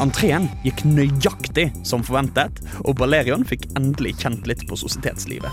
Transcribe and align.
Entreen 0.00 0.46
gikk 0.64 0.80
nøyaktig 0.88 1.66
som 1.84 2.00
forventet, 2.06 2.62
og 2.88 2.96
Balerion 2.96 3.44
fikk 3.44 3.66
endelig 3.76 4.14
kjent 4.22 4.46
litt 4.48 4.62
på 4.68 4.78
sosietetslivet. 4.80 5.52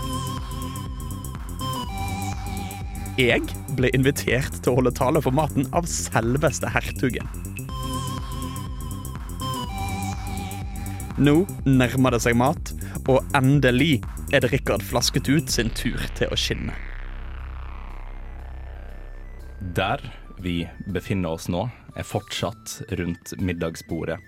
Jeg 3.18 3.42
ble 3.76 3.90
invitert 3.92 4.60
til 4.62 4.72
å 4.72 4.78
holde 4.78 4.94
tale 4.96 5.20
for 5.20 5.34
maten 5.36 5.66
av 5.76 5.88
selveste 5.90 6.70
hertugen. 6.72 7.28
Nå 11.18 11.42
nærmer 11.66 12.14
det 12.14 12.22
seg 12.24 12.38
mat, 12.38 12.72
og 13.10 13.26
endelig 13.36 13.98
er 14.32 14.44
det 14.44 14.52
Rikard 14.54 14.84
Flasket 14.86 15.28
ut 15.28 15.50
sin 15.52 15.72
tur 15.76 15.98
til 16.16 16.32
å 16.32 16.38
skinne. 16.38 16.76
Der 19.76 20.00
vi 20.38 20.62
befinner 20.94 21.34
oss 21.34 21.50
nå, 21.50 21.66
er 21.98 22.06
fortsatt 22.06 22.78
rundt 22.98 23.34
middagsbordet. 23.42 24.20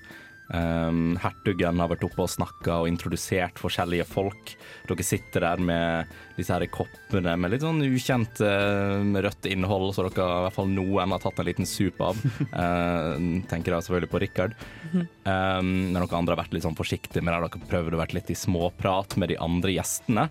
Um, 0.50 1.14
hertugen 1.22 1.78
har 1.78 1.90
vært 1.92 2.02
oppe 2.08 2.24
og 2.24 2.30
snakka 2.32 2.80
og 2.82 2.88
introdusert 2.90 3.60
forskjellige 3.62 4.06
folk. 4.08 4.54
Dere 4.88 5.06
sitter 5.06 5.44
der 5.46 5.62
med 5.62 6.10
disse 6.34 6.50
her 6.50 6.64
koppene 6.74 7.36
med 7.38 7.52
litt 7.52 7.62
sånn 7.62 7.78
ukjent 7.86 8.42
uh, 8.42 8.98
rødt 8.98 9.46
innhold, 9.46 9.92
så 9.94 10.08
dere 10.08 10.26
i 10.26 10.42
hvert 10.48 10.56
fall 10.56 10.72
noen 10.72 11.14
har 11.14 11.22
tatt 11.22 11.38
en 11.38 11.46
liten 11.46 11.70
sup 11.70 12.02
av. 12.02 12.18
Uh, 12.50 13.14
tenker 13.52 13.76
da 13.76 13.78
selvfølgelig 13.78 14.10
på 14.10 14.22
Rikard. 14.24 14.58
Um, 14.90 15.70
men 15.94 16.00
dere 16.00 16.10
andre 16.18 16.34
har 16.34 16.42
vært 16.42 16.58
litt 16.58 16.66
sånn 16.66 16.78
forsiktige 16.78 17.22
med 17.22 17.36
det. 17.36 17.46
Dere 17.46 17.70
prøvd 17.70 17.94
å 17.94 18.02
være 18.02 18.18
litt 18.18 18.34
i 18.34 18.38
småprat 18.42 19.14
med 19.22 19.30
de 19.30 19.38
andre 19.38 19.76
gjestene. 19.76 20.26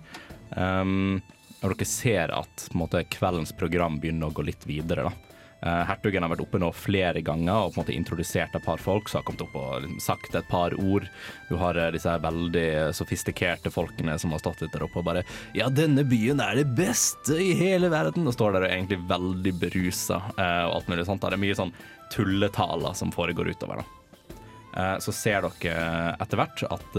Um, 0.52 1.22
og 1.62 1.72
dere 1.72 1.88
ser 1.88 2.36
at 2.36 2.68
måte, 2.76 3.06
kveldens 3.08 3.56
program 3.56 4.02
begynner 4.04 4.28
å 4.28 4.36
gå 4.36 4.44
litt 4.52 4.68
videre. 4.68 5.08
da. 5.08 5.29
Uh, 5.60 5.84
hertugen 5.90 6.24
har 6.24 6.32
vært 6.32 6.44
oppe 6.46 6.60
nå 6.62 6.70
flere 6.72 7.20
ganger 7.26 7.66
og 7.66 7.74
på 7.74 7.80
en 7.80 7.84
måte 7.84 7.96
introdusert 7.98 8.54
et 8.56 8.64
par 8.64 8.80
folk 8.80 9.10
som 9.12 9.20
har 9.20 9.26
kommet 9.28 9.44
opp 9.44 9.58
og 9.60 9.82
liksom 9.84 10.00
sagt 10.04 10.38
et 10.40 10.48
par 10.48 10.76
ord. 10.80 11.08
Du 11.50 11.58
har 11.60 11.76
uh, 11.76 11.90
disse 11.92 12.14
veldig 12.24 12.68
sofistikerte 12.96 13.72
folkene 13.74 14.16
som 14.22 14.32
har 14.32 14.40
stått 14.40 14.64
litt 14.64 14.72
der 14.76 14.86
oppe 14.88 15.02
og 15.02 15.10
bare 15.10 15.26
Ja, 15.58 15.68
denne 15.68 16.06
byen 16.08 16.40
er 16.44 16.62
det 16.62 16.70
beste 16.78 17.36
i 17.44 17.52
hele 17.60 17.92
verden! 17.92 18.28
Og 18.30 18.38
står 18.38 18.56
der 18.56 18.66
og 18.66 18.70
er 18.70 18.78
egentlig 18.78 19.02
veldig 19.10 19.54
berusa 19.60 20.22
uh, 20.38 20.66
og 20.70 20.78
alt 20.78 20.92
mulig 20.94 21.08
sånt. 21.10 21.28
Det 21.28 21.36
er 21.36 21.44
mye 21.44 21.60
sånn 21.60 21.76
tulletaler 22.14 22.96
som 22.96 23.12
foregår 23.14 23.52
utover. 23.52 23.84
da. 23.84 24.86
så 25.04 25.14
ser 25.14 25.44
dere 25.46 26.16
etter 26.24 26.40
hvert 26.40 26.64
at 26.66 26.96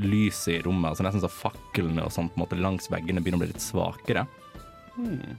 lyset 0.00 0.54
i 0.54 0.62
rommet, 0.64 0.88
altså 0.88 1.04
nesten 1.04 1.20
så 1.20 1.28
faklene 1.28 2.06
og 2.06 2.14
sånt 2.14 2.32
på 2.32 2.38
en 2.38 2.44
måte 2.46 2.58
langs 2.58 2.88
veggene 2.90 3.20
begynner 3.20 3.42
å 3.42 3.44
bli 3.44 3.50
litt 3.52 3.64
svakere. 3.64 4.24
Hmm. 4.96 5.36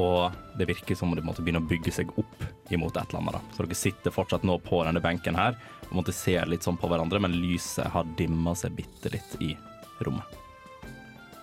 Og 0.00 0.32
det 0.56 0.68
virker 0.70 0.96
som 0.96 1.10
om 1.10 1.16
det 1.16 1.24
måtte 1.24 1.42
begynne 1.44 1.60
å 1.60 1.68
bygge 1.68 1.92
seg 1.92 2.12
opp 2.16 2.44
imot 2.72 2.96
et 2.96 3.10
eller 3.10 3.20
annet. 3.20 3.36
Da. 3.36 3.56
Så 3.56 3.64
dere 3.66 3.76
sitter 3.76 4.14
fortsatt 4.14 4.46
nå 4.48 4.56
på 4.64 4.80
denne 4.86 5.02
benken 5.04 5.36
her 5.36 5.58
og 5.90 5.98
måtte 5.98 6.14
se 6.16 6.38
litt 6.48 6.64
sånn 6.64 6.78
på 6.80 6.88
hverandre, 6.88 7.20
men 7.20 7.36
lyset 7.36 7.90
har 7.92 8.08
dimma 8.16 8.54
seg 8.56 8.72
bitte 8.78 9.12
litt 9.12 9.36
i 9.44 9.52
rommet. 10.00 10.38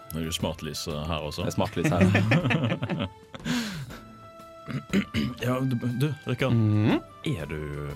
Det 0.09 0.23
er 0.23 0.25
jo 0.25 0.33
smartlys 0.33 0.87
her 0.89 1.21
også. 1.21 1.45
Det 1.45 1.51
er 1.51 1.57
smartlys 1.59 1.91
her. 1.93 3.07
ja, 5.45 5.59
du, 5.59 5.75
du 6.01 6.13
Rikard. 6.25 6.53
Mm. 6.53 6.97
Er 7.29 7.45
du 7.49 7.89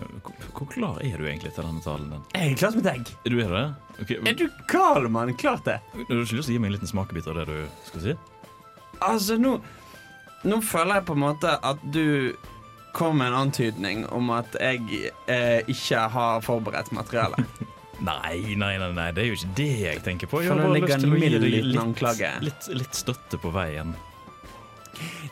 hvor, 0.54 0.68
klar 0.70 1.02
er 1.06 1.18
du 1.18 1.26
egentlig 1.26 1.54
til 1.56 1.66
denne 1.66 1.82
talen 1.86 2.10
din? 2.14 2.24
Jeg 2.36 2.54
er 2.54 2.60
klar 2.62 2.74
som 2.76 2.84
et 2.84 2.92
egg. 2.94 3.14
Er 3.26 3.34
du 3.34 3.42
er 3.42 3.54
det? 3.54 3.66
Okay. 4.04 4.18
Er 4.30 4.38
du 4.38 4.46
gal, 4.70 5.10
mann? 5.10 5.34
Klart 5.38 5.66
det. 5.66 5.80
Du 5.94 6.04
har 6.04 6.22
ikke 6.22 6.38
lyst 6.38 6.50
til 6.50 6.54
å 6.54 6.58
gi 6.58 6.62
meg 6.62 6.72
en 6.72 6.78
liten 6.78 6.94
smakebit 6.94 7.30
av 7.30 7.42
det 7.42 7.46
du 7.50 7.58
skal 7.90 8.06
si? 8.06 8.16
Altså, 9.04 9.38
nå 9.42 9.58
Nå 10.44 10.60
føler 10.66 11.00
jeg 11.00 11.08
på 11.08 11.16
en 11.16 11.24
måte 11.24 11.54
at 11.64 11.84
du 11.94 12.34
kom 12.94 13.18
med 13.18 13.32
en 13.32 13.38
antydning 13.48 14.04
om 14.14 14.30
at 14.36 14.54
jeg 14.60 15.12
eh, 15.32 15.62
ikke 15.72 16.08
har 16.14 16.44
forberedt 16.46 16.92
materialet. 16.96 17.46
Nei, 18.04 18.56
nei, 18.60 18.74
nei, 18.82 18.90
nei, 18.92 19.12
det 19.16 19.22
er 19.22 19.28
jo 19.30 19.36
ikke 19.38 19.54
det 19.56 19.68
jeg 19.80 20.00
tenker 20.04 20.28
på. 20.28 20.42
Jeg 20.44 20.52
har 20.52 20.60
bare 20.60 20.80
lyst 20.82 21.06
til 21.06 21.14
å 21.14 21.20
gi 21.22 21.30
deg 21.30 21.46
litt, 21.70 22.02
litt, 22.44 22.66
litt 22.76 22.98
støtte 22.98 23.38
på 23.40 23.52
veien. 23.54 23.94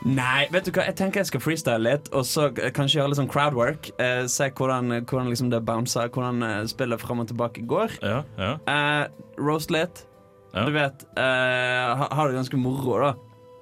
Nei, 0.08 0.46
vet 0.50 0.66
du 0.66 0.70
hva, 0.72 0.86
jeg 0.88 0.96
tenker 0.98 1.20
jeg 1.20 1.28
skal 1.28 1.42
freestyle 1.42 1.82
litt, 1.84 2.08
og 2.16 2.24
så 2.26 2.48
kanskje 2.54 2.98
gjøre 2.98 3.12
litt 3.12 3.20
sånn 3.20 3.30
crowdwork. 3.30 3.90
Eh, 4.02 4.22
se 4.30 4.48
hvordan, 4.56 4.94
hvordan 5.04 5.28
liksom 5.30 5.50
det 5.52 5.60
bouncer, 5.68 6.08
hvordan 6.14 6.40
eh, 6.46 6.62
spillet 6.70 7.02
fram 7.02 7.20
og 7.22 7.28
tilbake 7.30 7.66
går. 7.68 7.98
Ja, 8.00 8.22
ja. 8.40 8.54
Eh, 8.72 9.36
roast 9.42 9.74
litt. 9.74 10.06
Ja. 10.54 10.64
Du 10.64 10.72
vet, 10.74 11.04
eh, 11.20 11.92
ha, 12.00 12.08
ha 12.08 12.26
det 12.28 12.40
ganske 12.40 12.58
moro, 12.60 12.98
da. 13.04 13.12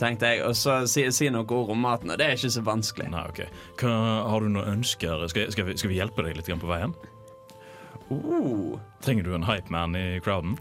Tenkte 0.00 0.32
jeg, 0.32 0.44
Og 0.48 0.56
så 0.56 0.80
si, 0.88 1.04
si 1.12 1.28
noen 1.28 1.48
ord 1.52 1.72
om 1.74 1.82
maten, 1.84 2.12
og 2.12 2.20
det 2.20 2.26
er 2.26 2.38
ikke 2.38 2.52
så 2.56 2.64
vanskelig. 2.64 3.10
Nei, 3.12 3.24
ok. 3.28 3.42
Hva, 3.82 3.94
har 4.32 4.44
du 4.44 4.52
noen 4.54 4.78
ønsker? 4.78 5.26
Skal, 5.32 5.50
skal, 5.52 5.68
vi, 5.68 5.76
skal 5.80 5.92
vi 5.92 6.00
hjelpe 6.00 6.24
deg 6.24 6.38
litt 6.38 6.48
på 6.48 6.70
veien? 6.70 6.96
Uh. 8.10 8.78
Trenger 9.04 9.28
du 9.28 9.34
en 9.36 9.46
hype 9.46 9.70
man 9.70 9.94
i 9.94 10.18
crowden? 10.24 10.56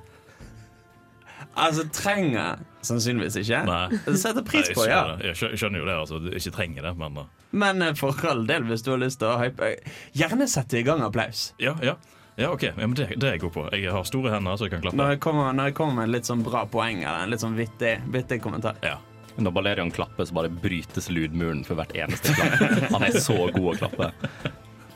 Altså, 1.55 1.87
trenger 1.93 2.59
sannsynligvis 2.85 3.39
ikke. 3.41 3.63
Nei. 3.67 3.97
Det 4.05 4.19
setter 4.19 4.45
pris 4.45 4.69
Nei, 4.69 4.75
på, 4.75 4.85
ja. 4.87 5.01
det. 5.17 5.31
Jeg 5.31 5.57
skjønner 5.59 5.81
jo 5.81 5.87
det, 5.87 5.95
altså. 6.03 6.19
Du 6.23 6.29
ikke 6.35 6.53
trenger 6.55 6.85
det, 6.89 6.93
men 6.99 7.17
uh, 7.23 7.27
Men 7.51 7.81
eh, 7.81 7.95
for 7.97 8.15
all 8.29 8.45
del, 8.47 8.67
hvis 8.69 8.85
du 8.85 8.93
har 8.93 9.01
lyst 9.01 9.23
til 9.23 9.31
å 9.31 9.39
hype 9.41 9.73
Gjerne 10.13 10.47
sette 10.51 10.79
i 10.79 10.85
gang 10.85 11.01
applaus. 11.05 11.49
Ja, 11.61 11.75
ja. 11.83 11.97
Ja, 12.39 12.53
OK. 12.53 12.69
Ja, 12.69 12.75
men 12.77 12.95
det, 12.95 13.09
det 13.19 13.27
er 13.27 13.35
jeg 13.35 13.41
god 13.43 13.55
på. 13.55 13.65
Jeg 13.75 13.91
har 13.91 14.05
store 14.07 14.31
hender, 14.31 14.55
så 14.55 14.67
jeg 14.67 14.77
kan 14.77 14.85
klappe. 14.85 14.99
Når 14.99 15.15
jeg 15.15 15.19
kommer, 15.25 15.51
når 15.55 15.71
jeg 15.71 15.79
kommer 15.79 15.97
med 15.97 16.07
en 16.07 16.13
litt 16.13 16.29
sånn 16.29 16.43
bra 16.45 16.63
poeng 16.71 17.01
eller 17.03 17.25
en 17.25 17.33
litt 17.33 17.43
sånn 17.43 17.57
vittig, 17.57 17.97
vittig 18.13 18.39
kommentar. 18.43 18.79
Ja. 18.85 18.95
Når 19.39 19.55
Balerion 19.55 19.91
klapper, 19.93 20.27
så 20.27 20.35
bare 20.35 20.51
brytes 20.51 21.09
lydmuren 21.13 21.63
for 21.67 21.79
hvert 21.79 21.95
eneste 21.97 22.35
klapp. 22.35 22.91
Han 22.91 23.05
er 23.07 23.15
så 23.23 23.37
god 23.55 23.69
å 23.71 23.77
klappe. 23.79 24.11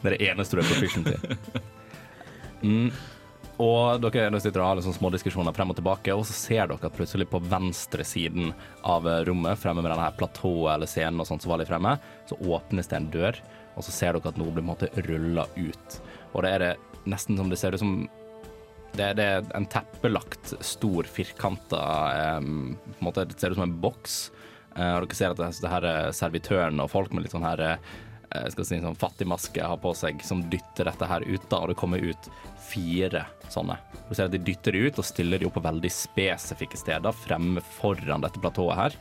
Det 0.04 0.10
er 0.10 0.16
det 0.18 0.30
eneste 0.32 0.58
du 0.58 0.64
er 0.64 0.70
proficient 0.70 1.12
i. 1.14 1.64
Mm. 2.64 2.90
Og 3.62 4.02
dere 4.02 4.32
dere 4.32 4.40
sitter 4.42 4.64
og 4.64 4.70
har 4.70 4.82
sånn 4.82 4.96
små 4.96 5.12
diskusjoner 5.14 5.54
frem 5.56 5.72
og 5.72 5.78
tilbake, 5.78 6.16
og 6.16 6.26
så 6.28 6.36
ser 6.36 6.70
dere 6.72 6.90
at 6.90 6.96
plutselig 6.96 7.28
på 7.30 7.42
venstre 7.52 8.06
siden 8.08 8.52
av 8.88 9.06
rommet, 9.28 9.60
fremme 9.62 9.84
med 9.84 9.94
denne 9.94 10.10
platået 10.18 10.74
eller 10.74 10.90
scenen 10.90 11.22
og 11.22 11.30
sånt 11.30 11.46
som 11.46 11.54
var 11.54 11.62
litt 11.62 11.70
fremme, 11.70 11.96
så 12.30 12.40
åpnes 12.40 12.90
det 12.90 12.98
en 12.98 13.12
dør, 13.14 13.40
og 13.78 13.86
så 13.86 13.94
ser 13.94 14.18
dere 14.18 14.34
at 14.34 14.42
noe 14.42 14.56
blir 14.56 14.66
på 14.66 15.06
rulla 15.08 15.46
ut. 15.56 16.00
Og 16.34 16.44
det 16.46 16.54
er 16.56 16.66
det 16.66 16.74
nesten 17.10 17.38
som 17.38 17.52
det 17.52 17.60
ser 17.62 17.76
ut 17.76 17.84
som 17.84 17.96
det, 18.98 19.10
det 19.18 19.26
er 19.26 19.52
en 19.58 19.68
teppelagt, 19.70 20.54
stor, 20.62 21.08
firkanta 21.10 21.84
um, 22.38 22.74
en 23.00 23.14
Det 23.16 23.40
ser 23.40 23.54
ut 23.54 23.60
som 23.60 23.68
en 23.68 23.78
boks. 23.82 24.18
Uh, 24.78 25.02
dere 25.02 25.18
ser 25.18 25.34
at 25.34 25.42
det, 25.42 25.52
det 25.62 25.72
her 25.72 25.88
er 25.90 26.16
servitøren 26.16 26.82
og 26.82 26.92
folk 26.94 27.14
med 27.14 27.26
litt 27.26 27.34
sånn 27.34 27.46
her 27.46 27.62
uh, 27.62 28.48
skal 28.54 28.66
si, 28.66 28.82
sånn 28.82 28.98
fattigmaske 28.98 29.66
har 29.66 29.82
på 29.82 29.94
seg, 29.98 30.22
som 30.26 30.46
dytter 30.50 30.90
dette 30.90 31.10
her 31.10 31.26
ut, 31.26 31.44
da, 31.50 31.62
og 31.62 31.74
det 31.74 31.78
kommer 31.80 32.02
ut 32.02 32.30
fire 32.70 33.26
sånne. 33.54 33.78
Du 34.08 34.16
ser 34.16 34.28
at 34.28 34.34
De 34.34 34.42
dytter 34.42 34.74
det 34.74 34.88
ut 34.88 35.02
og 35.02 35.08
stiller 35.08 35.42
de 35.42 35.50
opp 35.50 35.58
på 35.58 35.66
veldig 35.66 35.92
spesifikke 35.94 36.80
steder 36.80 37.22
fremme 37.24 37.62
foran 37.78 38.26
dette 38.26 38.42
platået 38.42 38.80
her. 38.80 39.00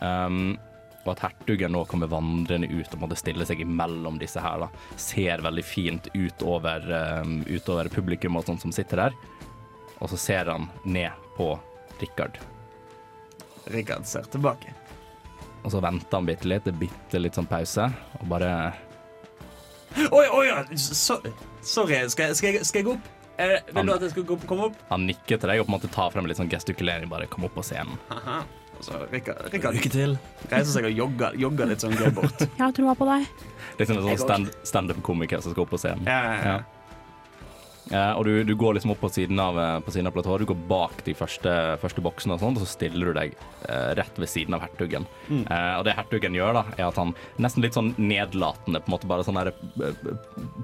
Um, 0.00 0.56
og 1.04 1.12
at 1.14 1.22
hertugen 1.24 1.72
nå 1.72 1.84
kommer 1.88 2.10
vandrende 2.12 2.68
ut 2.68 2.92
og 2.94 3.04
måtte 3.04 3.16
stille 3.18 3.46
seg 3.48 3.62
imellom 3.64 4.18
disse 4.20 4.40
her. 4.42 4.66
da. 4.66 4.68
Ser 5.00 5.40
veldig 5.44 5.64
fint 5.64 6.10
utover, 6.14 6.84
um, 7.22 7.40
utover 7.48 7.88
publikum 7.92 8.36
og 8.36 8.44
sånt 8.48 8.60
som 8.64 8.74
sitter 8.74 9.06
der. 9.06 9.16
Og 10.00 10.10
så 10.12 10.18
ser 10.20 10.52
han 10.52 10.68
ned 10.84 11.10
på 11.36 11.54
Rikard. 12.00 12.38
Rikard 13.72 14.06
ser 14.08 14.28
tilbake. 14.32 14.74
Og 15.62 15.72
så 15.72 15.80
venter 15.84 16.16
han 16.16 16.28
bitte 16.28 16.48
litt, 16.48 16.68
bitte 16.80 17.20
litt 17.20 17.36
sånn 17.36 17.48
pause, 17.48 17.90
og 18.20 18.28
bare 18.30 18.52
Oi, 19.90 20.22
oi, 20.30 20.44
ja. 20.46 20.60
sorry. 20.78 21.32
sorry, 21.66 21.98
skal, 22.08 22.30
skal, 22.38 22.54
jeg, 22.54 22.64
skal 22.68 22.80
jeg 22.80 22.86
gå 22.86 22.92
opp? 22.94 23.08
Eh, 23.40 23.56
vil 23.74 23.88
du 23.88 23.92
at 23.94 24.04
jeg 24.04 24.12
skal 24.12 24.26
gå 24.28 24.36
komme 24.46 24.68
opp? 24.70 24.78
Han 24.92 25.06
nikker 25.08 25.40
til 25.40 25.50
deg 25.50 25.60
og 25.62 25.66
på 25.66 25.72
en 25.72 25.76
måte 25.78 25.90
tar 25.92 26.12
frem 26.14 26.28
litt 26.28 26.38
sånn 26.38 26.50
gestikulering. 26.52 27.08
Bare 27.10 27.28
kom 27.30 27.46
opp 27.48 27.56
på 27.56 27.64
scenen. 27.66 27.98
Aha. 28.14 28.42
Og 28.80 28.86
så 28.88 28.96
Rikard, 29.12 29.40
Rikard 29.52 29.76
Lykke 29.76 29.90
til. 29.92 30.14
reiser 30.48 30.72
seg 30.72 30.86
og 30.88 30.94
jogger, 30.96 31.34
jogger 31.36 31.68
litt 31.68 31.82
sånn 31.84 31.92
gøy 32.00 32.10
bort. 32.16 32.40
Jeg 32.46 32.60
har 32.64 32.72
troa 32.76 32.94
på 32.96 33.08
deg. 33.10 33.26
Litt 33.78 33.88
sånn, 33.90 34.00
Jeg 34.08 34.18
sånn 34.18 34.26
stand- 34.26 34.54
standup-komiker 34.70 35.42
som 35.44 35.52
skal 35.52 35.66
opp 35.66 35.74
på 35.76 35.80
scenen. 35.82 36.06
Ja, 36.08 36.20
ja, 36.24 36.38
ja. 36.54 36.60
Eh, 37.90 38.12
og 38.14 38.22
du, 38.28 38.44
du 38.46 38.52
går 38.54 38.76
liksom 38.76 38.92
opp 38.92 39.00
på 39.02 39.08
siden 39.10 39.40
av, 39.42 39.56
eh, 39.58 39.80
på 39.82 39.90
siden 39.90 40.06
av 40.06 40.14
platået. 40.14 40.44
Du 40.44 40.50
går 40.52 40.58
bak 40.70 41.00
de 41.04 41.14
første, 41.18 41.54
første 41.82 42.02
boksene, 42.04 42.36
og 42.36 42.42
sånt, 42.44 42.60
og 42.60 42.62
så 42.64 42.70
stiller 42.76 43.10
du 43.10 43.16
deg 43.16 43.32
eh, 43.66 43.88
rett 43.98 44.20
ved 44.20 44.30
siden 44.30 44.54
av 44.54 44.62
hertugen. 44.62 45.08
Eh, 45.32 45.72
og 45.80 45.84
det 45.88 45.96
hertugen 45.98 46.36
gjør, 46.38 46.60
da, 46.60 46.64
er 46.78 46.86
at 46.86 47.00
han 47.02 47.12
nesten 47.42 47.64
litt 47.66 47.74
sånn 47.74 47.90
nedlatende 47.98 48.78
på 48.84 48.92
en 48.92 48.94
måte 48.94 49.10
bare 49.10 49.26
sånn 49.26 49.40
der, 49.40 49.50
eh, 49.82 50.14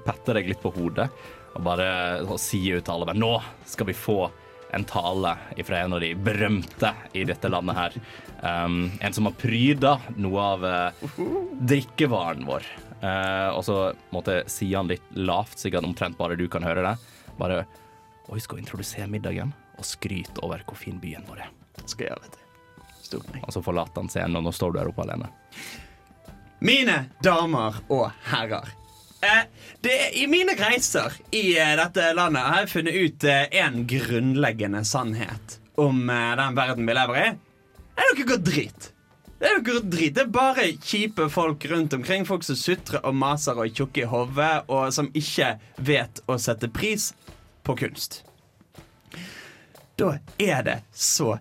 petter 0.07 0.39
deg 0.39 0.47
litt 0.53 0.63
på 0.63 0.71
hodet 0.77 1.09
og 1.57 1.63
bare 1.65 1.87
så 2.29 2.37
sier 2.39 2.77
ut 2.79 2.85
til 2.85 2.93
alle 2.93 3.07
bare 3.09 3.17
Nå 3.17 3.31
skal 3.65 3.87
vi 3.89 3.95
få 3.97 4.19
en 4.75 4.85
tale 4.87 5.33
fra 5.63 5.79
en 5.79 5.93
av 5.93 6.01
de 6.03 6.13
berømte 6.15 6.91
i 7.13 7.23
dette 7.27 7.49
landet 7.49 7.77
her. 7.77 7.97
Um, 8.41 8.91
en 9.01 9.13
som 9.13 9.29
har 9.29 9.37
pryda 9.39 9.97
noe 10.19 10.47
av 10.53 10.65
uh, 10.65 11.07
drikkevaren 11.71 12.45
vår. 12.47 12.67
Uh, 13.01 13.53
og 13.53 13.63
så 13.65 13.77
måtte 14.13 14.41
sier 14.51 14.79
han 14.79 14.91
litt 14.91 15.05
lavt, 15.15 15.59
sikkert 15.61 15.87
omtrent 15.87 16.17
bare 16.19 16.37
du 16.39 16.47
kan 16.51 16.65
høre 16.65 16.83
det. 16.85 16.95
Bare 17.37 17.63
Og 18.27 18.35
vi 18.35 18.43
skal 18.43 18.59
introdusere 18.59 19.07
middagen 19.07 19.53
og 19.77 19.85
skryte 19.85 20.41
over 20.43 20.63
hvor 20.67 20.77
fin 20.79 20.99
byen 20.99 21.25
vår 21.29 21.45
er. 21.45 21.53
Skal 21.85 22.07
jeg 22.07 22.15
gjøre 22.15 23.31
meg. 23.31 23.43
Og 23.45 23.53
så 23.55 23.61
forlater 23.63 24.01
han 24.01 24.09
scenen, 24.11 24.35
og 24.39 24.47
nå 24.47 24.51
står 24.51 24.73
du 24.73 24.81
her 24.81 24.89
oppe 24.91 25.05
alene. 25.05 25.29
Mine 26.59 27.05
damer 27.23 27.77
og 27.93 28.09
herrer. 28.27 28.73
Eh, 29.21 29.43
det, 29.81 30.17
I 30.17 30.27
mine 30.27 30.53
reiser 30.57 31.13
i 31.31 31.57
eh, 31.57 31.73
dette 31.79 32.11
landet 32.13 32.43
har 32.43 32.59
jeg 32.63 32.73
funnet 32.75 32.97
ut 32.97 33.25
én 33.25 33.79
grunnleggende 33.89 34.83
sannhet 34.85 35.57
om 35.77 36.09
eh, 36.09 36.35
den 36.37 36.57
verden 36.57 36.85
vi 36.85 36.97
lever 36.97 37.21
i. 37.23 37.31
Det 37.97 38.05
er 38.05 38.13
noe 38.13 38.27
godt 38.29 38.45
drit. 38.45 38.91
Det 39.39 39.49
er 39.49 39.57
noe 39.57 39.81
drit. 39.81 40.13
Det 40.13 40.23
er 40.25 40.33
bare 40.33 40.67
kjipe 40.81 41.29
folk 41.33 41.65
rundt 41.71 41.95
omkring. 41.97 42.25
Folk 42.29 42.45
som 42.45 42.57
sutrer 42.57 43.01
og 43.05 43.17
maser 43.17 43.57
og 43.57 43.65
er 43.65 43.73
tjukke 43.73 44.03
i 44.03 44.09
hodet, 44.09 44.53
og 44.69 44.93
som 44.93 45.09
ikke 45.17 45.55
vet 45.81 46.21
å 46.29 46.37
sette 46.41 46.69
pris 46.73 47.11
på 47.65 47.77
kunst. 47.77 48.21
Da 49.97 50.19
er 50.37 50.61
det 50.65 50.77
så 50.93 51.39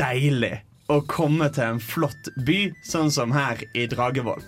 deilig 0.00 0.62
å 0.88 1.02
komme 1.04 1.50
til 1.52 1.74
en 1.74 1.80
flott 1.84 2.32
by, 2.46 2.70
sånn 2.88 3.12
som 3.12 3.36
her 3.36 3.60
i 3.76 3.84
Dragevoll. 3.90 4.40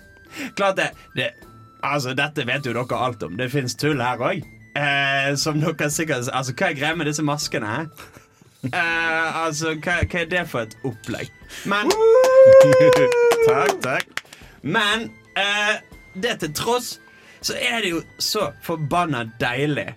Klart 0.57 0.79
det, 0.79 0.89
det 1.13 1.29
Altså, 1.83 2.13
dette 2.17 2.45
vet 2.47 2.65
jo 2.65 2.73
dere 2.75 2.97
alt 2.97 3.23
om. 3.25 3.37
Det 3.39 3.49
fins 3.51 3.75
tull 3.79 4.01
her 4.03 4.21
òg. 4.21 4.43
Eh, 4.77 5.33
som 5.35 5.57
dere 5.59 5.89
sikkert 5.91 6.29
Altså, 6.31 6.53
hva 6.55 6.69
er 6.69 6.77
greia 6.77 6.95
med 6.95 7.09
disse 7.09 7.23
maskene? 7.27 7.67
her? 7.67 7.87
Eh, 8.69 9.37
altså, 9.41 9.73
hva, 9.81 9.97
hva 10.05 10.19
er 10.21 10.29
det 10.31 10.43
for 10.47 10.67
et 10.67 10.75
opplegg? 10.87 11.31
Men 11.65 11.89
Takk, 13.47 13.79
takk. 13.81 14.21
Men 14.61 15.09
eh, 15.39 15.79
det 16.21 16.37
til 16.43 16.53
tross, 16.53 16.93
så 17.41 17.55
er 17.57 17.81
det 17.81 17.95
jo 17.95 18.01
så 18.21 18.51
forbanna 18.63 19.25
deilig 19.41 19.89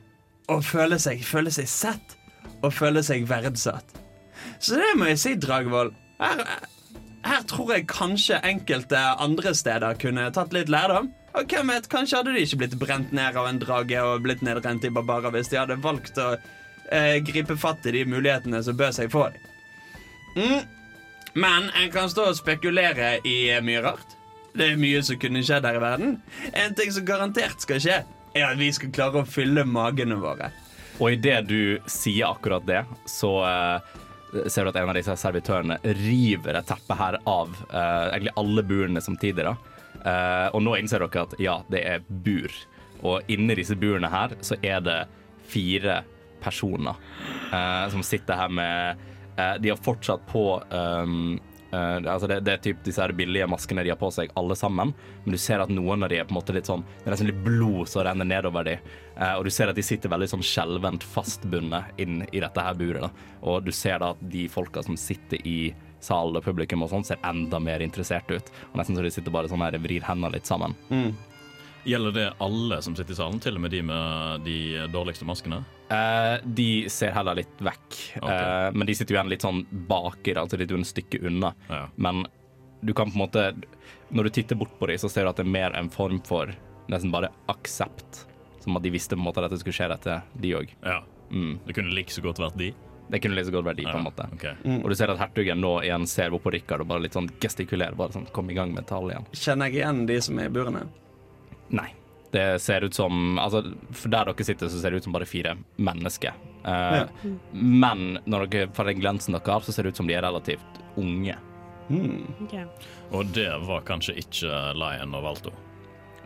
å 0.49 0.61
føle 0.65 0.97
seg, 1.01 1.21
føle 1.25 1.53
seg 1.53 1.69
sett 1.69 2.17
og 2.65 2.73
føle 2.73 3.03
seg 3.05 3.27
verdsatt. 3.29 3.93
Så 4.59 4.79
det 4.81 4.95
må 4.97 5.11
jeg 5.11 5.21
si, 5.21 5.35
Dragvoll. 5.41 5.93
Her, 6.21 6.41
her 7.29 7.45
tror 7.51 7.75
jeg 7.75 7.87
kanskje 7.93 8.41
enkelte 8.49 9.01
andre 9.21 9.53
steder 9.57 10.01
kunne 10.01 10.31
tatt 10.33 10.57
litt 10.57 10.73
lærdom. 10.73 11.11
Og 11.35 11.51
hvem 11.51 11.73
vet, 11.73 11.89
Kanskje 11.91 12.21
hadde 12.21 12.35
de 12.35 12.45
ikke 12.47 12.61
blitt 12.63 12.77
brent 12.79 13.15
ned 13.15 13.39
av 13.39 13.49
en 13.49 13.59
drage 13.59 14.03
og 14.07 14.23
blitt 14.23 14.45
nedrent 14.47 14.87
i 14.87 14.93
barbarer 14.95 15.35
hvis 15.35 15.51
de 15.51 15.59
hadde 15.59 15.81
valgt 15.83 16.21
å 16.23 16.35
eh, 16.37 17.19
gripe 17.27 17.57
fatt 17.59 17.87
i 17.91 17.95
de 17.97 18.05
mulighetene 18.07 18.63
som 18.63 18.79
bød 18.79 18.99
seg 19.01 19.11
for 19.13 19.35
dem. 19.35 19.51
Mm. 20.35 20.61
Men 21.35 21.71
en 21.75 21.91
kan 21.91 22.11
stå 22.11 22.29
og 22.31 22.39
spekulere 22.39 23.17
i 23.27 23.39
mye 23.67 23.83
rart. 23.83 24.15
Det 24.55 24.69
er 24.71 24.79
mye 24.79 25.01
som 25.03 25.19
kunne 25.19 25.43
skjedd 25.43 25.67
her 25.67 25.81
i 25.81 25.83
verden. 25.83 26.19
En 26.55 26.77
ting 26.79 26.93
som 26.95 27.07
garantert 27.07 27.63
skal 27.63 27.83
skje, 27.83 27.97
er 28.35 28.47
at 28.47 28.59
vi 28.59 28.71
skal 28.75 28.93
klare 28.95 29.23
å 29.23 29.27
fylle 29.27 29.67
magene 29.67 30.19
våre. 30.23 30.53
Og 31.03 31.17
idet 31.17 31.41
du 31.51 31.83
sier 31.91 32.31
akkurat 32.31 32.63
det, 32.67 32.85
så 33.11 33.33
eh, 33.49 34.47
ser 34.47 34.63
du 34.63 34.71
at 34.71 34.79
en 34.79 34.93
av 34.93 34.99
disse 34.99 35.17
servitørene 35.19 35.81
river 35.99 36.61
et 36.61 36.69
teppe 36.71 36.99
her 36.99 37.19
av 37.27 37.51
eh, 37.67 38.05
egentlig 38.13 38.37
alle 38.39 38.67
burene 38.71 39.03
samtidig. 39.03 39.47
da. 39.51 39.57
Eh, 40.05 40.49
og 40.53 40.63
nå 40.65 40.77
innser 40.77 41.05
dere 41.05 41.25
at 41.25 41.37
ja, 41.41 41.59
det 41.73 41.85
er 41.89 42.05
bur. 42.09 42.53
Og 43.05 43.31
inni 43.33 43.57
disse 43.59 43.77
burene 43.77 44.11
her 44.13 44.37
så 44.45 44.59
er 44.63 44.85
det 44.85 45.01
fire 45.49 46.03
personer 46.45 46.97
uh, 47.53 47.89
som 47.93 48.03
sitter 48.05 48.37
her 48.37 48.51
med 48.53 49.03
uh, 49.39 49.55
De 49.61 49.71
har 49.73 49.81
fortsatt 49.81 50.25
på 50.29 50.45
um, 50.71 51.37
altså 51.75 52.29
det, 52.31 52.41
det 52.47 52.53
er 52.53 52.61
typ 52.63 52.83
disse 52.87 53.03
her 53.03 53.13
billige 53.17 53.47
maskene 53.51 53.83
de 53.83 53.91
har 53.91 53.99
på 53.99 54.11
seg, 54.15 54.31
alle 54.39 54.55
sammen. 54.59 54.93
Men 55.25 55.35
du 55.35 55.41
ser 55.41 55.63
at 55.63 55.73
noen 55.73 56.05
av 56.05 56.13
de 56.13 56.21
er 56.21 56.29
på 56.29 56.35
en 56.35 56.39
måte 56.39 56.55
litt 56.55 56.69
sånn 56.71 56.85
Det 56.87 57.09
er 57.09 57.15
nesten 57.17 57.31
litt 57.31 57.43
blod 57.43 57.91
som 57.91 58.05
renner 58.07 58.29
nedover 58.29 58.69
de. 58.69 58.77
Eh, 59.17 59.35
og 59.35 59.47
du 59.47 59.51
ser 59.55 59.73
at 59.73 59.79
de 59.79 59.85
sitter 59.85 60.13
veldig 60.13 60.31
sånn 60.35 60.45
skjelvent 60.47 61.07
fastbundet 61.15 61.99
inn 62.03 62.23
i 62.31 62.43
dette 62.45 62.67
her 62.67 62.79
buret. 62.79 63.09
da. 63.09 63.11
Og 63.43 63.67
du 63.67 63.73
ser 63.75 63.99
da 64.03 64.13
at 64.15 64.23
de 64.23 64.47
folka 64.53 64.85
som 64.87 64.99
sitter 65.01 65.43
i 65.43 65.59
salen 66.05 66.39
og 66.39 66.45
publikum 66.45 66.85
og 66.85 66.93
sånn, 66.93 67.07
ser 67.09 67.23
enda 67.27 67.61
mer 67.63 67.85
interessert 67.85 68.31
ut. 68.31 68.51
Og 68.73 68.81
Nesten 68.81 68.99
så 68.99 69.05
de 69.05 69.13
sitter 69.15 69.35
bare 69.35 69.51
sånn 69.51 69.65
her 69.65 69.79
vrir 69.83 70.05
hendene 70.07 70.37
litt 70.37 70.49
sammen. 70.51 70.77
Gjelder 71.85 72.15
det 72.17 72.29
alle 72.41 72.79
som 72.83 72.95
sitter 72.97 73.13
i 73.13 73.17
salen, 73.19 73.41
til 73.45 73.59
og 73.59 73.65
med 73.67 73.75
de 73.75 73.83
med 73.85 74.45
de 74.47 74.59
dårligste 74.93 75.27
maskene? 75.29 75.61
Eh, 75.93 76.37
de 76.45 76.69
ser 76.89 77.13
heller 77.13 77.37
litt 77.43 77.61
vekk, 77.61 77.99
okay. 78.23 78.39
eh, 78.39 78.71
men 78.73 78.89
de 78.89 78.95
sitter 78.97 79.15
jo 79.15 79.19
igjen 79.19 79.33
litt 79.35 79.45
sånn 79.45 79.61
baki, 79.91 80.33
altså 80.41 80.57
litt 80.61 80.73
et 80.73 80.89
stykke 80.89 81.21
unna. 81.29 81.53
Ja. 81.69 81.83
Men 82.01 82.25
du 82.81 82.95
kan 82.97 83.09
på 83.09 83.17
en 83.17 83.25
måte 83.25 83.55
Når 84.09 84.25
du 84.25 84.31
titter 84.31 84.57
bort 84.57 84.73
på 84.79 84.87
dem, 84.87 84.99
så 85.01 85.09
ser 85.09 85.25
du 85.25 85.31
at 85.31 85.39
det 85.41 85.47
er 85.47 85.53
mer 85.53 85.75
en 85.77 85.89
form 85.91 86.21
for 86.25 86.51
nesten 86.93 87.13
bare 87.13 87.33
aksept. 87.51 88.25
Som 88.61 88.77
at 88.77 88.85
de 88.85 88.93
visste 88.93 89.17
på 89.17 89.21
en 89.21 89.27
måte 89.27 89.41
at 89.41 89.49
dette 89.49 89.61
skulle 89.63 89.77
skje 89.77 89.89
dette, 89.91 90.19
de 90.41 90.53
òg. 90.57 90.75
Ja. 90.85 91.01
Mm. 91.33 91.59
Det 91.67 91.77
kunne 91.77 91.95
like 91.97 92.13
så 92.13 92.23
godt 92.25 92.41
vært 92.41 92.59
de. 92.61 92.71
Det 93.11 93.21
kunne 93.21 93.37
liksom 93.37 93.65
vært 93.67 93.77
de, 93.77 93.85
på 93.85 93.99
en 93.99 94.05
Ja, 94.05 94.11
måte. 94.11 94.55
Mm. 94.65 94.79
Og 94.83 94.89
du 94.89 94.95
ser 94.97 95.11
at 95.13 95.19
hertugen 95.21 95.61
nå 95.61 95.75
igjen 95.85 96.07
ser 96.09 96.31
bort 96.33 96.43
på 96.47 96.53
Rikard 96.55 96.81
og 96.81 96.89
bare 96.89 97.05
litt 97.05 97.13
sånn 97.17 97.29
gestikulerer. 97.43 97.95
Bare 97.99 98.13
sånn, 98.17 98.27
kom 98.33 98.49
i 98.51 98.55
gang 98.57 98.73
med 98.75 98.87
tale 98.89 99.13
igjen. 99.13 99.27
Kjenner 99.37 99.69
jeg 99.69 99.83
igjen 99.83 100.07
de 100.09 100.17
som 100.25 100.39
er 100.41 100.49
i 100.49 100.55
burene? 100.55 100.87
Nei. 101.75 101.91
Det 102.35 102.59
ser 102.61 102.83
ut 102.83 102.95
som 102.97 103.39
altså, 103.39 103.61
For 103.95 104.11
der 104.11 104.27
dere 104.27 104.45
sitter, 104.49 104.67
så 104.73 104.81
ser 104.83 104.91
det 104.91 104.97
ut 105.03 105.05
som 105.07 105.13
bare 105.15 105.29
fire 105.29 105.53
mennesker. 105.77 106.33
Eh, 106.65 106.97
Ja. 107.05 107.07
Men 107.53 108.19
når 108.27 108.49
dere 108.51 108.73
får 108.75 108.85
den 108.91 109.01
glansen 109.05 109.37
dere 109.37 109.53
har, 109.53 109.61
så 109.61 109.73
ser 109.73 109.83
det 109.87 109.93
ut 109.95 110.01
som 110.01 110.09
de 110.09 110.15
er 110.17 110.23
relativt 110.25 110.81
unge. 110.97 111.37
Ok. 111.93 112.57
Og 113.13 113.27
det 113.37 113.51
var 113.69 113.85
kanskje 113.87 114.17
ikke 114.19 114.51
Lion 114.81 115.15
og 115.15 115.23
Valto. 115.29 115.53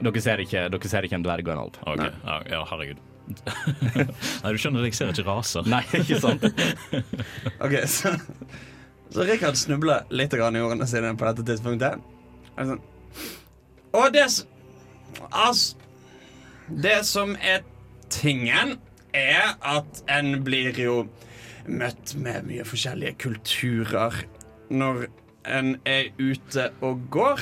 Dere 0.00 0.20
ser 0.22 0.38
ikke, 0.44 0.68
dere 0.70 0.88
ser 0.88 1.02
ikke 1.08 1.18
en 1.18 1.24
dverg 1.26 1.48
og 1.48 1.52
en 1.56 1.62
alv. 1.66 1.78
Ok, 1.90 2.04
ja, 2.24 2.36
ja, 2.54 2.64
herregud. 2.70 3.00
Nei, 4.42 4.52
du 4.52 4.58
skjønner, 4.60 4.84
jeg 4.86 4.96
ser 4.98 5.12
ikke 5.12 5.26
raser. 5.28 5.66
Nei, 5.68 5.82
ikke 5.98 6.20
sant? 6.22 6.44
Ok, 7.64 7.74
så, 7.90 8.14
så 9.14 9.26
Rikard 9.28 9.58
snubler 9.60 10.08
litt 10.14 10.34
grann 10.36 10.56
i 10.58 10.62
ordene 10.64 10.88
sine 10.90 11.14
på 11.18 11.28
dette 11.28 11.46
tidspunktet. 11.48 12.00
Sånn 12.58 12.80
Og 13.94 14.12
det 14.14 14.26
Altså 15.30 15.76
Det 16.68 16.98
som 17.08 17.32
er 17.40 17.62
tingen, 18.12 18.76
er 19.16 19.54
at 19.64 20.02
en 20.12 20.42
blir 20.44 20.76
jo 20.76 20.98
møtt 21.68 22.12
med 22.20 22.44
mye 22.48 22.64
forskjellige 22.68 23.16
kulturer 23.24 24.18
når 24.68 25.06
en 25.48 25.70
er 25.88 26.10
ute 26.20 26.68
og 26.84 27.00
går. 27.12 27.40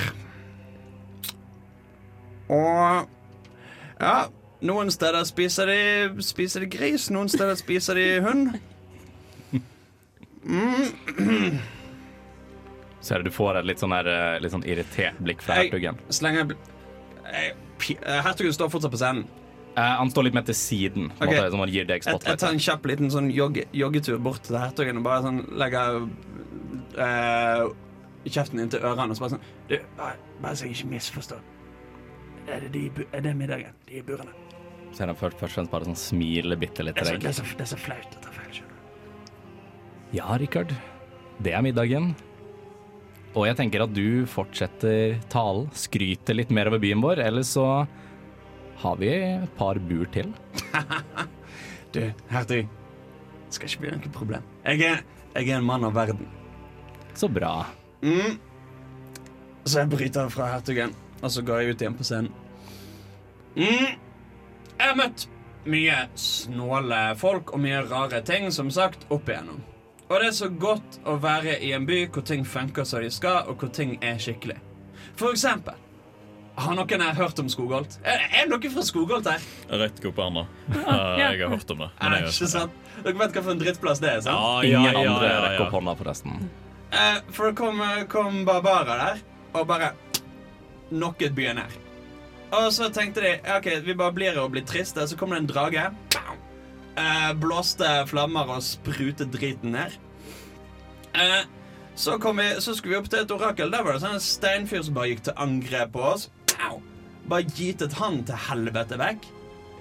Og 2.54 3.08
ja, 4.00 4.16
noen 4.62 4.90
steder 4.90 5.24
spiser 5.28 5.66
de, 5.66 6.22
spiser 6.24 6.60
de 6.60 6.66
gris, 6.66 7.10
noen 7.10 7.28
steder 7.28 7.54
spiser 7.56 7.94
de 7.94 8.06
hund. 8.24 8.60
Ser 13.06 13.18
du 13.22 13.28
du 13.28 13.34
får 13.34 13.60
et 13.60 13.66
litt 13.68 13.78
sånn, 13.82 13.92
her, 13.94 14.06
eh, 14.10 14.38
litt 14.42 14.52
sånn 14.54 14.64
irritert 14.66 15.18
blikk 15.22 15.42
fra 15.42 15.54
Jeg- 15.60 15.70
hertugen. 15.70 15.98
Slenger 16.10 16.44
bl- 16.44 16.56
Eh, 17.26 18.22
Hertugen 18.22 18.52
står 18.52 18.70
fortsatt 18.70 18.90
på 18.90 18.96
scenen. 18.96 19.26
Eh, 19.76 19.82
han 19.82 20.08
står 20.10 20.24
litt 20.24 20.34
mer 20.34 20.42
til 20.42 20.54
siden, 20.54 21.10
Okay. 21.20 21.26
måte, 21.26 21.50
deg 21.86 22.02
Jeg, 22.04 22.20
jeg 22.24 22.38
tar 22.38 22.48
en 22.52 22.58
kjapp 22.58 22.82
liten 22.86 23.10
sånn 23.10 23.30
jogge, 23.34 23.66
joggetur 23.74 24.18
bort 24.22 24.42
til 24.42 24.56
hertugen 24.56 24.96
og 24.96 25.02
bare 25.02 25.22
sånn 25.22 25.46
legger 25.58 26.08
eh, 26.96 27.68
kjeften 28.26 28.58
inntil 28.60 28.80
ørene 28.80 29.10
og 29.10 29.16
så 29.16 29.20
bare 29.20 29.30
sånn 29.30 29.40
Du, 29.68 29.78
bare, 29.98 30.16
bare 30.40 30.52
så 30.56 30.64
jeg 30.64 30.72
ikke 30.76 30.90
misforstår. 30.94 31.40
Er 32.48 32.60
det, 32.60 32.72
de, 32.72 32.90
er 33.12 33.20
det 33.20 33.36
middagen? 33.36 33.72
De 33.86 33.98
i 33.98 34.02
burene? 34.02 34.32
Så 34.96 35.04
er 35.04 35.10
han 35.12 35.18
først, 35.18 35.36
først 35.36 35.52
og 35.52 35.56
fremst 35.58 35.72
bare 35.74 35.88
sånn 35.90 35.98
smiler 36.00 36.56
bitte 36.56 36.84
litt 36.86 36.96
Det 36.96 37.04
til 37.04 37.10
så, 37.10 37.20
det, 37.20 37.28
er 37.28 37.36
så, 37.36 37.44
det 37.52 37.64
er 37.66 37.68
så 37.68 37.76
flaut 37.76 38.14
å 38.16 38.22
ta 38.24 38.30
feil, 38.32 38.52
skjønner. 38.56 38.78
Ja, 40.16 40.28
Rikard. 40.40 40.72
Det 41.44 41.52
er 41.52 41.64
middagen. 41.66 42.14
Og 43.36 43.44
jeg 43.44 43.58
tenker 43.58 43.84
at 43.84 43.92
du 43.92 44.24
fortsetter 44.32 45.18
talen, 45.28 45.68
skryter 45.76 46.38
litt 46.38 46.54
mer 46.54 46.70
over 46.70 46.80
byen 46.80 47.04
vår, 47.04 47.20
eller 47.26 47.44
så 47.44 47.66
har 48.80 48.96
vi 49.02 49.12
et 49.12 49.52
par 49.60 49.80
bur 49.84 50.08
til. 50.16 50.32
Du, 51.94 52.00
hertug. 52.28 52.66
Skal 53.54 53.70
ikke 53.70 53.82
bli 53.84 53.90
noe 53.94 54.10
problem. 54.12 54.48
Jeg 54.66 54.82
er, 54.84 54.98
jeg 55.32 55.46
er 55.48 55.60
en 55.60 55.64
mann 55.64 55.86
av 55.86 55.94
verden. 55.96 56.26
Så 57.16 57.28
bra. 57.32 57.52
Mm. 58.04 58.34
Så 59.64 59.78
jeg 59.78 59.88
bryter 59.94 60.28
fra 60.34 60.50
hertugen, 60.50 60.92
og 61.22 61.32
så 61.32 61.44
går 61.46 61.62
jeg 61.62 61.72
ut 61.72 61.84
igjen 61.86 61.96
på 61.96 62.04
scenen. 62.04 62.34
Mm. 63.56 63.94
Jeg 64.76 64.90
har 64.92 64.98
møtt 64.98 65.26
mye 65.66 65.96
snåle 66.20 67.00
folk 67.18 67.54
og 67.56 67.62
mye 67.64 67.80
rare 67.88 68.20
ting, 68.26 68.50
som 68.54 68.68
sagt, 68.70 69.06
opp 69.10 69.28
igjennom. 69.28 69.62
Og 70.06 70.20
det 70.22 70.28
er 70.28 70.36
så 70.36 70.48
godt 70.52 71.00
å 71.08 71.16
være 71.18 71.56
i 71.66 71.72
en 71.74 71.86
by 71.88 72.04
hvor 72.14 72.22
ting 72.26 72.44
funker 72.46 72.86
som 72.86 73.02
de 73.02 73.10
skal, 73.10 73.48
og 73.50 73.58
hvor 73.58 73.72
ting 73.74 73.96
er 74.04 74.20
skikkelig. 74.22 74.60
For 75.16 75.32
eksempel 75.34 75.74
Har 76.56 76.72
noen 76.72 77.02
her 77.04 77.12
hørt 77.18 77.36
om 77.42 77.50
Skogholt? 77.52 77.98
Er, 78.00 78.22
er 78.32 78.46
noen 78.48 78.70
fra 78.72 78.80
Skogholt 78.86 79.26
her? 79.28 79.42
Rett 79.76 79.98
opp. 80.08 80.20
Uh, 80.22 80.46
jeg 81.20 81.42
har 81.42 81.50
hørt 81.52 81.70
om 81.74 81.82
det. 81.84 81.88
Men 82.00 82.14
Er 82.14 82.22
jeg 82.22 82.30
ikke 82.32 82.48
sant? 82.48 82.78
Dere 83.04 83.12
vet 83.18 83.34
hva 83.36 83.42
for 83.42 83.52
en 83.52 83.60
drittplass 83.60 84.00
det 84.00 84.08
er? 84.08 84.22
sant? 84.24 84.40
Ja, 84.40 84.62
Ingen 84.64 84.86
ja, 84.86 85.02
ja, 85.04 85.10
andre 85.12 85.28
ja, 85.28 85.42
rekker 85.44 85.58
ja. 85.60 85.66
opp 85.66 85.76
hånda, 85.76 85.94
forresten. 86.00 86.38
Eh, 86.96 87.18
for 87.28 87.50
det 87.50 87.58
kom, 87.60 87.82
kom 88.08 88.38
barbarer 88.48 89.02
der 89.02 89.20
og 89.52 89.66
bare 89.68 89.90
knocket 90.88 91.36
byen 91.36 91.60
her. 91.60 91.76
Og 92.54 92.68
så 92.72 92.88
tenkte 92.94 93.24
de 93.24 93.32
ja, 93.34 93.58
ok, 93.58 93.68
vi 93.86 93.96
bare 93.98 94.14
blir 94.14 94.38
og 94.38 94.52
blir 94.54 94.66
triste. 94.66 95.06
Så 95.08 95.18
kom 95.18 95.34
det 95.34 95.42
en 95.42 95.50
drage. 95.50 95.86
Eh, 96.96 97.32
blåste 97.42 97.88
flammer 98.08 98.48
og 98.54 98.62
sprutet 98.64 99.32
driten 99.34 99.74
ned. 99.74 99.96
Eh, 101.16 101.42
så, 101.96 102.16
vi, 102.20 102.46
så 102.60 102.74
skulle 102.76 102.94
vi 102.94 103.00
opp 103.00 103.10
til 103.10 103.24
et 103.24 103.34
orakel. 103.34 103.72
Der 103.72 103.84
var 103.84 103.96
det 103.96 104.04
sånn 104.04 104.18
en 104.18 104.24
steinfyr 104.24 104.86
som 104.86 104.96
bare 104.96 105.10
gikk 105.12 105.26
til 105.28 105.38
angrep 105.42 105.92
på 105.96 106.06
oss. 106.14 106.30
Bare 107.26 107.42
gitet 107.58 107.96
han 107.98 108.22
til 108.24 108.38
helvete 108.48 108.98
vekk. 109.00 109.28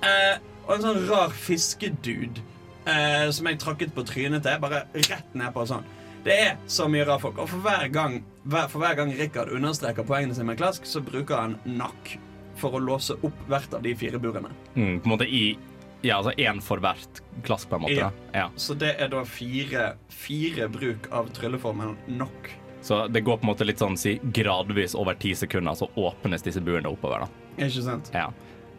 Eh, 0.06 0.36
og 0.66 0.76
en 0.76 0.86
sånn 0.88 1.04
rar 1.10 1.34
fiskedude 1.38 2.42
eh, 2.90 3.28
som 3.30 3.50
jeg 3.50 3.62
trakket 3.62 3.94
på 3.94 4.06
trynet 4.10 4.46
til. 4.48 4.58
Bare 4.64 4.88
rett 4.98 5.38
ned 5.38 5.54
på 5.54 5.68
sånn. 5.70 5.86
Det 6.26 6.36
er 6.42 6.56
så 6.72 6.88
mye 6.90 7.06
rare 7.06 7.22
folk. 7.22 7.38
Og 7.38 7.52
for 7.52 7.62
hver 7.62 7.86
gang 7.94 8.24
hver, 8.50 8.72
hver 8.74 8.98
gang 8.98 9.12
Rikard 9.14 9.52
understreker 9.54 10.08
poengene 10.08 10.34
sine 10.34 10.50
med 10.50 10.58
klask, 10.58 10.88
så 10.90 11.04
bruker 11.06 11.38
han 11.38 11.60
nakk 11.70 12.16
for 12.60 12.76
å 12.78 12.82
låse 12.82 13.16
opp 13.22 13.46
hvert 13.50 13.74
av 13.74 13.84
de 13.86 13.96
fire 13.98 14.20
burene. 14.22 14.52
Mm, 14.76 15.00
på 15.00 15.10
en 15.10 15.16
måte 15.18 15.28
i 15.30 15.46
Ja, 16.06 16.20
altså 16.20 16.36
én 16.38 16.60
for 16.62 16.78
hvert 16.84 17.22
klask, 17.48 17.70
på 17.70 17.80
en 17.80 17.86
måte. 17.88 17.96
Ja. 17.98 18.12
Ja. 18.34 18.50
Så 18.56 18.76
det 18.78 18.92
er 19.02 19.10
da 19.10 19.24
fire, 19.26 19.96
fire 20.14 20.68
bruk 20.70 21.10
av 21.10 21.32
trylleformen 21.34 21.96
nok. 22.20 22.52
Så 22.86 23.08
det 23.10 23.24
går 23.26 23.40
på 23.42 23.48
en 23.48 23.50
måte 23.50 23.66
litt 23.66 23.82
sånn 23.82 23.98
si, 23.98 24.20
gradvis 24.22 24.94
over 24.94 25.18
ti 25.18 25.32
sekunder, 25.34 25.74
så 25.74 25.90
åpnes 25.98 26.46
disse 26.46 26.62
buene 26.62 26.92
oppover. 26.92 27.26
da. 27.26 27.66
Ikke 27.66 27.82
sant? 27.88 28.12
Ja. 28.14 28.28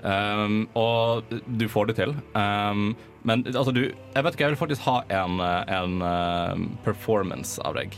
Um, 0.07 0.69
og 0.79 1.33
du 1.59 1.67
får 1.69 1.91
det 1.91 1.97
til. 1.99 2.15
Um, 2.37 2.93
men 3.27 3.43
altså, 3.49 3.73
du 3.75 3.89
Jeg 3.89 4.23
vet 4.23 4.37
ikke, 4.37 4.45
jeg 4.45 4.55
vil 4.55 4.61
faktisk 4.61 4.85
ha 4.87 5.01
en, 5.11 5.41
en 5.43 5.97
uh, 6.05 6.69
performance 6.87 7.59
av 7.67 7.75
deg. 7.81 7.97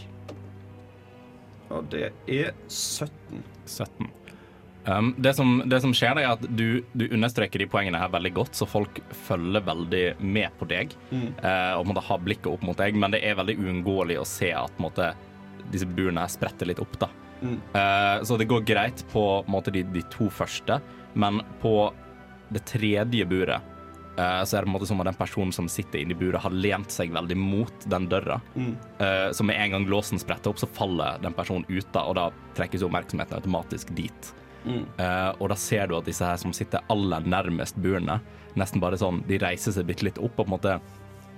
Og 1.69 1.85
det 1.93 2.07
er 2.25 2.55
17. 2.73 3.43
17. 3.67 4.09
Um, 4.89 5.11
det, 5.19 5.35
som, 5.35 5.63
det 5.69 5.81
som 5.85 5.93
skjer, 5.93 6.17
er 6.23 6.31
at 6.31 6.45
du, 6.49 6.81
du 6.97 7.05
understreker 7.13 7.61
de 7.61 7.67
poengene 7.69 7.99
her 8.01 8.09
veldig 8.13 8.31
godt, 8.39 8.57
så 8.57 8.65
folk 8.69 9.01
følger 9.27 9.65
veldig 9.67 10.05
med 10.25 10.55
på 10.59 10.69
deg 10.71 10.95
Mm. 11.09 11.31
uh, 11.43 11.75
og 11.79 11.87
måtte 11.89 12.05
ha 12.07 12.17
blikket 12.21 12.47
opp 12.51 12.63
mot 12.65 12.79
deg, 12.79 12.97
men 12.97 13.13
det 13.13 13.21
er 13.25 13.37
veldig 13.37 13.57
uunngåelig 13.59 14.19
å 14.21 14.27
se 14.29 14.49
at 14.55 14.81
måtte, 14.81 15.11
disse 15.73 15.89
burene 15.89 16.23
her 16.25 16.33
spretter 16.33 16.69
litt 16.69 16.81
opp. 16.81 16.95
da. 17.01 17.09
Mm. 17.43 17.57
Uh, 17.75 18.25
så 18.25 18.39
det 18.41 18.49
går 18.49 18.65
greit 18.69 19.03
på, 19.13 19.25
måte, 19.51 19.75
de, 19.75 19.83
de 19.93 20.05
to 20.13 20.31
første, 20.33 20.79
men 21.19 21.43
på 21.63 21.75
det 22.55 22.65
tredje 22.69 23.27
buret 23.29 23.61
uh, 24.17 24.41
så 24.45 24.57
er 24.57 24.65
det 24.65 24.69
på 24.69 24.71
en 24.71 24.77
måte 24.79 24.89
som 24.89 25.05
at 25.05 25.11
den 25.11 25.21
personen 25.21 25.53
som 25.53 25.69
sitter 25.69 26.01
inni 26.01 26.17
buret, 26.17 26.41
har 26.45 26.55
lent 26.55 26.95
seg 26.95 27.13
veldig 27.13 27.37
mot 27.41 27.89
den 27.93 28.09
døra. 28.09 28.41
Mm. 28.55 28.73
Så 29.33 29.45
med 29.45 29.61
en 29.61 29.77
gang 29.77 29.89
låsen 29.91 30.21
spretter 30.21 30.53
opp, 30.53 30.61
så 30.63 30.71
faller 30.73 31.21
den 31.25 31.37
personen 31.37 31.69
ut, 31.69 31.89
da, 31.93 32.07
og 32.09 32.17
da 32.21 32.29
trekkes 32.57 32.87
oppmerksomheten 32.89 33.37
automatisk 33.37 33.93
dit. 33.99 34.33
Mm. 34.65 34.85
Eh, 34.99 35.31
og 35.39 35.51
da 35.53 35.57
ser 35.59 35.89
du 35.89 35.97
at 35.99 36.09
disse 36.09 36.25
her 36.27 36.39
som 36.41 36.55
sitter 36.57 36.85
aller 36.93 37.27
nærmest 37.27 37.79
burene, 37.81 38.19
nesten 38.59 38.83
bare 38.83 38.99
sånn 38.99 39.21
De 39.29 39.39
reiser 39.39 39.71
seg 39.73 39.87
bitte 39.87 40.09
litt 40.09 40.19
opp 40.19 40.35
og 40.35 40.41
på 40.41 40.49
en 40.49 40.55
måte 40.57 40.73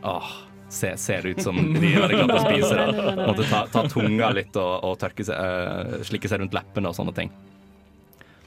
Åh, 0.08 0.30
ser, 0.72 0.96
ser 0.96 1.26
ut 1.26 1.42
som 1.42 1.58
de 1.74 1.90
er 1.92 2.00
veldig 2.00 2.20
glad 2.22 2.30
til 2.30 2.38
å 2.38 2.44
spise. 2.46 2.76
Da. 2.78 3.14
Måte 3.28 3.46
ta, 3.50 3.64
ta 3.68 3.82
tunga 3.90 4.30
litt 4.36 4.56
og, 4.56 4.70
og 4.88 4.94
tørke 5.02 5.26
seg, 5.26 5.36
uh, 5.36 6.00
slikke 6.06 6.30
seg 6.30 6.40
rundt 6.40 6.56
leppene 6.56 6.88
og 6.88 6.96
sånne 6.96 7.12
ting. 7.16 7.32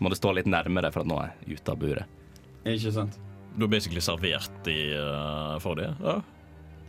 Må 0.01 0.09
du 0.09 0.17
stå 0.17 0.33
litt 0.33 0.49
nærmere 0.49 0.89
for 0.93 1.03
at 1.03 1.11
nå 1.11 1.19
er 1.21 1.35
jeg 1.43 1.59
ute 1.59 1.75
av 1.75 1.83
buret. 1.83 2.17
Ikke 2.65 2.93
sant? 2.95 3.19
Du 3.53 3.67
er 3.67 3.73
basically 3.75 4.01
servert 4.01 4.71
i, 4.71 4.79
uh, 4.97 5.59
for 5.61 5.77
det. 5.77 5.91
Ja. 6.01 6.17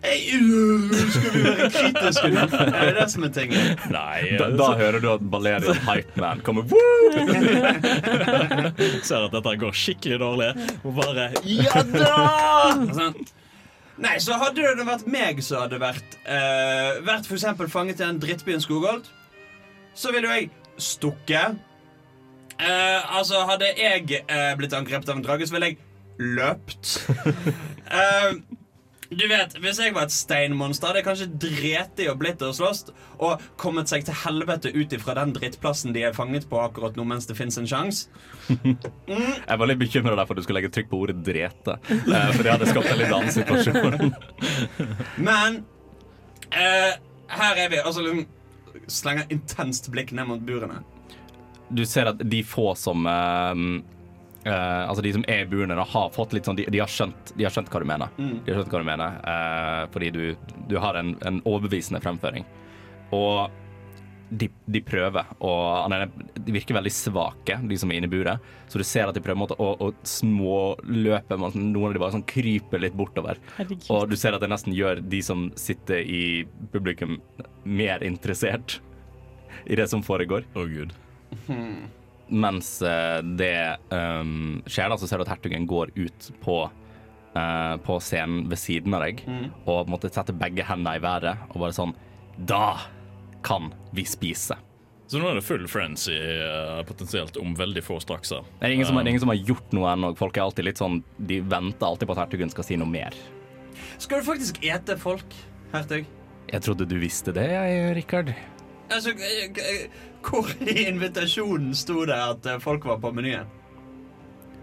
Hey, 0.05 0.37
uh, 0.37 0.93
skal 1.11 1.31
vi 1.33 1.41
være 1.45 1.69
kritiske 1.73 2.29
nå? 2.35 2.41
Er 2.61 2.85
det 2.91 2.95
det 2.99 3.07
som 3.15 3.23
er 3.25 3.31
tingen? 3.33 3.79
Nei, 3.93 4.19
Da, 4.41 4.47
da 4.59 4.67
hører 4.79 5.01
du 5.01 5.09
at 5.15 5.23
Balerian 5.33 5.79
Hypeman 5.87 6.41
kommer 6.45 6.63
ser 9.09 9.21
at 9.25 9.33
dette 9.33 9.55
går 9.63 9.73
skikkelig 9.79 10.19
dårlig. 10.21 10.51
Og 10.85 10.93
bare 10.99 11.31
Ja 11.49 11.81
da! 11.89 12.17
Nei, 14.05 14.17
så 14.19 14.35
hadde 14.41 14.75
det 14.77 14.85
vært 14.89 15.07
meg 15.07 15.39
som 15.47 15.61
hadde 15.63 15.79
vært 15.79 16.17
uh, 16.27 16.99
Vært 17.07 17.27
for 17.29 17.35
eksempel 17.39 17.69
fanget 17.71 18.01
i 18.01 18.05
den 18.05 18.19
drittbyen 18.23 18.61
Skogholt, 18.63 19.07
så 19.95 20.11
ville 20.11 20.27
jo 20.27 20.35
jeg 20.35 20.51
stukket. 20.83 21.55
Uh, 22.59 23.01
altså, 23.19 23.45
hadde 23.49 23.67
jeg 23.79 24.03
eh, 24.27 24.53
blitt 24.59 24.73
angrepet 24.75 25.09
av 25.11 25.17
en 25.19 25.23
drage, 25.25 25.47
så 25.47 25.55
ville 25.57 25.69
jeg 25.73 25.79
løpt. 26.35 26.85
Eh, 27.95 28.33
du 29.19 29.25
vet, 29.31 29.55
Hvis 29.61 29.79
jeg 29.83 29.95
var 29.95 30.09
et 30.09 30.15
steinmonster, 30.15 30.89
hadde 30.91 31.01
jeg 31.01 31.07
kanskje 31.07 31.29
drept 31.45 32.01
i 32.03 32.09
og 32.11 32.19
blitt 32.21 32.43
og 32.45 32.55
slåss 32.57 32.85
og 33.23 33.43
kommet 33.61 33.91
seg 33.91 34.05
til 34.07 34.17
helvete 34.25 34.73
ut 34.75 34.95
ifra 34.97 35.17
den 35.19 35.35
drittplassen 35.37 35.95
de 35.95 36.05
er 36.09 36.17
fanget 36.17 36.49
på 36.51 36.59
akkurat 36.61 36.97
nå 36.99 37.07
mens 37.09 37.29
det 37.31 37.37
fins 37.39 37.59
en 37.61 37.69
sjanse. 37.69 38.09
Jeg 38.49 39.59
var 39.61 39.71
litt 39.71 39.81
bekymra 39.81 40.17
for 40.25 40.35
at 40.35 40.41
du 40.41 40.47
skulle 40.47 40.61
legge 40.61 40.73
trykk 40.75 40.91
på 40.91 41.03
ordet 41.07 41.17
'drete'. 41.25 41.79
eh, 41.91 42.31
for 42.35 42.43
det 42.43 42.55
hadde 42.55 42.71
skapt 42.71 42.91
en 42.93 43.01
litt 43.01 43.15
annen 43.15 43.35
situasjon. 43.35 44.15
Men 45.29 45.63
eh, 46.51 46.95
her 47.35 47.61
er 47.65 47.71
vi. 47.71 47.83
Altså 47.85 48.05
liksom 48.07 48.27
Slenger 48.91 49.31
intenst 49.33 49.87
blikk 49.95 50.11
ned 50.13 50.27
mot 50.29 50.41
burene. 50.45 50.83
Du 51.73 51.85
ser 51.89 52.11
at 52.11 52.19
de 52.21 52.43
få 52.45 52.75
som 52.77 53.07
eh, 53.07 53.63
eh, 54.45 54.83
Altså 54.85 55.03
de 55.05 55.13
som 55.17 55.25
er 55.29 55.45
i 55.45 55.49
burene, 55.51 55.77
har 55.95 56.13
fått 56.15 56.37
litt 56.37 56.49
sånn 56.49 56.59
De, 56.59 56.67
de, 56.71 56.81
har, 56.83 56.91
skjønt, 56.91 57.35
de 57.35 57.47
har 57.47 57.55
skjønt 57.55 57.73
hva 57.73 57.83
du 57.83 57.89
mener. 57.89 58.15
Mm. 58.19 58.39
De 58.45 58.53
har 58.53 58.61
skjønt 58.61 58.77
hva 58.77 58.85
du 58.85 58.89
mener 58.89 59.19
uh, 59.25 59.83
Fordi 59.95 60.13
du, 60.15 60.23
du 60.71 60.79
har 60.83 61.01
en, 61.01 61.15
en 61.27 61.43
overbevisende 61.45 62.03
fremføring. 62.05 62.47
Og 63.15 63.51
de, 64.35 64.49
de 64.67 64.81
prøver, 64.83 65.29
og 65.45 65.93
de 65.93 66.55
virker 66.55 66.77
veldig 66.77 66.93
svake, 66.93 67.59
de 67.69 67.79
som 67.79 67.91
er 67.93 68.01
inne 68.01 68.09
i 68.09 68.13
buret. 68.13 68.43
Så 68.71 68.81
du 68.81 68.85
ser 68.87 69.09
at 69.09 69.17
de 69.17 69.23
prøver 69.23 69.39
måte 69.39 69.57
å, 69.63 69.69
å 69.79 69.91
småløpe. 70.09 71.39
Noen 71.39 71.89
av 71.91 71.95
de 71.95 72.03
bare 72.03 72.17
sånn 72.17 72.27
kryper 72.29 72.83
litt 72.83 72.97
bortover. 72.99 73.39
Herregud. 73.59 73.87
Og 73.95 74.09
du 74.11 74.17
ser 74.19 74.37
at 74.37 74.43
det 74.43 74.51
nesten 74.51 74.75
gjør 74.77 75.03
de 75.05 75.21
som 75.25 75.49
sitter 75.61 76.03
i 76.03 76.25
publikum, 76.73 77.21
mer 77.65 78.05
interessert 78.07 78.81
i 79.65 79.79
det 79.79 79.87
som 79.93 80.03
foregår. 80.05 80.49
Å, 80.57 80.67
gud. 80.69 80.97
Mens 82.29 82.83
eh, 82.83 83.21
det 83.37 83.77
um, 83.93 84.63
skjer, 84.67 84.89
da, 84.89 84.97
så 84.97 85.09
ser 85.09 85.21
du 85.21 85.27
at 85.27 85.35
hertugen 85.35 85.67
går 85.69 85.91
ut 85.97 86.29
på, 86.41 86.59
uh, 87.37 87.75
på 87.85 87.99
scenen 88.01 88.47
ved 88.49 88.61
siden 88.63 88.95
av 88.97 89.05
deg 89.05 89.25
Mm. 89.29 89.51
og 89.67 89.91
måtte 89.93 90.09
sette 90.13 90.33
begge 90.33 90.65
hendene 90.65 90.97
i 90.97 91.03
været 91.05 91.37
og 91.51 91.61
bare 91.61 91.77
sånn 91.77 91.93
Da 92.49 92.79
kan 93.45 93.73
vi 93.93 94.07
spise. 94.09 94.57
Så 95.07 95.21
nå 95.21 95.29
er 95.29 95.37
det 95.37 95.45
full 95.45 95.67
frenzy 95.69 96.17
uh, 96.17 96.81
potensielt 96.89 97.37
om 97.37 97.53
veldig 97.55 97.83
få 97.85 97.99
straks 98.01 98.33
her. 98.33 98.47
Det 98.59 98.71
er 98.71 98.73
ingen 98.79 98.89
som, 98.89 98.97
det 98.97 99.05
er 99.05 99.13
ingen 99.13 99.23
som 99.27 99.31
har 99.35 99.43
gjort 99.53 99.77
noe 99.77 99.93
ennå. 99.93 100.15
Folk 100.17 100.39
er 100.41 100.47
alltid 100.47 100.65
litt 100.71 100.81
sånn 100.81 101.03
De 101.21 101.43
venter 101.45 101.87
alltid 101.87 102.09
på 102.09 102.17
at 102.17 102.25
hertugen 102.25 102.51
skal 102.51 102.65
si 102.65 102.79
noe 102.81 102.89
mer. 102.89 103.15
Skal 104.01 104.23
du 104.23 104.27
faktisk 104.27 104.63
ete 104.65 104.97
folk, 104.99 105.37
hertug? 105.75 106.09
Jeg 106.49 106.65
trodde 106.65 106.87
du 106.89 106.97
visste 107.01 107.33
det, 107.37 107.47
jeg, 107.53 107.95
Rikard. 108.01 108.33
Altså, 108.93 109.15
eh, 109.17 109.47
eh, 109.49 109.87
hvor 110.25 110.51
i 110.65 110.87
invitasjonen 110.89 111.75
sto 111.77 112.05
det 112.09 112.17
at 112.17 112.49
eh, 112.49 112.61
folk 112.63 112.87
var 112.89 113.01
på 113.03 113.13
menyen? 113.17 113.51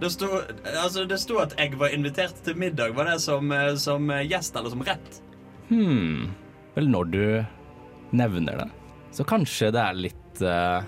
Det 0.02 0.10
sto, 0.10 0.28
altså, 0.66 1.06
det 1.06 1.20
sto 1.22 1.38
at 1.44 1.54
jeg 1.60 1.78
var 1.78 1.94
invitert 1.94 2.40
til 2.46 2.58
middag. 2.58 2.96
Var 2.98 3.12
det 3.12 3.20
som, 3.22 3.52
eh, 3.54 3.76
som 3.78 4.10
eh, 4.10 4.26
gjest 4.26 4.56
eller 4.58 4.74
som 4.74 4.86
rett? 4.88 5.20
Hm 5.70 6.32
Vel, 6.76 6.88
når 6.88 7.10
du 7.12 7.24
nevner 8.16 8.62
det, 8.64 8.68
så 9.12 9.26
kanskje 9.28 9.74
det 9.76 9.82
er 9.84 9.98
litt 10.08 10.44
uh, 10.44 10.80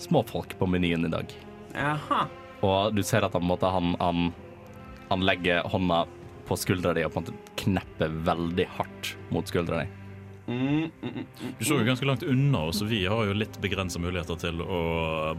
småfolk 0.00 0.58
på 0.60 0.68
menyen 0.68 1.08
i 1.08 1.12
dag. 1.12 1.32
Aha. 1.72 2.26
Og 2.60 2.92
du 2.92 3.00
ser 3.00 3.24
at 3.24 3.32
han, 3.32 3.46
måte, 3.48 3.70
han, 3.72 3.94
han, 4.00 4.28
han 5.08 5.24
legger 5.24 5.64
hånda 5.72 6.02
på 6.44 6.58
skuldra 6.60 6.92
di 6.92 7.06
og 7.06 7.14
på 7.14 7.22
en 7.22 7.30
måte 7.30 7.56
knepper 7.62 8.12
veldig 8.28 8.68
hardt 8.76 9.14
mot 9.32 9.48
skuldra 9.48 9.80
di. 9.80 10.01
Mm, 10.46 10.90
mm, 11.02 11.12
mm. 11.14 11.54
Du 11.58 11.64
så 11.64 11.78
jo 11.78 11.86
ganske 11.86 12.06
langt 12.08 12.24
unna 12.26 12.64
oss, 12.68 12.80
så 12.82 12.88
vi 12.88 13.04
har 13.06 13.28
jo 13.28 13.36
litt 13.36 13.60
begrensa 13.62 14.00
muligheter 14.02 14.40
til 14.42 14.62
å 14.64 14.82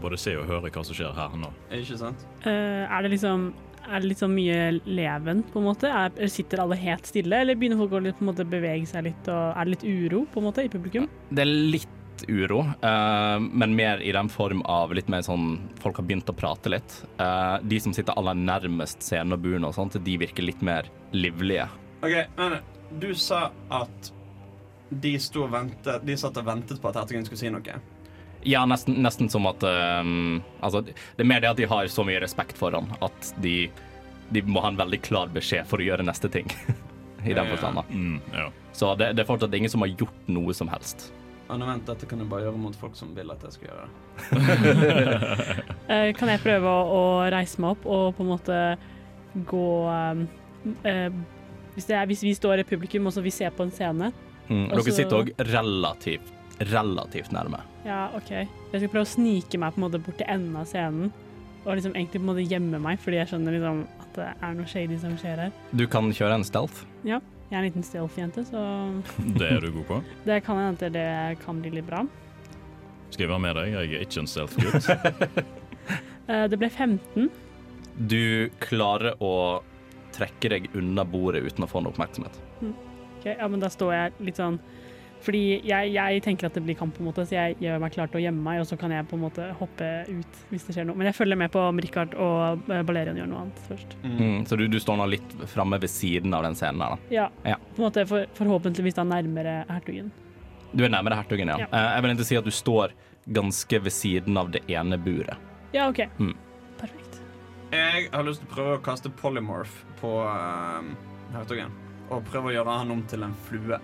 både 0.00 0.18
se 0.20 0.36
og 0.40 0.48
høre 0.48 0.72
hva 0.72 0.84
som 0.86 0.96
skjer 0.96 1.14
her 1.16 1.36
nå. 1.38 1.52
Ikke 1.76 1.98
sant? 2.00 2.26
Uh, 2.46 2.84
er 2.88 3.04
det 3.04 3.14
liksom 3.16 3.52
er 3.84 4.00
det 4.00 4.08
litt 4.08 4.20
sånn 4.22 4.32
mye 4.32 4.78
leven, 4.88 5.42
på 5.52 5.60
en 5.60 5.66
måte? 5.66 5.90
Er, 5.90 6.14
sitter 6.32 6.62
alle 6.62 6.78
helt 6.80 7.08
stille, 7.08 7.42
eller 7.44 7.58
begynner 7.58 7.82
folk 7.82 7.98
å 7.98 8.00
litt, 8.06 8.16
på 8.16 8.24
en 8.24 8.30
måte 8.30 8.46
bevege 8.48 8.88
seg 8.88 9.10
litt, 9.10 9.28
og 9.28 9.42
er 9.52 9.66
det 9.66 9.74
litt 9.74 9.84
uro, 9.84 10.24
på 10.32 10.40
en 10.40 10.48
måte, 10.48 10.64
i 10.64 10.72
publikum? 10.72 11.08
Det 11.28 11.44
er 11.44 11.52
litt 11.52 12.24
uro, 12.30 12.62
uh, 12.64 13.36
men 13.44 13.74
mer 13.76 14.00
i 14.00 14.12
den 14.14 14.30
form 14.32 14.62
av 14.70 14.94
litt 14.96 15.10
mer 15.12 15.24
sånn 15.26 15.58
folk 15.82 15.98
har 16.00 16.08
begynt 16.08 16.30
å 16.30 16.36
prate 16.36 16.72
litt. 16.72 16.96
Uh, 17.18 17.60
de 17.60 17.80
som 17.82 17.92
sitter 17.96 18.16
aller 18.16 18.38
nærmest 18.38 19.04
scenen 19.04 19.36
og 19.36 19.44
buen 19.44 19.66
og 19.66 19.74
sånt, 19.76 19.98
de 20.00 20.18
virker 20.22 20.46
litt 20.46 20.62
mer 20.64 20.88
livlige. 21.12 21.68
Ok, 22.04 22.20
men 22.38 22.60
Du 23.00 23.08
sa 23.18 23.48
at 23.74 24.12
de 24.90 25.14
sto 25.18 25.46
og 25.46 25.52
ventet 25.54 26.04
De 26.06 26.16
satt 26.20 26.36
og 26.38 26.44
ventet 26.46 26.80
på 26.82 26.88
at 26.90 26.98
hertugen 27.00 27.24
skulle 27.26 27.40
si 27.40 27.50
noe. 27.50 27.78
Ja, 28.44 28.66
nesten, 28.68 28.98
nesten 29.02 29.30
som 29.32 29.46
at 29.48 29.62
um, 29.64 30.42
Altså, 30.60 30.82
det 30.84 31.24
er 31.24 31.28
mer 31.30 31.40
det 31.40 31.48
at 31.54 31.56
de 31.62 31.68
har 31.70 31.88
så 31.88 32.04
mye 32.04 32.20
respekt 32.20 32.58
for 32.60 32.76
han 32.76 32.90
at 33.02 33.30
de, 33.40 33.70
de 34.34 34.42
må 34.44 34.60
ha 34.60 34.68
en 34.74 34.76
veldig 34.80 35.00
klar 35.06 35.32
beskjed 35.32 35.64
for 35.70 35.80
å 35.80 35.86
gjøre 35.88 36.04
neste 36.06 36.28
ting. 36.28 36.50
I 37.24 37.32
den 37.32 37.38
Ja, 37.40 37.44
ja. 37.44 37.50
forstand. 37.54 37.80
da. 37.80 37.84
Mm, 37.88 38.18
ja. 38.36 38.50
Så 38.76 38.90
det, 39.00 39.14
det 39.16 39.24
er 39.24 39.28
fortsatt 39.30 39.54
ingen 39.56 39.72
som 39.72 39.80
har 39.80 39.94
gjort 39.94 40.26
noe 40.28 40.52
som 40.54 40.68
helst. 40.68 41.06
Ja, 41.48 41.56
nå 41.60 41.66
vent, 41.68 41.86
Dette 41.88 42.06
kan 42.08 42.20
du 42.20 42.24
bare 42.28 42.44
gjøre 42.46 42.60
mot 42.60 42.76
folk 42.76 42.94
som 42.96 43.14
vil 43.16 43.32
at 43.32 43.42
jeg 43.44 43.56
skal 43.56 43.70
gjøre 43.70 43.88
det. 43.88 43.90
Eh, 45.84 46.10
kan 46.16 46.30
jeg 46.32 46.40
prøve 46.40 46.64
å, 46.64 46.84
å 46.96 47.02
reise 47.32 47.60
meg 47.60 47.74
opp 47.74 47.82
og 47.92 48.14
på 48.16 48.24
en 48.24 48.30
måte 48.30 48.58
gå 49.48 49.64
um, 49.84 50.22
uh, 50.86 51.10
hvis, 51.74 51.84
det 51.90 51.96
er, 51.98 52.06
hvis 52.08 52.22
vi 52.24 52.32
står 52.36 52.62
i 52.62 52.64
publikum 52.64 53.10
og 53.10 53.12
så 53.12 53.20
vi 53.24 53.32
ser 53.34 53.52
på 53.52 53.66
en 53.66 53.72
scene 53.74 54.08
Mm. 54.48 54.64
Og 54.70 54.78
Dere 54.78 54.94
sitter 54.96 55.20
òg 55.20 55.30
relativt, 55.50 56.32
relativt 56.70 57.34
nærme. 57.34 57.60
Ja, 57.86 58.08
OK. 58.16 58.30
Jeg 58.32 58.80
skal 58.80 58.90
prøve 58.90 59.04
å 59.06 59.12
snike 59.12 59.60
meg 59.60 59.74
på 59.74 59.80
en 59.80 59.86
måte 59.86 60.00
bort 60.02 60.18
til 60.20 60.28
enden 60.30 60.56
av 60.60 60.66
scenen. 60.70 61.12
Og 61.64 61.78
liksom 61.78 61.94
egentlig 61.94 62.20
på 62.20 62.24
en 62.26 62.30
måte 62.32 62.44
gjemme 62.44 62.80
meg, 62.82 62.98
fordi 63.00 63.20
jeg 63.22 63.30
skjønner 63.30 63.56
liksom 63.56 63.84
at 64.04 64.18
det 64.18 64.26
er 64.34 64.58
noe 64.58 64.68
shady 64.68 64.98
som 65.00 65.14
skjer 65.20 65.46
her. 65.46 65.54
Du 65.72 65.86
kan 65.90 66.10
kjøre 66.12 66.36
en 66.40 66.44
stealth. 66.44 66.84
Ja, 67.08 67.20
jeg 67.48 67.56
er 67.56 67.62
en 67.62 67.68
liten 67.70 67.86
stealth-jente, 67.86 68.44
så 68.48 68.60
Det 69.40 69.48
er 69.48 69.64
du 69.64 69.70
god 69.78 69.88
på. 69.88 70.00
det 70.28 70.42
kan 70.44 70.60
hende 70.60 70.76
at 70.76 70.96
det 70.96 71.44
kan 71.44 71.62
bli 71.64 71.72
litt 71.78 71.88
bra. 71.88 72.04
Skal 73.10 73.26
jeg 73.26 73.32
være 73.32 73.44
med 73.46 73.56
deg? 73.60 73.72
Jeg 73.72 73.94
er 74.00 74.08
ikke 74.08 74.24
en 74.24 74.32
stealth-gutt. 74.34 75.52
Eh, 76.24 76.46
det 76.48 76.56
ble 76.56 76.70
15. 76.72 77.26
Du 78.08 78.48
klarer 78.56 79.18
å 79.20 79.60
trekke 80.14 80.48
deg 80.54 80.68
unna 80.72 81.04
bordet 81.04 81.42
uten 81.44 81.66
å 81.66 81.68
få 81.68 81.82
noe 81.84 81.92
oppmerksomhet. 81.92 82.38
Ok, 83.24 83.30
ja, 83.38 83.48
men 83.48 83.62
da 83.62 83.70
står 83.72 83.94
jeg 83.96 84.12
litt 84.28 84.36
sånn 84.36 84.58
Fordi 85.24 85.40
jeg, 85.64 85.92
jeg 85.94 86.20
tenker 86.20 86.50
at 86.50 86.56
det 86.58 86.60
blir 86.66 86.76
kamp, 86.76 86.92
på 86.92 87.00
en 87.00 87.06
måte, 87.08 87.24
så 87.24 87.32
jeg 87.38 87.54
gjør 87.64 87.78
meg 87.80 87.94
klar 87.94 88.10
til 88.12 88.18
å 88.20 88.22
gjemme 88.26 88.42
meg, 88.44 88.58
og 88.60 88.66
så 88.68 88.76
kan 88.76 88.92
jeg 88.92 89.06
på 89.08 89.16
en 89.16 89.22
måte 89.22 89.46
hoppe 89.56 89.86
ut 90.10 90.40
hvis 90.50 90.66
det 90.68 90.74
skjer 90.76 90.84
noe. 90.84 90.98
Men 91.00 91.08
jeg 91.08 91.16
følger 91.16 91.38
med 91.40 91.48
på 91.54 91.62
om 91.64 91.78
Richard 91.80 92.12
og 92.20 92.66
eh, 92.68 92.82
Balerian 92.84 93.16
gjør 93.16 93.30
noe 93.30 93.38
annet 93.46 93.62
først. 93.70 93.94
Mm. 94.04 94.42
Så 94.50 94.58
du, 94.60 94.66
du 94.68 94.76
står 94.82 94.98
nå 95.00 95.06
litt 95.14 95.32
framme 95.48 95.78
ved 95.80 95.88
siden 95.88 96.36
av 96.36 96.44
den 96.44 96.58
scenen 96.60 96.84
her, 96.84 96.98
da. 96.98 97.14
Ja, 97.16 97.24
Ja. 97.54 97.56
på 97.56 97.80
en 97.80 97.86
måte 97.86 98.04
for, 98.10 98.26
forhåpentligvis 98.36 98.98
da 99.00 99.06
nærmere 99.08 99.54
hertugen. 99.72 100.12
Du 100.74 100.84
er 100.84 100.92
nærmere 100.92 101.16
hertugen, 101.22 101.48
ja. 101.48 101.56
Ja. 101.64 101.70
Eh, 101.72 101.88
Jeg 101.94 102.04
vil 102.04 102.14
ikke 102.18 102.28
si 102.28 102.38
at 102.42 102.50
du 102.50 102.52
står 102.52 102.92
ganske 103.40 103.80
ved 103.86 103.96
siden 103.96 104.36
av 104.36 104.52
det 104.52 104.60
ene 104.68 104.98
buret. 105.00 105.40
Ja, 105.72 105.88
OK. 105.88 106.04
Mm. 106.20 106.34
Perfekt. 106.82 107.22
Jeg 107.72 108.10
har 108.12 108.28
lyst 108.28 108.44
til 108.44 108.50
å 108.52 108.54
prøve 108.58 108.76
å 108.76 108.84
kaste 108.84 109.08
polymorph 109.22 109.72
på 110.02 110.12
uh, 110.20 110.84
hertugen. 111.32 111.72
Og 112.14 112.24
prøver 112.30 112.52
å 112.52 112.56
gjøre 112.58 112.78
han 112.80 112.94
om 112.94 113.02
til 113.10 113.26
en 113.26 113.34
flue. 113.48 113.80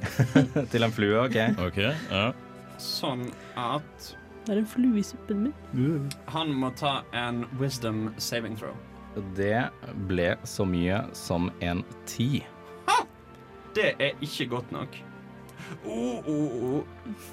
Til 0.72 0.86
en 0.86 0.94
flue, 0.94 1.16
OK? 1.20 1.36
OK, 1.60 1.78
ja. 1.82 2.30
Sånn 2.80 3.26
at 3.60 4.06
Det 4.46 4.54
er 4.54 4.60
en 4.62 4.68
flue 4.70 5.02
i 5.02 5.04
suppen 5.04 5.42
min. 5.44 6.06
han 6.32 6.54
må 6.56 6.70
ta 6.78 7.02
en 7.12 7.44
wisdom 7.60 8.08
saving 8.16 8.56
throw. 8.56 8.72
Det 9.36 9.68
ble 10.08 10.32
så 10.46 10.64
mye 10.64 11.02
som 11.18 11.50
en 11.60 11.82
ti. 12.08 12.40
Ha! 12.88 13.02
Det 13.76 13.92
er 13.98 14.24
ikke 14.24 14.48
godt 14.54 14.72
nok. 14.72 14.96
Oh, 15.84 16.24
oh, 16.26 16.56
oh. 16.70 17.28